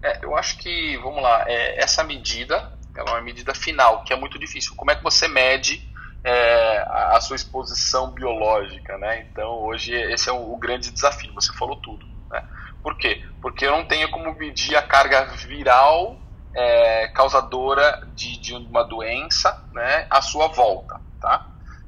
[0.01, 4.13] É, eu acho que, vamos lá, é, essa medida ela é uma medida final, que
[4.13, 4.73] é muito difícil.
[4.75, 5.87] Como é que você mede
[6.23, 9.21] é, a, sua exposição biológica, né?
[9.21, 12.05] Então, hoje, esse é o, o grande desafio, você falou tudo.
[12.29, 12.43] Né?
[12.81, 13.23] Por quê?
[13.41, 16.17] Porque eu não tenho como medir a carga viral
[16.53, 21.45] é, causadora de, de, uma doença né, à sua volta, tá?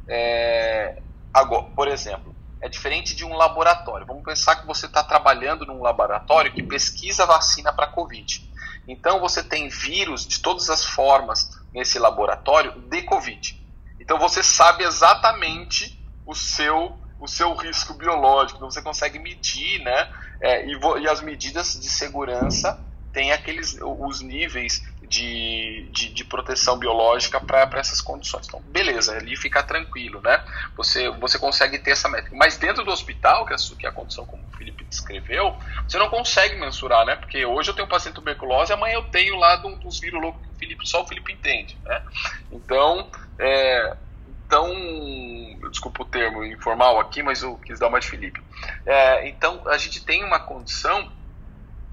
[0.08, 1.02] É,
[1.34, 4.06] agora, por exemplo, é diferente de um laboratório.
[4.06, 8.48] Vamos pensar que você está trabalhando num laboratório que pesquisa vacina para Covid.
[8.88, 13.60] Então você tem vírus de todas as formas nesse laboratório de Covid.
[14.10, 20.10] Então você sabe exatamente o seu o seu risco biológico, então você consegue medir, né?
[20.42, 22.84] É, e, e as medidas de segurança
[23.14, 28.48] tem aqueles os níveis de, de, de proteção biológica para essas condições.
[28.48, 30.44] Então, beleza, ali fica tranquilo, né?
[30.76, 32.36] Você, você consegue ter essa métrica.
[32.36, 35.56] Mas dentro do hospital, que é, que é a condição como o Felipe descreveu,
[35.88, 37.16] você não consegue mensurar, né?
[37.16, 40.48] Porque hoje eu tenho um paciente tuberculose, amanhã eu tenho lá dos vírus loucos que
[40.48, 42.02] o Felipe, só o Felipe entende, né?
[42.52, 43.08] Então,
[43.40, 43.98] é,
[44.46, 44.68] então,
[45.70, 48.42] desculpa o termo informal aqui, mas eu quis dar uma de Felipe.
[48.86, 51.12] É, então, a gente tem uma condição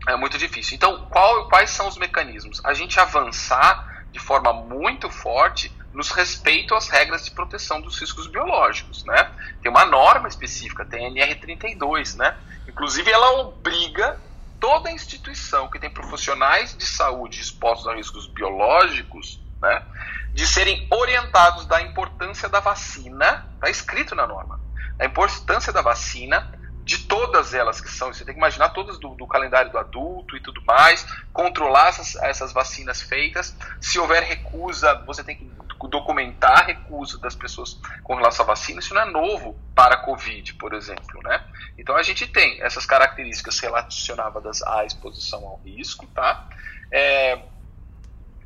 [0.06, 0.76] é muito difícil.
[0.76, 2.64] Então, qual, quais são os mecanismos?
[2.64, 8.26] A gente avançar de forma muito forte nos respeito às regras de proteção dos riscos
[8.26, 9.30] biológicos, né?
[9.62, 12.36] Tem uma norma específica, tem a NR32, né?
[12.68, 14.20] Inclusive, ela obriga
[14.60, 19.82] toda instituição que tem profissionais de saúde expostos a riscos biológicos, né,
[20.32, 24.60] de serem orientados da importância da vacina, está escrito na norma,
[24.98, 26.52] a importância da vacina
[26.86, 30.36] de todas elas que são, você tem que imaginar todas do, do calendário do adulto
[30.36, 33.56] e tudo mais, controlar essas, essas vacinas feitas.
[33.80, 35.50] Se houver recusa, você tem que
[35.88, 38.78] documentar a recusa das pessoas com relação à vacina.
[38.78, 41.20] Isso não é novo para a Covid, por exemplo.
[41.24, 41.44] Né?
[41.76, 46.46] Então a gente tem essas características relacionadas à exposição ao risco, tá?
[46.92, 47.40] É,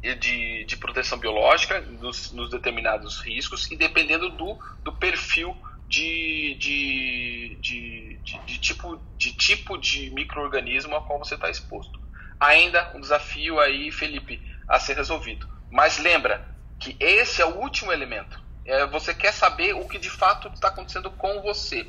[0.03, 5.57] de, de proteção biológica nos, nos determinados riscos e dependendo do, do perfil
[5.87, 12.01] de, de, de, de, tipo, de tipo de microorganismo a qual você está exposto.
[12.39, 15.47] Ainda um desafio aí, Felipe, a ser resolvido.
[15.71, 16.47] Mas lembra
[16.79, 18.41] que esse é o último elemento.
[18.65, 21.87] É, você quer saber o que de fato está acontecendo com você.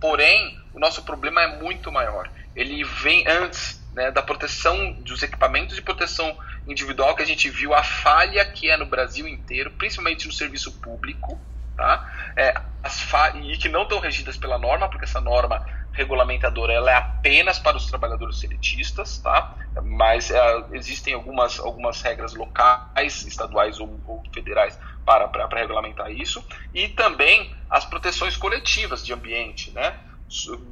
[0.00, 2.28] Porém, o nosso problema é muito maior.
[2.56, 6.36] Ele vem antes né, da proteção dos equipamentos de proteção
[6.66, 10.72] individual que a gente viu a falha que é no Brasil inteiro, principalmente no serviço
[10.80, 11.40] público,
[11.76, 12.32] tá?
[12.36, 12.54] É,
[13.42, 17.76] e que não estão regidas pela norma, porque essa norma regulamentadora ela é apenas para
[17.76, 19.54] os trabalhadores seletistas, tá?
[19.82, 26.10] mas é, existem algumas, algumas regras locais, estaduais ou, ou federais para, para, para, regulamentar
[26.10, 29.98] isso, e também as proteções coletivas de ambiente, né?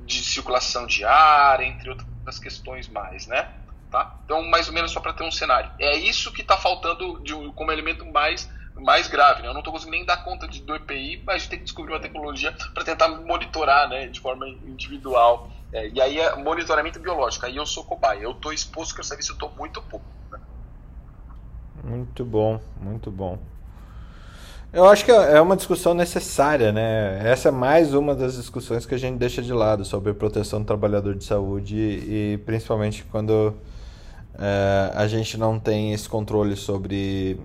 [0.07, 3.27] de circulação de ar, entre outras questões mais.
[3.27, 3.47] Né?
[3.91, 4.17] Tá?
[4.25, 5.71] Então, mais ou menos só para ter um cenário.
[5.79, 8.49] É isso que está faltando de, como elemento mais
[8.81, 9.43] mais grave.
[9.43, 9.49] Né?
[9.49, 11.65] Eu não estou conseguindo nem dar conta de, do EPI, mas a gente tem que
[11.65, 15.51] descobrir uma tecnologia para tentar monitorar né, de forma individual.
[15.73, 17.47] É, e aí é monitoramento biológico.
[17.47, 18.21] Aí eu sou cobaia.
[18.21, 20.07] Eu estou exposto que eu serviço, eu estou muito pouco.
[20.31, 20.39] Né?
[21.85, 23.39] Muito bom, muito bom.
[24.73, 27.29] Eu acho que é uma discussão necessária, né?
[27.29, 30.65] Essa é mais uma das discussões que a gente deixa de lado sobre proteção do
[30.65, 33.53] trabalhador de saúde e, principalmente quando
[34.41, 37.39] é, a gente não tem esse controle sobre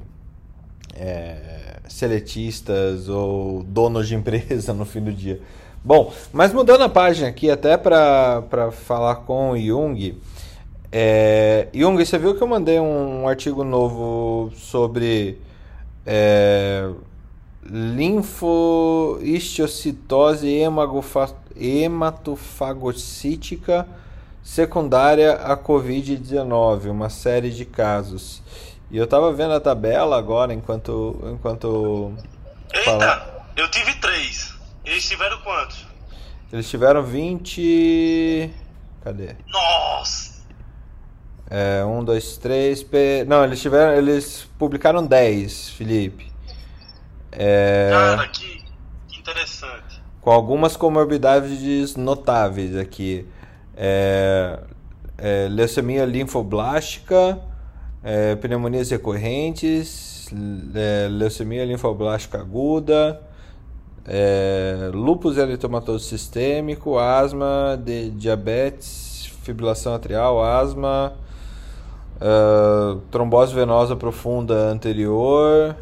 [0.96, 5.42] é, seletistas ou donos de empresa no fim do dia.
[5.84, 10.18] Bom, mas mudando a página aqui, até para falar com o Jung.
[10.92, 15.38] É, Jung, você viu que eu mandei um artigo novo sobre
[16.06, 16.90] é,
[21.56, 23.86] hematofagocítica
[24.46, 28.44] secundária à Covid-19, uma série de casos.
[28.92, 31.20] E eu tava vendo a tabela agora enquanto.
[31.34, 32.14] enquanto
[32.72, 33.48] Eita, fala.
[33.58, 34.54] eu tive três.
[34.86, 35.88] Eles tiveram quantos?
[36.54, 38.54] Eles tiveram 20.
[39.04, 39.36] Cadê?
[39.48, 40.36] Nossa!
[41.50, 42.84] É, um, dois, três.
[42.84, 43.26] P...
[43.28, 43.94] Não, eles tiveram.
[43.94, 46.32] Eles publicaram 10, Felipe.
[47.32, 47.90] É...
[47.92, 48.64] Cara, que,
[49.08, 49.24] que
[50.22, 53.28] com algumas comorbidades notáveis aqui.
[53.76, 54.60] É,
[55.18, 57.40] é, leucemia linfoblástica,
[58.04, 60.30] é, pneumonias recorrentes,
[60.74, 63.22] é, leucemia linfoblástica aguda,
[64.08, 71.14] é, lúpus eritematoso sistêmico, asma, de, diabetes, fibrilação atrial, asma,
[72.16, 75.76] uh, trombose venosa profunda anterior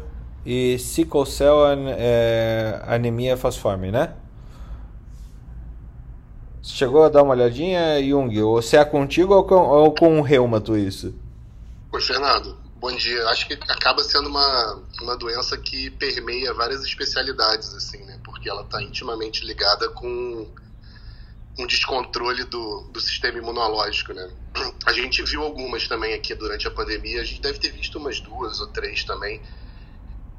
[0.44, 4.12] e sickle cell an, é, anemia falciforme, né?
[6.64, 8.40] Chegou a dar uma olhadinha, Jung?
[8.40, 11.14] Ou se é contigo ou com, ou com o reumato isso?
[11.92, 12.56] Oi, Fernando.
[12.76, 13.28] Bom dia.
[13.28, 18.18] Acho que acaba sendo uma, uma doença que permeia várias especialidades, assim, né?
[18.24, 20.48] Porque ela está intimamente ligada com
[21.58, 24.30] um descontrole do, do sistema imunológico, né?
[24.86, 28.20] A gente viu algumas também aqui durante a pandemia, a gente deve ter visto umas
[28.20, 29.38] duas ou três também.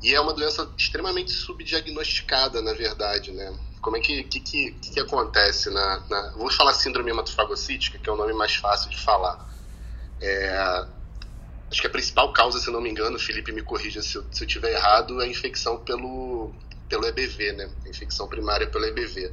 [0.02, 3.58] E é uma doença extremamente subdiagnosticada, na verdade, né?
[3.82, 8.16] Como é que, que, que, que acontece na, na, falar síndrome hematofagocítica, que é o
[8.16, 9.48] nome mais fácil de falar.
[10.20, 10.86] É,
[11.72, 14.44] acho que a principal causa, se não me engano, Felipe me corrija se eu, se
[14.44, 16.52] eu tiver errado, é a infecção pelo,
[16.90, 17.70] pelo EBV, né?
[17.86, 19.32] A infecção primária pelo EBV.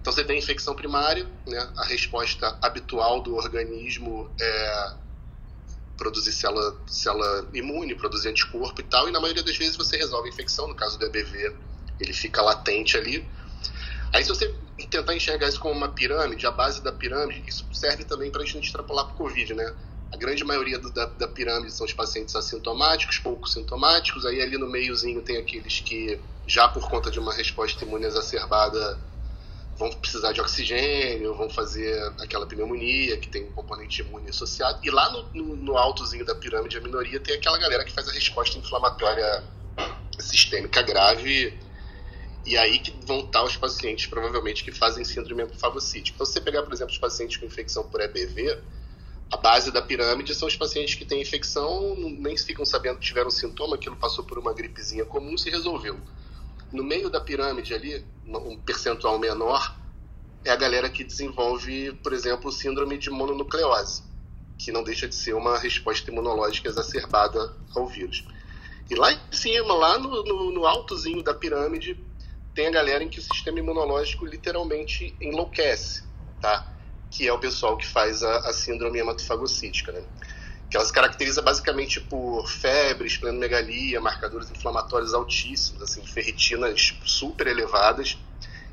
[0.00, 1.72] Então você tem infecção primária, né?
[1.76, 5.03] A resposta habitual do organismo é
[5.96, 10.28] produzir célula, célula imune, produzir anticorpo e tal, e na maioria das vezes você resolve
[10.28, 11.54] a infecção, no caso do EBV,
[12.00, 13.26] ele fica latente ali,
[14.14, 14.54] Aí se você
[14.90, 18.46] tentar enxergar isso como uma pirâmide, a base da pirâmide, isso serve também para a
[18.46, 19.74] gente extrapolar para o Covid, né?
[20.12, 24.56] A grande maioria do, da, da, pirâmide são os pacientes assintomáticos, poucos sintomáticos, aí ali
[24.56, 28.96] no meiozinho tem aqueles que, já por conta de uma resposta imune exacerbada,
[29.76, 34.78] vão precisar de oxigênio, vão fazer aquela pneumonia que tem um componente imune associado.
[34.84, 38.08] E lá no, no, no altozinho da pirâmide, a minoria, tem aquela galera que faz
[38.08, 39.42] a resposta inflamatória
[40.18, 41.58] sistêmica grave
[42.46, 46.14] e aí que vão estar os pacientes, provavelmente, que fazem síndrome fagocítica.
[46.14, 48.58] Então, se você pegar, por exemplo, os pacientes com infecção por EBV,
[49.30, 53.30] a base da pirâmide são os pacientes que têm infecção, nem ficam sabendo que tiveram
[53.30, 55.98] sintoma, aquilo passou por uma gripezinha comum, se resolveu.
[56.74, 59.78] No meio da pirâmide ali, um percentual menor,
[60.44, 64.02] é a galera que desenvolve, por exemplo, síndrome de mononucleose,
[64.58, 68.26] que não deixa de ser uma resposta imunológica exacerbada ao vírus.
[68.90, 71.96] E lá em cima, lá no, no, no altozinho da pirâmide,
[72.52, 76.02] tem a galera em que o sistema imunológico literalmente enlouquece,
[76.40, 76.74] tá?
[77.08, 80.02] Que é o pessoal que faz a, a síndrome hematofagocítica, né?
[80.68, 88.18] Que ela se caracteriza basicamente por febre, esplenomegalia, marcadores inflamatórios altíssimos, assim, ferritinas super elevadas.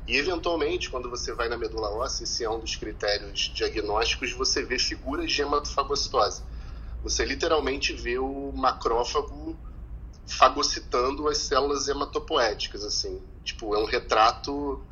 [0.06, 4.64] E, eventualmente, quando você vai na medula óssea, esse é um dos critérios diagnósticos, você
[4.64, 6.42] vê figuras de hematofagocitose.
[7.04, 9.56] Você literalmente vê o macrófago
[10.26, 13.22] fagocitando as células hematopoéticas, assim.
[13.44, 14.84] Tipo, é um retrato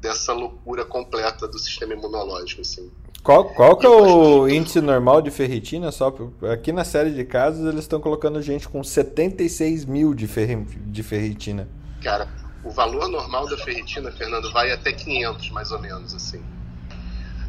[0.00, 2.90] dessa loucura completa do sistema imunológico, assim.
[3.22, 5.90] Qual, qual que é o índice normal de ferritina?
[5.90, 6.14] Só
[6.52, 11.02] aqui na série de casos eles estão colocando gente com 76 mil de, ferri, de
[11.02, 11.68] ferritina.
[12.02, 12.28] Cara,
[12.64, 16.42] o valor normal da ferritina, Fernando, vai até 500 mais ou menos, assim.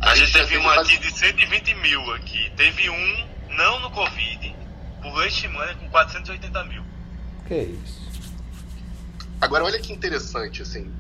[0.02, 2.52] A, a gente, gente teve um aqui de 120 mil aqui.
[2.56, 4.56] Teve um, não no Covid,
[5.02, 6.84] por leishmania com 480 mil.
[7.48, 8.00] Que isso.
[9.40, 10.92] Agora, olha que interessante, assim,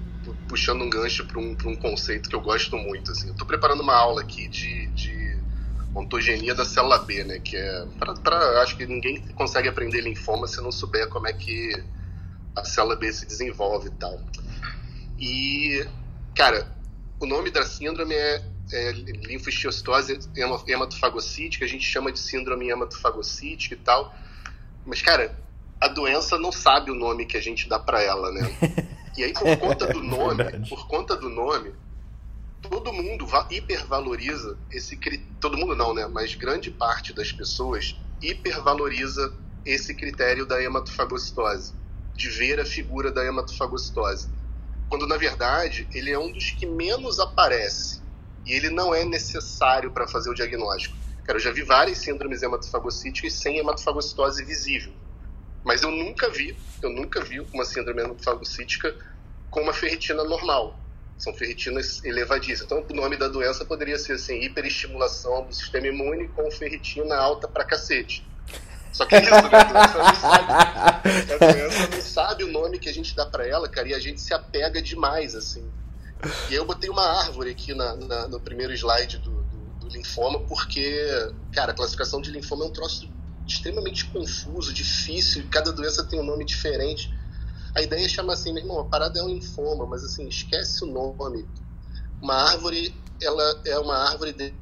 [0.49, 3.11] puxando um gancho para um, um conceito que eu gosto muito.
[3.11, 3.27] Assim.
[3.27, 5.37] Eu estou preparando uma aula aqui de, de
[5.95, 7.39] ontogenia da célula B, né?
[7.39, 8.61] Que é para.
[8.61, 11.71] Acho que ninguém consegue aprender linfoma se não souber como é que
[12.55, 14.19] a célula B se desenvolve e tal.
[15.19, 15.85] E,
[16.35, 16.67] cara,
[17.19, 18.41] o nome da síndrome é,
[18.73, 18.93] é
[20.67, 24.15] hematofagocítica, a gente chama de síndrome hematofagocítica e tal.
[24.85, 25.37] Mas, cara,
[25.79, 28.41] a doença não sabe o nome que a gente dá para ela, né?
[29.17, 31.73] E aí por conta do nome, por conta do nome,
[32.61, 34.97] todo mundo hipervaloriza esse
[35.39, 36.07] todo mundo não, né?
[36.07, 39.33] Mas grande parte das pessoas hipervaloriza
[39.65, 41.73] esse critério da hematofagocitose,
[42.15, 44.29] de ver a figura da hematofagocitose,
[44.89, 48.01] quando na verdade ele é um dos que menos aparece
[48.45, 50.97] e ele não é necessário para fazer o diagnóstico.
[51.23, 54.93] Cara, eu já vi várias síndromes hematofagocíticas sem hematofagocitose visível
[55.63, 58.95] mas eu nunca vi, eu nunca vi uma síndrome fagocítica
[59.49, 60.79] com uma ferritina normal.
[61.17, 62.61] São ferritinas elevadíssimas.
[62.61, 67.47] Então, o nome da doença poderia ser assim, hiperestimulação do sistema imune com ferritina alta
[67.47, 68.25] pra cacete.
[68.93, 69.37] Só que isso, né?
[69.37, 70.53] a doença não sabe.
[71.33, 73.99] A doença não sabe o nome que a gente dá para ela, cara, e a
[73.99, 75.69] gente se apega demais, assim.
[76.49, 80.39] E eu botei uma árvore aqui na, na, no primeiro slide do, do, do linfoma,
[80.41, 83.09] porque, cara, a classificação de linfoma é um troço
[83.49, 87.13] extremamente confuso, difícil, cada doença tem um nome diferente.
[87.75, 90.83] A ideia é chamar assim, meu irmão, a parada é um linfoma, mas assim, esquece
[90.83, 91.47] o nome.
[92.21, 94.53] Uma árvore, ela é uma árvore de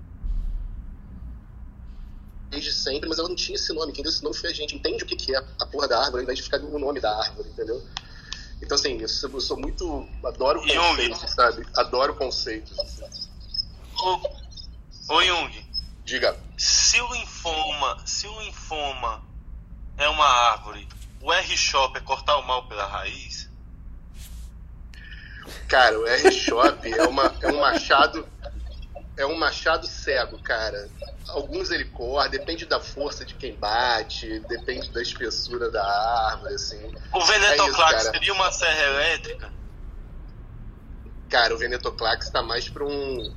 [2.50, 3.92] desde sempre, mas ela não tinha esse nome.
[3.92, 4.76] Quem deu esse nome foi a gente.
[4.76, 7.00] Entende o que, que é a porra da árvore, ao invés de ficar no nome
[7.00, 7.86] da árvore, entendeu?
[8.62, 10.08] Então, assim, eu sou, eu sou muito.
[10.24, 11.68] Adoro conceitos, sabe?
[11.76, 12.78] Adoro conceitos.
[14.02, 15.67] Ô, ô Jung.
[16.08, 16.38] Diga.
[16.58, 19.22] Se o linfoma, se o linfoma
[19.98, 20.88] é uma árvore,
[21.20, 23.50] o R-Shop é cortar o mal pela raiz?
[25.68, 28.26] Cara, o R-Shop é, uma, é um machado.
[29.18, 30.90] É um machado cego, cara
[31.28, 35.84] alguns ele corre, depende da força de quem bate, depende da espessura da
[36.32, 36.96] árvore, assim.
[37.14, 39.52] O Venetoclax é seria uma serra elétrica?
[41.30, 43.36] Cara, o Venetoclax tá mais para um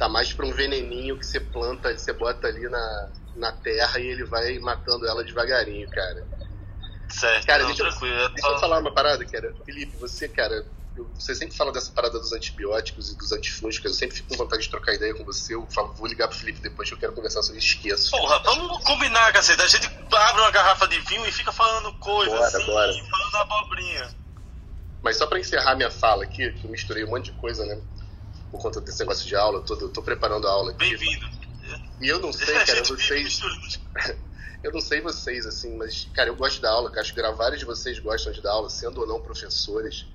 [0.00, 4.06] tá mais para um veneninho que você planta, você bota ali na, na terra e
[4.06, 6.26] ele vai matando ela devagarinho, cara.
[7.10, 8.28] Certo, cara, não, deixa, tranquilo.
[8.30, 9.54] Deixa eu falar uma parada, cara.
[9.62, 10.64] Felipe, você, cara,
[11.14, 13.90] você sempre fala dessa parada dos antibióticos e dos antifúngicos.
[13.90, 15.54] Eu sempre fico com vontade de trocar ideia com você.
[15.54, 17.76] Eu falo, vou ligar pro Felipe depois que eu quero conversar sobre isso.
[17.76, 18.10] Esqueço.
[18.12, 19.64] Porra, vamos combinar, caceta.
[19.64, 22.92] A gente abre uma garrafa de vinho e fica falando coisas bora, assim, bora.
[23.10, 24.08] falando abobrinha.
[25.02, 27.78] Mas só para encerrar minha fala aqui, que eu misturei um monte de coisa, né?
[28.50, 30.78] Por conta desse negócio de aula, tô, eu tô preparando a aula aqui.
[30.78, 31.26] Bem-vindo.
[32.00, 33.40] E eu não sei, cara, vocês.
[34.62, 37.66] eu não sei vocês, assim, mas, cara, eu gosto da aula, acho que vários de
[37.66, 40.06] vocês gostam de dar aula, sendo ou não professores.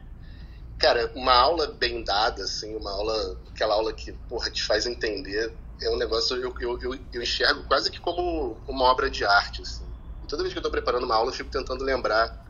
[0.77, 5.55] Cara, uma aula bem dada, assim, uma aula, aquela aula que, porra, te faz entender,
[5.81, 9.61] é um negócio, eu, eu, eu, eu enxergo quase que como uma obra de arte,
[9.61, 9.85] assim.
[10.23, 12.44] E toda vez que eu tô preparando uma aula, eu fico tentando lembrar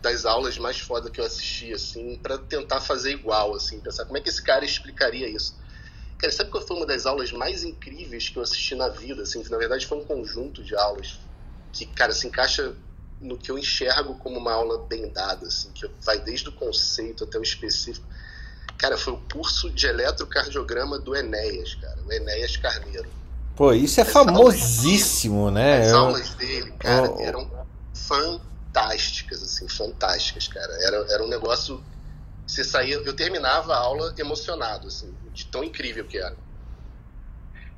[0.00, 4.16] das aulas mais foda que eu assisti, assim, para tentar fazer igual, assim, pensar como
[4.16, 5.56] é que esse cara explicaria isso.
[6.18, 9.42] Cara, sabe qual foi uma das aulas mais incríveis que eu assisti na vida, assim,
[9.42, 11.18] que na verdade foi um conjunto de aulas
[11.72, 12.74] que, cara, se encaixa
[13.20, 17.24] no que eu enxergo como uma aula bem dada, assim, que vai desde o conceito
[17.24, 18.06] até o específico.
[18.76, 23.08] Cara, foi o curso de eletrocardiograma do Enéas, cara, o Enéas Carneiro.
[23.56, 25.82] Pô, isso é as famosíssimo, aulas, né?
[25.82, 25.98] As eu...
[25.98, 27.50] aulas dele, cara, eram
[27.92, 28.47] fantásticas,
[28.86, 30.72] assim, fantásticas, cara.
[30.82, 31.82] Era, era um negócio.
[32.46, 36.36] Você saía, eu terminava a aula emocionado, assim, de tão incrível que era.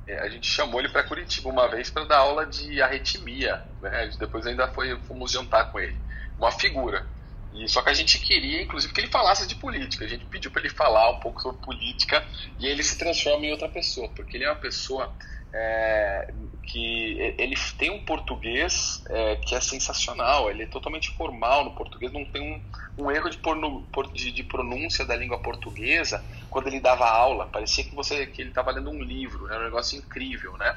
[0.07, 3.63] É, a gente chamou ele para Curitiba uma vez para dar aula de arritmia.
[3.81, 4.11] Né?
[4.17, 5.97] Depois ainda foi, fomos jantar com ele.
[6.37, 7.05] Uma figura.
[7.53, 10.05] E só que a gente queria, inclusive, que ele falasse de política.
[10.05, 12.25] A gente pediu para ele falar um pouco sobre política
[12.57, 15.13] e ele se transforma em outra pessoa, porque ele é uma pessoa
[15.53, 16.33] é,
[16.63, 22.11] que ele tem um português é, que é sensacional, ele é totalmente formal no português,
[22.11, 26.79] não tem um, um erro de, porno, de, de, pronúncia da língua portuguesa quando ele
[26.79, 30.55] dava aula, parecia que você que ele estava lendo um livro, era um negócio incrível,
[30.57, 30.75] né?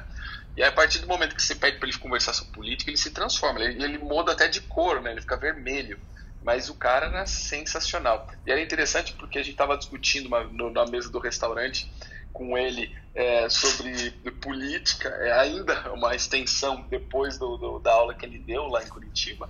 [0.57, 2.97] E aí, a partir do momento que você pede para ele conversar sobre política, ele
[2.97, 5.11] se transforma, ele, ele muda até de cor, né?
[5.11, 5.99] Ele fica vermelho
[6.45, 8.27] mas o cara era sensacional.
[8.45, 11.91] E era interessante porque a gente estava discutindo uma, no, na mesa do restaurante
[12.35, 18.25] com ele é, sobre política, é ainda uma extensão depois do, do, da aula que
[18.25, 19.49] ele deu lá em Curitiba.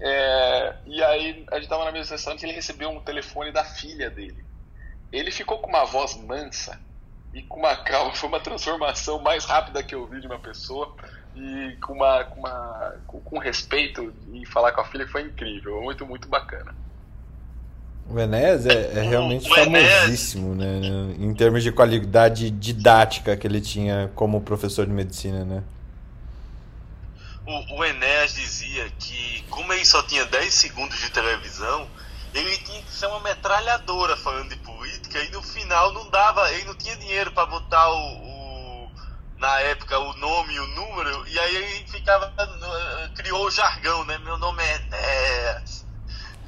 [0.00, 3.52] É, e aí a gente estava na mesa do restaurante e ele recebeu um telefone
[3.52, 4.44] da filha dele.
[5.12, 6.80] Ele ficou com uma voz mansa
[7.32, 10.92] e com uma calma, foi uma transformação mais rápida que eu vi de uma pessoa
[11.36, 15.80] e com uma, com, uma, com, com respeito em falar com a filha foi incrível,
[15.80, 16.74] muito muito bacana.
[18.08, 20.80] O Enéas é, é realmente famosíssimo, né?
[21.18, 25.62] Em termos de qualidade didática que ele tinha como professor de medicina, né?
[27.44, 31.88] O, o Enéas dizia que, como ele só tinha 10 segundos de televisão,
[32.32, 36.64] ele tinha que ser uma metralhadora falando de política e no final não dava, ele
[36.64, 38.90] não tinha dinheiro para botar o, o,
[39.38, 42.32] na época o nome e o número, e aí ele ficava,
[43.16, 44.16] criou o jargão, né?
[44.18, 45.85] Meu nome é Enéas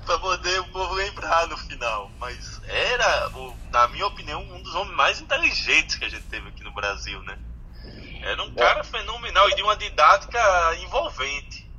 [0.09, 2.10] para poder o povo lembrar no final.
[2.18, 3.30] Mas era,
[3.70, 7.22] na minha opinião, um dos homens mais inteligentes que a gente teve aqui no Brasil,
[7.24, 7.39] né?
[8.22, 10.40] Era um cara fenomenal e de uma didática
[10.82, 11.70] envolvente.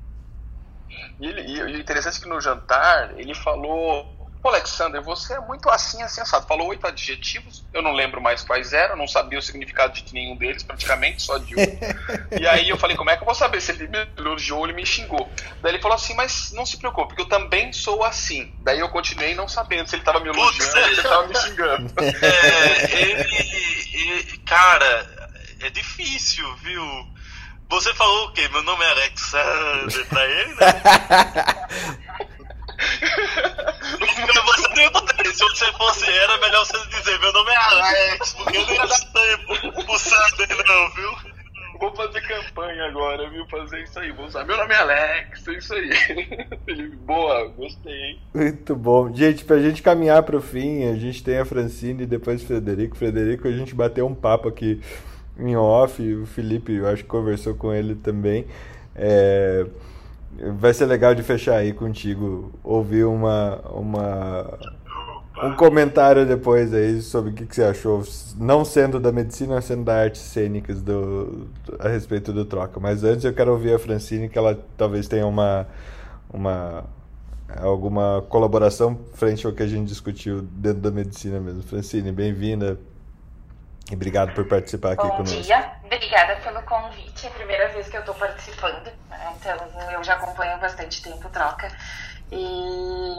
[1.19, 5.39] E, ele, e o interessante é que no jantar ele falou Pô, Alexander, você é
[5.41, 6.47] muito assim, assim, assado.
[6.47, 10.35] Falou oito adjetivos, eu não lembro mais quais eram, não sabia o significado de nenhum
[10.35, 11.59] deles, praticamente, só de um.
[12.39, 14.65] e aí eu falei, como é que eu vou saber se ele me elogiou ou
[14.65, 15.29] ele me xingou?
[15.61, 18.53] Daí ele falou assim, mas não se preocupe, porque eu também sou assim.
[18.61, 21.35] Daí eu continuei não sabendo se ele estava me elogiando ou se ele estava me
[21.35, 21.93] xingando.
[22.21, 23.27] É, ele,
[23.93, 26.83] ele, cara, é difícil, viu?
[27.69, 28.47] Você falou o quê?
[28.47, 30.81] Meu nome é Alexander pra ele, né?
[34.45, 34.89] você tem
[35.33, 38.87] Se você fosse era, melhor você dizer: Meu nome é Alex, porque eu não ia
[38.87, 41.39] dar tempo pro Sander, não, viu?
[41.79, 43.45] Vou fazer campanha agora, viu?
[43.47, 44.11] Fazer isso aí.
[44.11, 44.43] Vou usar.
[44.43, 45.89] Meu nome é Alex, é isso aí.
[46.65, 48.19] Felipe, boa, gostei, hein?
[48.33, 49.13] Muito bom.
[49.15, 52.97] Gente, pra gente caminhar pro fim, a gente tem a Francine e depois o Frederico.
[52.97, 54.81] Frederico, a gente bateu um papo aqui
[55.37, 56.01] em off.
[56.01, 58.45] O Felipe, eu acho que conversou com ele também.
[58.93, 59.65] É,
[60.57, 64.59] vai ser legal de fechar aí contigo, ouvir uma, uma
[65.43, 68.03] um comentário depois aí sobre o que, que, você achou,
[68.37, 71.47] não sendo da medicina, sendo da artes cênicas do,
[71.79, 72.79] a respeito do troca.
[72.79, 75.67] Mas antes eu quero ouvir a Francine, que ela talvez tenha uma,
[76.31, 76.83] uma
[77.57, 81.63] alguma colaboração frente ao que a gente discutiu dentro da medicina mesmo.
[81.63, 82.79] Francine, bem-vinda.
[83.89, 85.35] E obrigado por participar aqui Bom conosco.
[85.35, 87.25] Bom dia, obrigada pelo convite.
[87.25, 89.33] É a primeira vez que eu estou participando, né?
[89.35, 91.67] então eu já acompanho bastante tempo troca.
[92.31, 93.17] E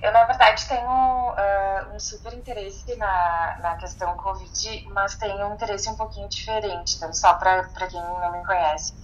[0.00, 5.54] eu, na verdade, tenho uh, um super interesse na, na questão Covid, mas tenho um
[5.54, 6.96] interesse um pouquinho diferente.
[6.96, 8.94] Então, só para quem não me conhece,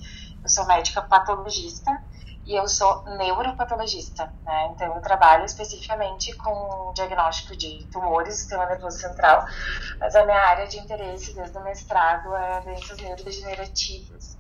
[0.43, 1.91] eu sou médica patologista
[2.47, 4.69] e eu sou neuropatologista, né?
[4.73, 9.47] Então eu trabalho especificamente com diagnóstico de tumores do sistema nervoso central,
[9.99, 14.37] mas a minha área de interesse desde o mestrado é doenças neurodegenerativas.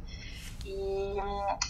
[0.66, 1.16] E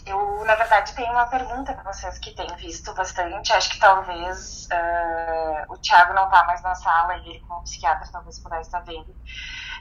[0.06, 3.52] eu, na verdade, tenho uma pergunta para vocês que têm visto bastante.
[3.52, 8.08] Acho que talvez uh, o Thiago não está mais na sala e ele, como psiquiatra,
[8.12, 9.12] talvez pudesse estar vendo.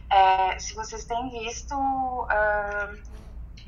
[0.10, 3.04] É, se vocês têm visto uh,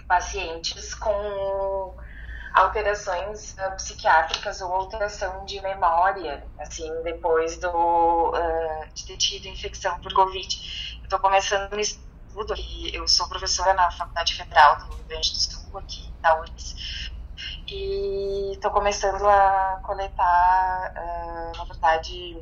[0.08, 1.96] pacientes com
[2.56, 10.00] alterações uh, psiquiátricas ou alteração de memória, assim, depois do, uh, de ter tido infecção
[10.00, 10.48] por Covid.
[11.04, 15.38] Estou começando um estudo, e eu sou professora na Faculdade Federal do Rio Grande do
[15.38, 17.12] Sul, aqui na URGS,
[17.68, 22.42] e estou começando a coletar, uh, na verdade,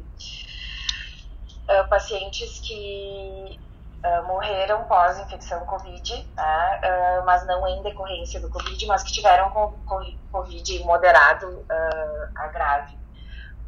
[1.89, 3.59] pacientes que
[4.03, 9.49] uh, morreram pós-infecção Covid, uh, mas não em decorrência do Covid, mas que tiveram
[10.31, 12.97] Covid moderado uh, a grave,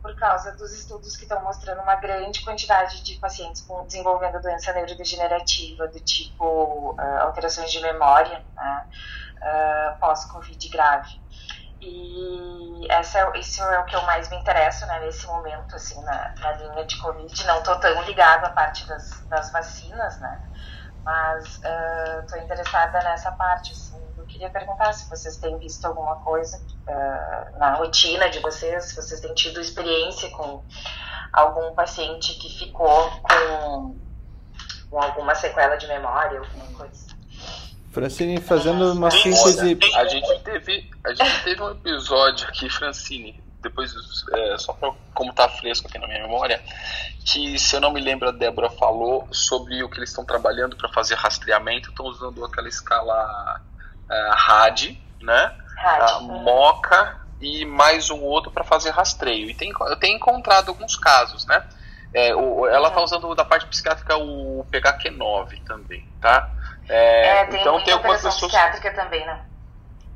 [0.01, 4.71] por causa dos estudos que estão mostrando uma grande quantidade de pacientes com, desenvolvendo doença
[4.73, 8.85] neurodegenerativa, do tipo alterações de memória, né,
[9.99, 11.19] pós-Covid grave.
[11.87, 16.01] E essa é, isso é o que eu mais me interesso né, nesse momento, assim,
[16.03, 17.45] na, na linha de Covid.
[17.45, 20.41] Não estou tão ligado à parte das, das vacinas, né?
[21.03, 21.59] Mas
[22.23, 24.03] estou uh, interessada nessa parte, assim.
[24.17, 28.95] Eu queria perguntar se vocês têm visto alguma coisa uh, na rotina de vocês, se
[28.95, 30.65] vocês têm tido experiência com
[31.31, 33.99] algum paciente que ficou com,
[34.89, 37.04] com alguma sequela de memória, alguma coisa.
[37.95, 39.79] Francine fazendo uma síntese.
[39.95, 43.93] A gente teve, a gente teve um episódio aqui, Francine, depois,
[44.33, 46.61] é, só pra, como tá fresco aqui na minha memória,
[47.25, 50.75] que se eu não me lembro, a Débora falou sobre o que eles estão trabalhando
[50.75, 53.61] para fazer rastreamento, estão usando aquela escala
[54.09, 55.55] uh, RAD, né?
[55.77, 56.11] RAD.
[56.17, 59.49] Uh, MOCA e mais um outro para fazer rastreio.
[59.49, 61.65] E tem, eu tenho encontrado alguns casos, né?
[62.13, 66.51] É, o, ela está usando da parte psiquiátrica o PHQ9 também, tá?
[66.87, 69.41] É, é, tem então tem algumas pessoas psiquiátrica também, né?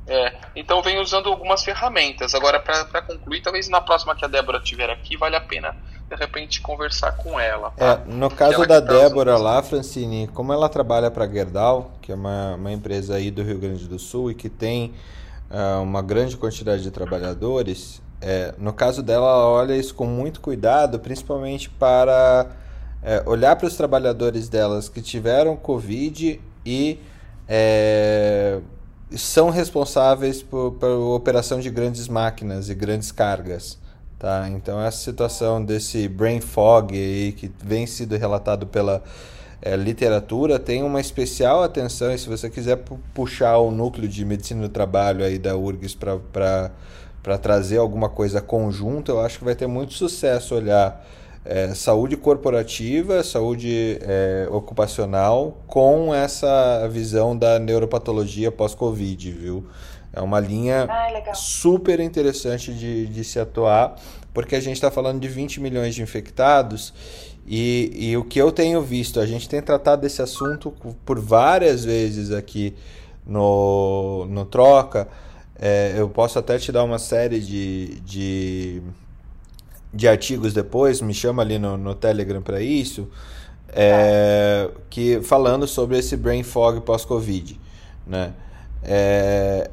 [0.06, 2.34] É, então vem usando algumas ferramentas.
[2.34, 5.76] Agora, para concluir, talvez na próxima que a Débora estiver aqui, vale a pena
[6.08, 7.70] de repente conversar com ela.
[7.70, 8.02] Tá?
[8.04, 12.10] É, no caso da tá Débora lá, Francine, como ela trabalha para a Gerdau, que
[12.10, 14.92] é uma, uma empresa aí do Rio Grande do Sul e que tem
[15.48, 20.40] uh, uma grande quantidade de trabalhadores, é, no caso dela, ela olha isso com muito
[20.40, 22.46] cuidado, principalmente para
[23.02, 26.98] é, olhar para os trabalhadores delas que tiveram Covid e
[27.48, 28.60] é,
[29.16, 33.78] são responsáveis por, por operação de grandes máquinas e grandes cargas.
[34.18, 34.48] Tá?
[34.50, 39.02] Então essa situação desse brain fog aí, que vem sido relatado pela
[39.62, 42.82] é, literatura tem uma especial atenção e se você quiser
[43.14, 49.12] puxar o núcleo de medicina do trabalho aí da URGS para trazer alguma coisa conjunta,
[49.12, 51.04] eu acho que vai ter muito sucesso olhar
[51.44, 59.66] é, saúde corporativa, saúde é, ocupacional, com essa visão da neuropatologia pós-Covid, viu?
[60.12, 63.94] É uma linha ah, super interessante de, de se atuar,
[64.34, 66.92] porque a gente está falando de 20 milhões de infectados
[67.46, 70.72] e, e o que eu tenho visto, a gente tem tratado desse assunto
[71.04, 72.74] por várias vezes aqui
[73.26, 75.08] no, no Troca.
[75.58, 78.82] É, eu posso até te dar uma série de, de
[79.92, 83.08] de artigos depois, me chama ali no, no Telegram para isso,
[83.68, 87.58] é, que falando sobre esse brain fog pós-Covid,
[88.06, 88.32] né?
[88.82, 89.70] É,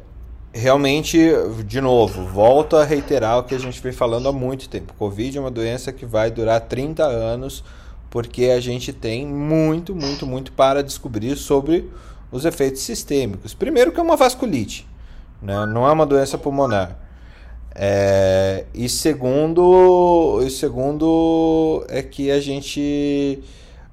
[0.53, 1.17] realmente,
[1.65, 4.93] de novo, volto a reiterar o que a gente vem falando há muito tempo.
[4.97, 7.63] Covid é uma doença que vai durar 30 anos,
[8.09, 11.89] porque a gente tem muito, muito, muito para descobrir sobre
[12.31, 13.53] os efeitos sistêmicos.
[13.53, 14.87] Primeiro que é uma vasculite,
[15.41, 15.65] né?
[15.67, 17.06] não é uma doença pulmonar.
[17.79, 23.43] É, e segundo, e segundo é que a gente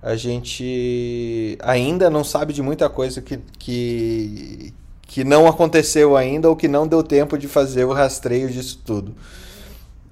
[0.02, 6.56] a gente ainda não sabe de muita coisa que, que, que não aconteceu ainda ou
[6.56, 9.14] que não deu tempo de fazer o rastreio disso tudo.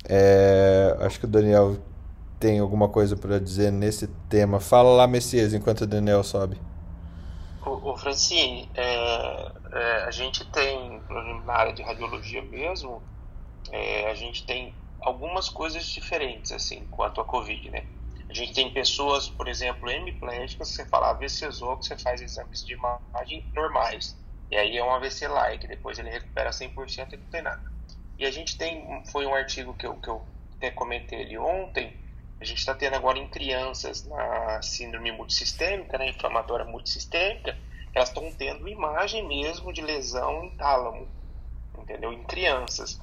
[0.07, 1.77] É, acho que o Daniel
[2.39, 4.61] tem alguma coisa para dizer nesse tema.
[4.61, 6.59] Fala lá, Messias, enquanto o Daniel sobe.
[7.65, 11.01] O, Francine, é, é, a gente tem,
[11.47, 13.03] na área de radiologia mesmo,
[13.73, 17.85] é, a gente tem algumas coisas diferentes, assim, quanto à Covid, né?
[18.28, 22.74] A gente tem pessoas, por exemplo, hemiplégicas, você fala AVCzou, que você faz exames de
[22.74, 24.16] imagem normais.
[24.51, 27.62] E aí é um AVC-like, depois ele recupera 100% e não tem nada.
[28.19, 30.27] E a gente tem, foi um artigo que eu, que eu
[30.57, 31.99] até comentei ali ontem,
[32.40, 37.57] a gente está tendo agora em crianças na síndrome multissistêmica, né, inflamatória multissistêmica,
[37.94, 41.09] elas estão tendo imagem mesmo de lesão em tálamo,
[41.78, 42.12] entendeu?
[42.12, 42.99] Em crianças.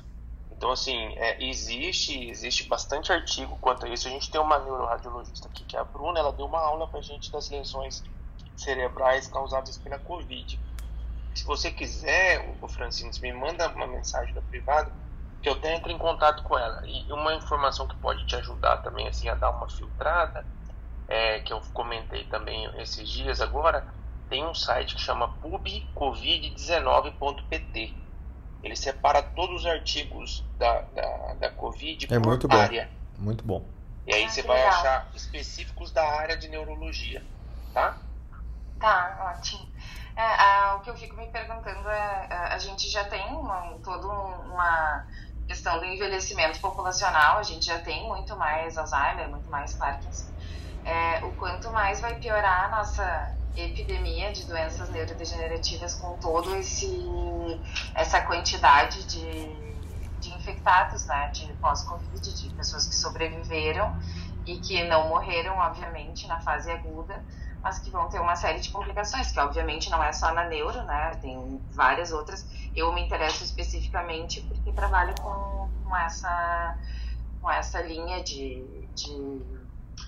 [0.60, 4.10] Então, assim, é, existe, existe bastante artigo quanto a isso.
[4.10, 7.00] A gente tem uma neuroradiologista aqui, que é a Bruna, ela deu uma aula para
[7.00, 8.04] a gente das lesões
[8.58, 10.60] cerebrais causadas pela Covid.
[11.34, 14.92] Se você quiser, o Francine, me manda uma mensagem da privada,
[15.42, 16.86] que eu até entro em contato com ela.
[16.86, 20.46] E uma informação que pode te ajudar também assim a dar uma filtrada,
[21.08, 23.88] é, que eu comentei também esses dias agora,
[24.28, 28.09] tem um site que chama pubcovid19.pt.
[28.64, 32.90] Ele separa todos os artigos da, da, da Covid é por muito área.
[33.18, 33.24] Bom.
[33.24, 33.66] Muito bom.
[34.06, 34.74] E aí Ah, você vai legal.
[34.80, 37.24] achar específicos da área de neurologia,
[37.74, 37.98] tá?
[38.80, 39.68] Tá, ótimo.
[40.16, 43.78] É, ah, o que eu fico me perguntando é, é, a gente já tem uma,
[43.84, 45.06] toda um- uma
[45.48, 50.30] questão do envelhecimento populacional, a gente já tem muito mais Alzheimer, muito mais Parkinson.
[50.86, 56.88] É, o quanto mais vai piorar a nossa epidemia de doenças neurodegenerativas com todo esse
[57.94, 59.48] essa quantidade de,
[60.20, 63.98] de infectados, né, de pós-Covid, de pessoas que sobreviveram
[64.46, 67.24] e que não morreram, obviamente, na fase aguda,
[67.62, 70.82] mas que vão ter uma série de complicações, que obviamente não é só na neuro,
[70.84, 71.12] né?
[71.22, 72.46] Tem várias outras.
[72.76, 76.78] Eu me interesso especificamente porque trabalho com, com essa
[77.42, 79.42] com essa linha de, de,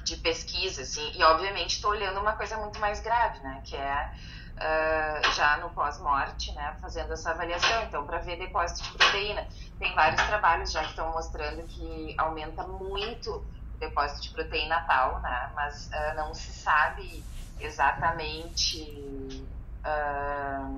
[0.03, 3.61] de pesquisa, assim, e obviamente estou olhando uma coisa muito mais grave, né?
[3.63, 4.11] Que é
[4.57, 6.77] ah, já no pós-morte, né?
[6.79, 9.47] Fazendo essa avaliação, então para ver depósito de proteína.
[9.79, 15.19] Tem vários trabalhos já que estão mostrando que aumenta muito o depósito de proteína tal,
[15.21, 15.51] né?
[15.55, 17.23] Mas ah, não se sabe
[17.59, 19.43] exatamente
[19.83, 20.69] ah,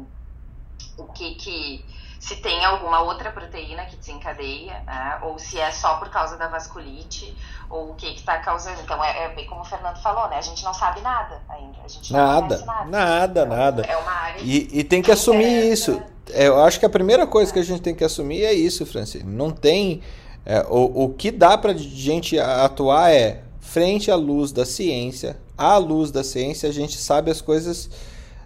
[0.98, 1.86] o que que
[2.24, 5.20] se tem alguma outra proteína que desencadeia, né?
[5.24, 7.36] ou se é só por causa da vasculite,
[7.70, 8.80] ou o que está causando.
[8.82, 10.38] Então é, é bem como o Fernando falou, né?
[10.38, 11.80] A gente não sabe nada ainda.
[11.84, 12.86] A gente Nada, nada.
[12.90, 13.82] nada, Então, nada.
[13.84, 15.92] É uma área E, e tem que assumir interessa.
[15.92, 16.04] isso.
[16.32, 18.86] É, Eu acho que a primeira coisa que a gente tem que assumir é isso,
[18.86, 19.26] Francine.
[19.26, 20.02] Não tem.
[20.46, 25.36] é, o, o que dá pra gente atuar é frente à luz da ciência.
[25.58, 27.90] À luz da ciência, a gente sabe as coisas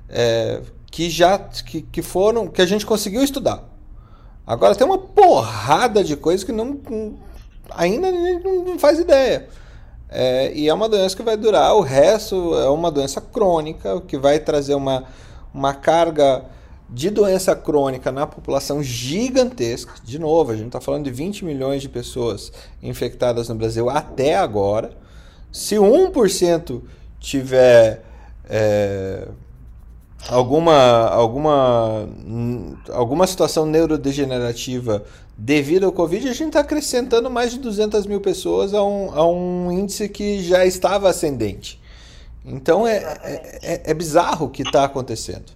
[0.10, 0.62] é,
[0.98, 2.48] que já que, que foram.
[2.48, 3.64] que a gente conseguiu estudar.
[4.48, 6.80] Agora tem uma porrada de coisas que não,
[7.70, 9.48] ainda não faz ideia.
[10.10, 14.18] É, e é uma doença que vai durar o resto, é uma doença crônica, que
[14.18, 15.04] vai trazer uma,
[15.54, 16.46] uma carga
[16.90, 19.94] de doença crônica na população gigantesca.
[20.04, 22.52] De novo, a gente está falando de 20 milhões de pessoas
[22.82, 24.98] infectadas no Brasil até agora.
[25.52, 26.82] Se 1%
[27.20, 28.04] tiver
[28.50, 29.28] é,
[30.30, 32.08] alguma, alguma,
[32.92, 35.06] alguma situação neurodegenerativa
[35.38, 39.26] devido ao Covid, a gente está acrescentando mais de 200 mil pessoas a um, a
[39.28, 41.80] um índice que já estava ascendente.
[42.44, 45.52] Então é, é, é- é bizarro o que está acontecendo.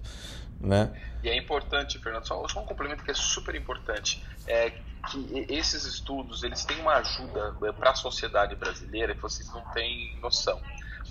[0.60, 0.92] Né?
[1.24, 4.72] E é importante, Fernando, só, um complemento que é super importante, é
[5.10, 10.16] que esses estudos eles têm uma ajuda para a sociedade brasileira que vocês não têm
[10.22, 10.60] noção.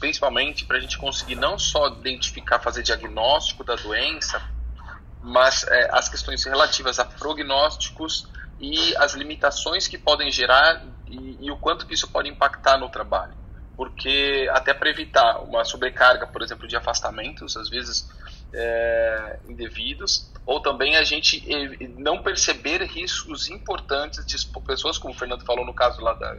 [0.00, 4.42] Principalmente para a gente conseguir não só identificar, fazer diagnóstico da doença,
[5.22, 8.26] mas é, as questões relativas a prognósticos
[8.58, 12.88] e as limitações que podem gerar e, e o quanto que isso pode impactar no
[12.88, 13.34] trabalho.
[13.76, 18.08] Porque até para evitar uma sobrecarga, por exemplo, de afastamentos, às vezes
[18.52, 21.46] é, indevidos, ou também a gente
[21.96, 24.36] não perceber riscos importantes de
[24.66, 26.36] pessoas, como o Fernando falou no caso lá da,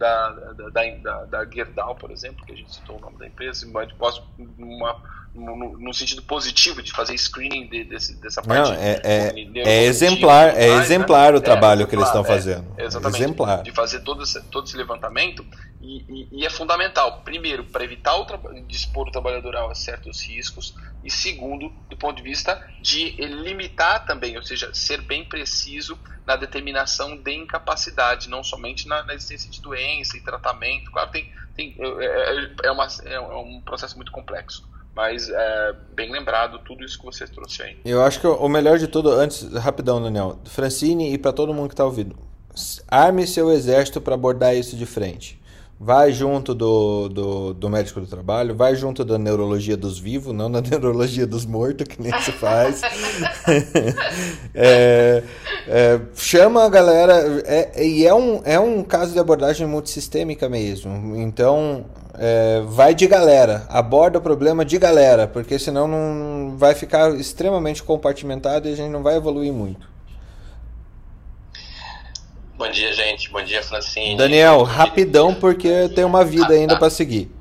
[0.00, 3.26] da, da, da, da, da Gerdau, por exemplo, que a gente citou o nome da
[3.26, 4.26] empresa, mas posso
[4.58, 4.96] uma
[5.34, 8.70] no, no, sentido positivo de fazer screening de, desse, dessa parte.
[8.70, 11.38] Não, é, é, é exemplar, é mais, exemplar né?
[11.38, 12.66] o trabalho é, que eles estão fazendo.
[12.76, 13.22] É, exatamente.
[13.22, 13.62] Exemplar.
[13.62, 15.46] De fazer todo esse, todo esse levantamento
[15.80, 18.26] e, e, e é fundamental, primeiro, para evitar o
[18.66, 20.74] de expor o trabalhador a certos riscos
[21.04, 26.36] e segundo, do ponto de vista de limitar também, ou seja, ser bem preciso na
[26.36, 30.90] determinação de incapacidade, não somente na, na existência de doença e tratamento.
[30.90, 34.68] Claro, tem, tem é, é, é uma, é um processo muito complexo.
[34.94, 37.76] Mas é, bem lembrado tudo isso que você trouxe aí.
[37.84, 41.68] Eu acho que o melhor de tudo, antes, rapidão, Daniel, Francine e para todo mundo
[41.68, 42.16] que está ouvindo,
[42.88, 45.40] arme seu exército para abordar isso de frente
[45.82, 50.52] vai junto do, do, do, médico do trabalho, vai junto da neurologia dos vivos, não
[50.52, 52.82] da neurologia dos mortos, que nem se faz.
[54.54, 55.22] é,
[55.66, 61.16] é, chama a galera, é, e é um, é um caso de abordagem multissistêmica mesmo.
[61.16, 61.86] Então,
[62.22, 67.82] é, vai de galera, aborda o problema de galera, porque senão não vai ficar extremamente
[67.82, 69.88] compartimentado e a gente não vai evoluir muito.
[72.58, 73.30] Bom dia, gente.
[73.30, 74.18] Bom dia, Francine.
[74.18, 77.34] Daniel, rapidão, porque tem uma vida ainda para seguir.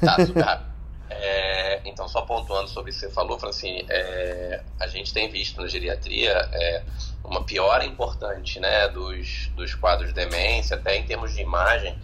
[0.00, 0.70] Tá, super rápido.
[1.10, 5.60] É, então, só pontuando sobre o que você falou, Francine, é, a gente tem visto
[5.60, 6.84] na geriatria é,
[7.24, 11.98] uma piora importante né, dos, dos quadros de demência, até em termos de imagem,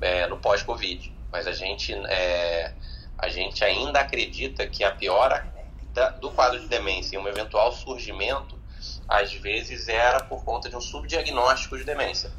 [0.00, 1.19] é, no pós-Covid.
[1.32, 2.72] Mas a gente, é,
[3.18, 5.46] a gente ainda acredita que a piora
[5.92, 8.58] da, do quadro de demência e um eventual surgimento
[9.08, 12.30] às vezes era por conta de um subdiagnóstico de demência.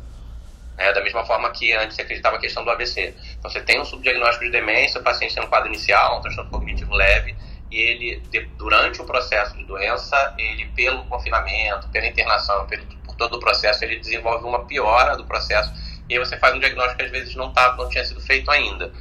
[0.77, 3.13] É, da mesma forma que antes se acreditava a questão do AVC.
[3.37, 6.49] Então, você tem um subdiagnóstico de demência, o paciente tem um quadro inicial, um transtorno
[6.49, 7.35] cognitivo leve,
[7.69, 8.23] e ele,
[8.57, 13.83] durante o processo de doença, ele, pelo confinamento, pela internação, pelo, por todo o processo,
[13.83, 15.71] ele desenvolve uma piora do processo,
[16.11, 18.51] e aí você faz um diagnóstico que às vezes não, tá, não tinha sido feito
[18.51, 18.91] ainda.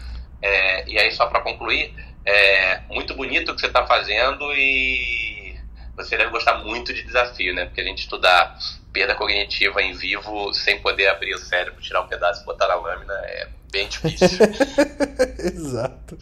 [0.41, 1.93] É, e aí, só para concluir,
[2.24, 5.59] é muito bonito o que você está fazendo e
[5.97, 7.65] você deve gostar muito de desafio, né?
[7.65, 8.57] Porque a gente estudar
[8.93, 12.77] perda cognitiva em vivo sem poder abrir o cérebro, tirar um pedaço e botar na
[12.77, 14.39] lâmina é bem difícil.
[15.37, 16.16] Exato.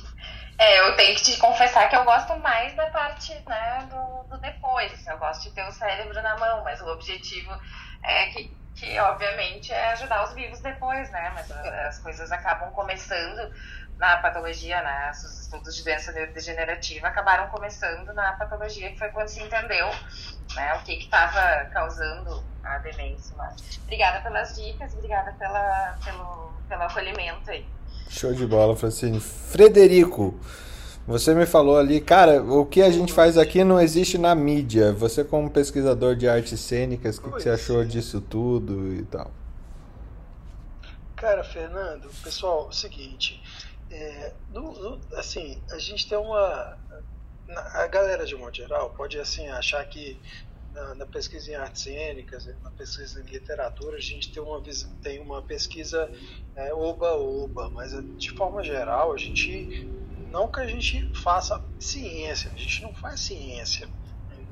[0.58, 4.40] É, eu tenho que te confessar que eu gosto mais da parte né, do, do
[4.40, 4.90] depois.
[4.94, 7.52] Assim, eu gosto de ter o cérebro na mão, mas o objetivo
[8.02, 11.32] é que, que, obviamente, é ajudar os vivos depois, né?
[11.34, 13.52] Mas as coisas acabam começando
[13.98, 19.26] na patologia, né, os estudos de doença neurodegenerativa acabaram começando na patologia, que foi quando
[19.26, 19.88] se entendeu
[20.54, 23.34] né, o que estava causando a demência.
[23.36, 27.66] Mas, obrigada pelas dicas, obrigada pela, pelo, pelo acolhimento aí.
[28.08, 29.20] Show de bola, Francine.
[29.20, 30.38] Frederico,
[31.08, 34.92] você me falou ali, cara, o que a gente faz aqui não existe na mídia.
[34.92, 39.30] Você, como pesquisador de artes cênicas, o que, que você achou disso tudo e tal?
[41.16, 43.42] Cara, Fernando, pessoal, é o seguinte,
[43.90, 44.34] é,
[45.16, 46.76] assim, a gente tem uma.
[47.56, 50.20] A galera, de modo geral, pode assim, achar que
[50.74, 54.62] na, na, pesquisa em artes cênicas, na pesquisa em literatura, a gente tem uma,
[55.02, 56.10] tem uma pesquisa
[56.54, 59.88] é, oba-oba, é, mas de forma geral, a gente.
[60.30, 63.88] Não que a gente faça ciência, a gente não faz ciência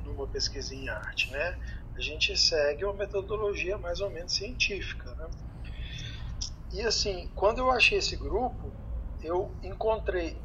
[0.03, 1.57] numa pesquisa em arte, né?
[1.95, 5.29] A gente segue uma metodologia mais ou menos científica, né?
[6.71, 8.73] E assim, quando eu achei esse grupo,
[9.21, 10.41] eu encontrei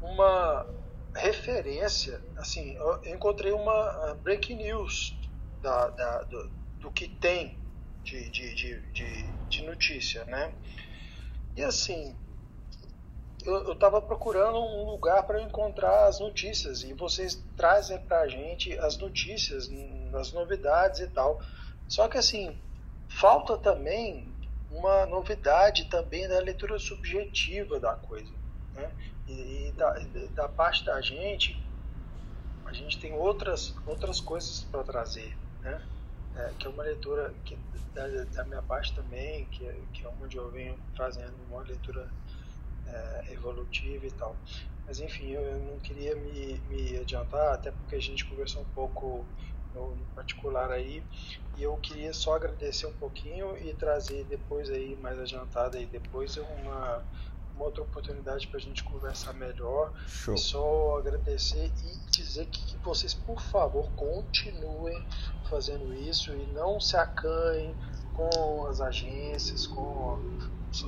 [0.00, 0.66] uma
[1.14, 5.16] referência, assim, eu encontrei uma breaking news
[5.60, 6.50] da, da do,
[6.80, 7.58] do, que tem
[8.02, 10.52] de, de, de, de, notícia, né?
[11.56, 12.16] E assim,
[13.44, 18.78] eu estava procurando um lugar para encontrar as notícias e vocês trazem para a gente
[18.78, 19.70] as notícias,
[20.14, 21.40] as novidades e tal.
[21.88, 22.58] Só que assim,
[23.08, 24.32] falta também
[24.70, 28.32] uma novidade também da leitura subjetiva da coisa.
[28.74, 28.90] Né?
[29.28, 29.98] E, e da,
[30.34, 31.62] da, parte da gente,
[32.64, 35.36] a gente tem outras, outras coisas para trazer.
[35.60, 35.80] Né?
[36.36, 37.56] É, que é uma leitura que,
[37.94, 42.08] da, da, minha parte também, que é, que é onde eu venho fazendo uma leitura
[42.92, 44.36] é, evolutiva e tal.
[44.86, 48.66] Mas enfim, eu, eu não queria me, me adiantar, até porque a gente conversou um
[48.74, 49.24] pouco
[49.74, 51.02] no, no particular aí,
[51.56, 56.36] e eu queria só agradecer um pouquinho e trazer depois aí, mais adiantado aí, depois
[56.36, 57.04] uma,
[57.54, 59.92] uma outra oportunidade para a gente conversar melhor.
[60.06, 60.36] Show.
[60.36, 65.06] Só agradecer e dizer que, que, vocês, por favor, continuem
[65.48, 67.74] fazendo isso e não se acanhem
[68.14, 70.18] com as agências, com
[70.70, 70.82] os,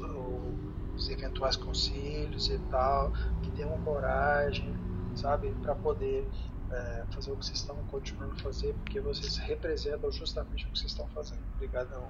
[0.96, 3.12] os eventuais conselhos e tal,
[3.42, 4.74] que tenham coragem,
[5.14, 6.26] sabe, para poder
[6.70, 10.78] é, fazer o que vocês estão continuando a fazer, porque vocês representam justamente o que
[10.78, 11.40] vocês estão fazendo.
[11.56, 12.02] Obrigadão.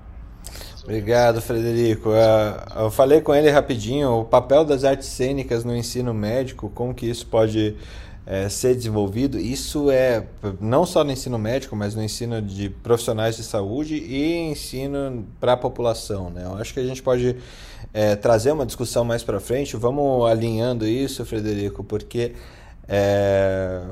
[0.82, 2.11] Obrigado, Frederico.
[2.11, 6.94] Uh, eu falei com ele rapidinho o papel das artes cênicas no ensino médico, como
[6.94, 7.77] que isso pode
[8.26, 9.38] é, ser desenvolvido.
[9.38, 10.26] Isso é
[10.60, 15.52] não só no ensino médico, mas no ensino de profissionais de saúde e ensino para
[15.52, 16.30] a população.
[16.30, 16.44] Né?
[16.44, 17.36] Eu acho que a gente pode
[17.92, 19.76] é, trazer uma discussão mais para frente.
[19.76, 22.32] Vamos alinhando isso, Frederico, porque
[22.88, 23.82] é,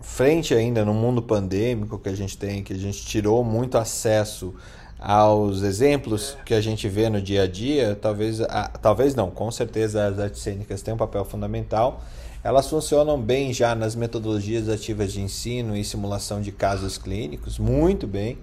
[0.00, 4.54] frente ainda no mundo pandêmico que a gente tem, que a gente tirou muito acesso
[4.98, 9.50] aos exemplos que a gente vê no dia a dia, talvez, a, talvez não, com
[9.50, 12.02] certeza as artes cênicas têm um papel fundamental
[12.44, 18.06] elas funcionam bem já nas metodologias ativas de ensino e simulação de casos clínicos, muito
[18.06, 18.38] bem.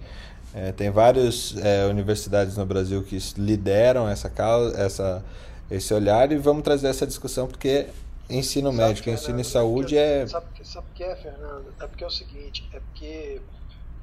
[0.55, 5.23] É, tem várias é, universidades no Brasil que lideram essa causa, essa,
[5.69, 7.87] esse olhar e vamos trazer essa discussão porque
[8.27, 10.25] ensino sabe, médico, ensino em saúde é.
[10.25, 11.71] Sabe, sabe o que é, Fernando?
[11.79, 13.39] É porque é o seguinte, é porque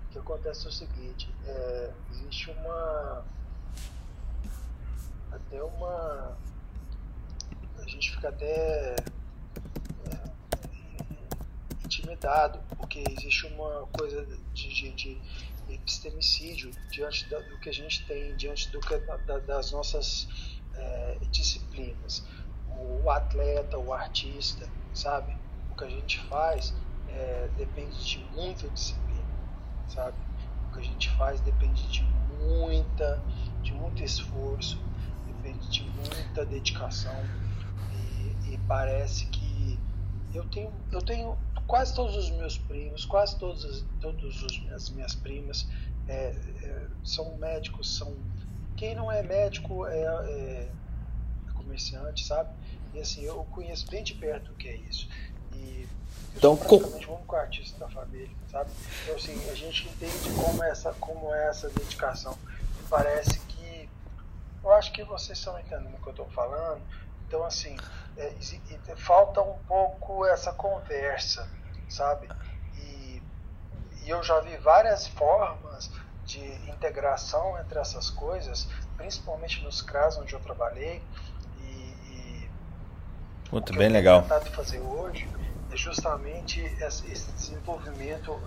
[0.09, 3.25] o que acontece é o seguinte, é, existe uma.
[5.33, 6.37] Até uma.
[7.83, 8.95] A gente fica até
[12.09, 14.25] intimidado, porque existe uma coisa
[14.55, 15.21] de, de, de
[15.69, 20.29] epistemicídio diante da, do que a gente tem, diante do que, da, das nossas
[20.75, 22.25] é, disciplinas.
[23.03, 25.37] O atleta, o artista, sabe?
[25.71, 26.75] O que a gente faz
[27.09, 29.25] é, depende de muita disciplina,
[29.89, 30.17] sabe?
[30.69, 32.03] O que a gente faz depende de
[32.41, 33.23] muita,
[33.63, 34.81] de muito esforço,
[35.27, 37.25] depende de muita dedicação
[37.93, 39.79] e, e parece que
[40.35, 41.37] eu tenho, eu tenho
[41.69, 44.43] quase todos os meus primos, quase todas, todas
[44.75, 45.69] as minhas primas
[46.09, 48.17] é, é, são médicos, são
[48.75, 50.69] quem não é médico é, é,
[51.55, 52.51] comerciante, sabe?
[52.95, 55.09] E assim, eu conheço bem de perto o que é isso.
[55.53, 55.87] E
[56.35, 57.17] então, praticamente com...
[57.19, 58.71] com artista da família, sabe?
[59.03, 62.39] Então assim, a gente entende como é essa, como é essa dedicação.
[62.81, 63.89] E parece que
[64.65, 66.81] eu acho que vocês estão entendendo o que eu estou falando.
[67.27, 67.77] Então assim,
[68.19, 71.49] é, falta um pouco essa conversa
[71.89, 72.29] sabe?
[72.77, 73.23] E,
[74.05, 75.91] e eu já vi várias formas
[76.25, 81.03] de integração entre essas coisas, principalmente nos casos onde eu trabalhei.
[81.61, 82.51] E, e
[83.51, 84.21] Muito bem legal.
[84.21, 85.29] O que eu tenho fazer hoje
[85.73, 88.39] é justamente esse desenvolvimento,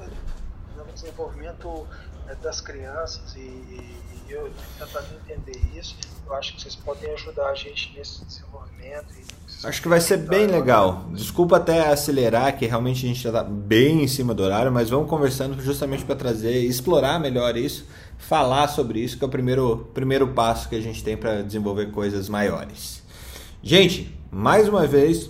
[0.93, 1.87] desenvolvimento
[2.20, 4.01] é, das crianças e, e
[4.31, 5.95] eu tentando entender isso.
[6.25, 9.07] Eu acho que vocês podem ajudar a gente nesse desenvolvimento.
[9.63, 11.05] Acho que vai ser bem legal.
[11.11, 14.89] Desculpa até acelerar, que realmente a gente já está bem em cima do horário, mas
[14.89, 17.85] vamos conversando justamente para trazer, explorar melhor isso,
[18.17, 21.91] falar sobre isso, que é o primeiro, primeiro passo que a gente tem para desenvolver
[21.91, 23.03] coisas maiores.
[23.61, 25.29] Gente, mais uma vez,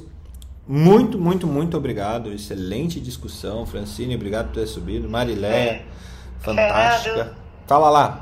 [0.68, 2.32] muito, muito, muito obrigado.
[2.32, 3.66] Excelente discussão.
[3.66, 5.10] Francine, obrigado por ter subido.
[5.10, 5.84] Mariléia,
[6.42, 7.16] fantástica.
[7.16, 8.20] Fernando, Fala lá.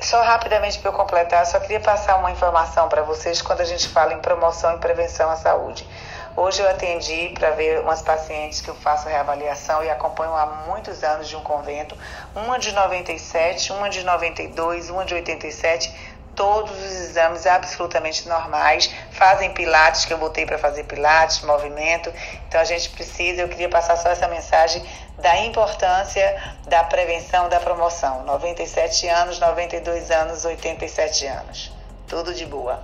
[0.00, 3.88] Só rapidamente para eu completar, só queria passar uma informação para vocês quando a gente
[3.88, 5.86] fala em promoção e prevenção à saúde.
[6.34, 11.04] Hoje eu atendi para ver umas pacientes que eu faço reavaliação e acompanho há muitos
[11.04, 11.96] anos de um convento,
[12.34, 15.94] uma de 97, uma de 92, uma de 87,
[16.34, 22.12] todos os exames absolutamente normais, fazem pilates, que eu botei para fazer pilates, movimento.
[22.48, 24.82] Então a gente precisa, eu queria passar só essa mensagem
[25.18, 28.24] da importância da prevenção, da promoção.
[28.24, 31.72] 97 anos, 92 anos, 87 anos.
[32.08, 32.82] Tudo de boa.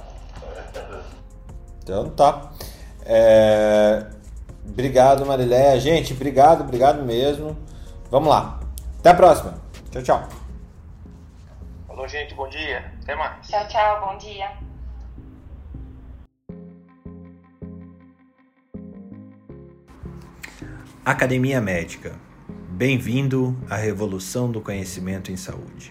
[1.83, 2.51] Então tá.
[3.05, 4.05] É...
[4.69, 5.81] Obrigado, Marilé.
[5.81, 7.57] Gente, obrigado, obrigado mesmo.
[8.11, 8.61] Vamos lá.
[9.01, 9.55] Até a próxima.
[9.91, 10.29] Tchau, tchau.
[11.87, 12.35] Falou, gente.
[12.35, 12.98] Bom dia.
[13.09, 13.49] Até mais.
[13.49, 14.01] Tchau, tchau.
[14.07, 14.53] Bom dia.
[21.03, 22.15] Academia Médica.
[22.69, 25.91] Bem-vindo à revolução do conhecimento em saúde.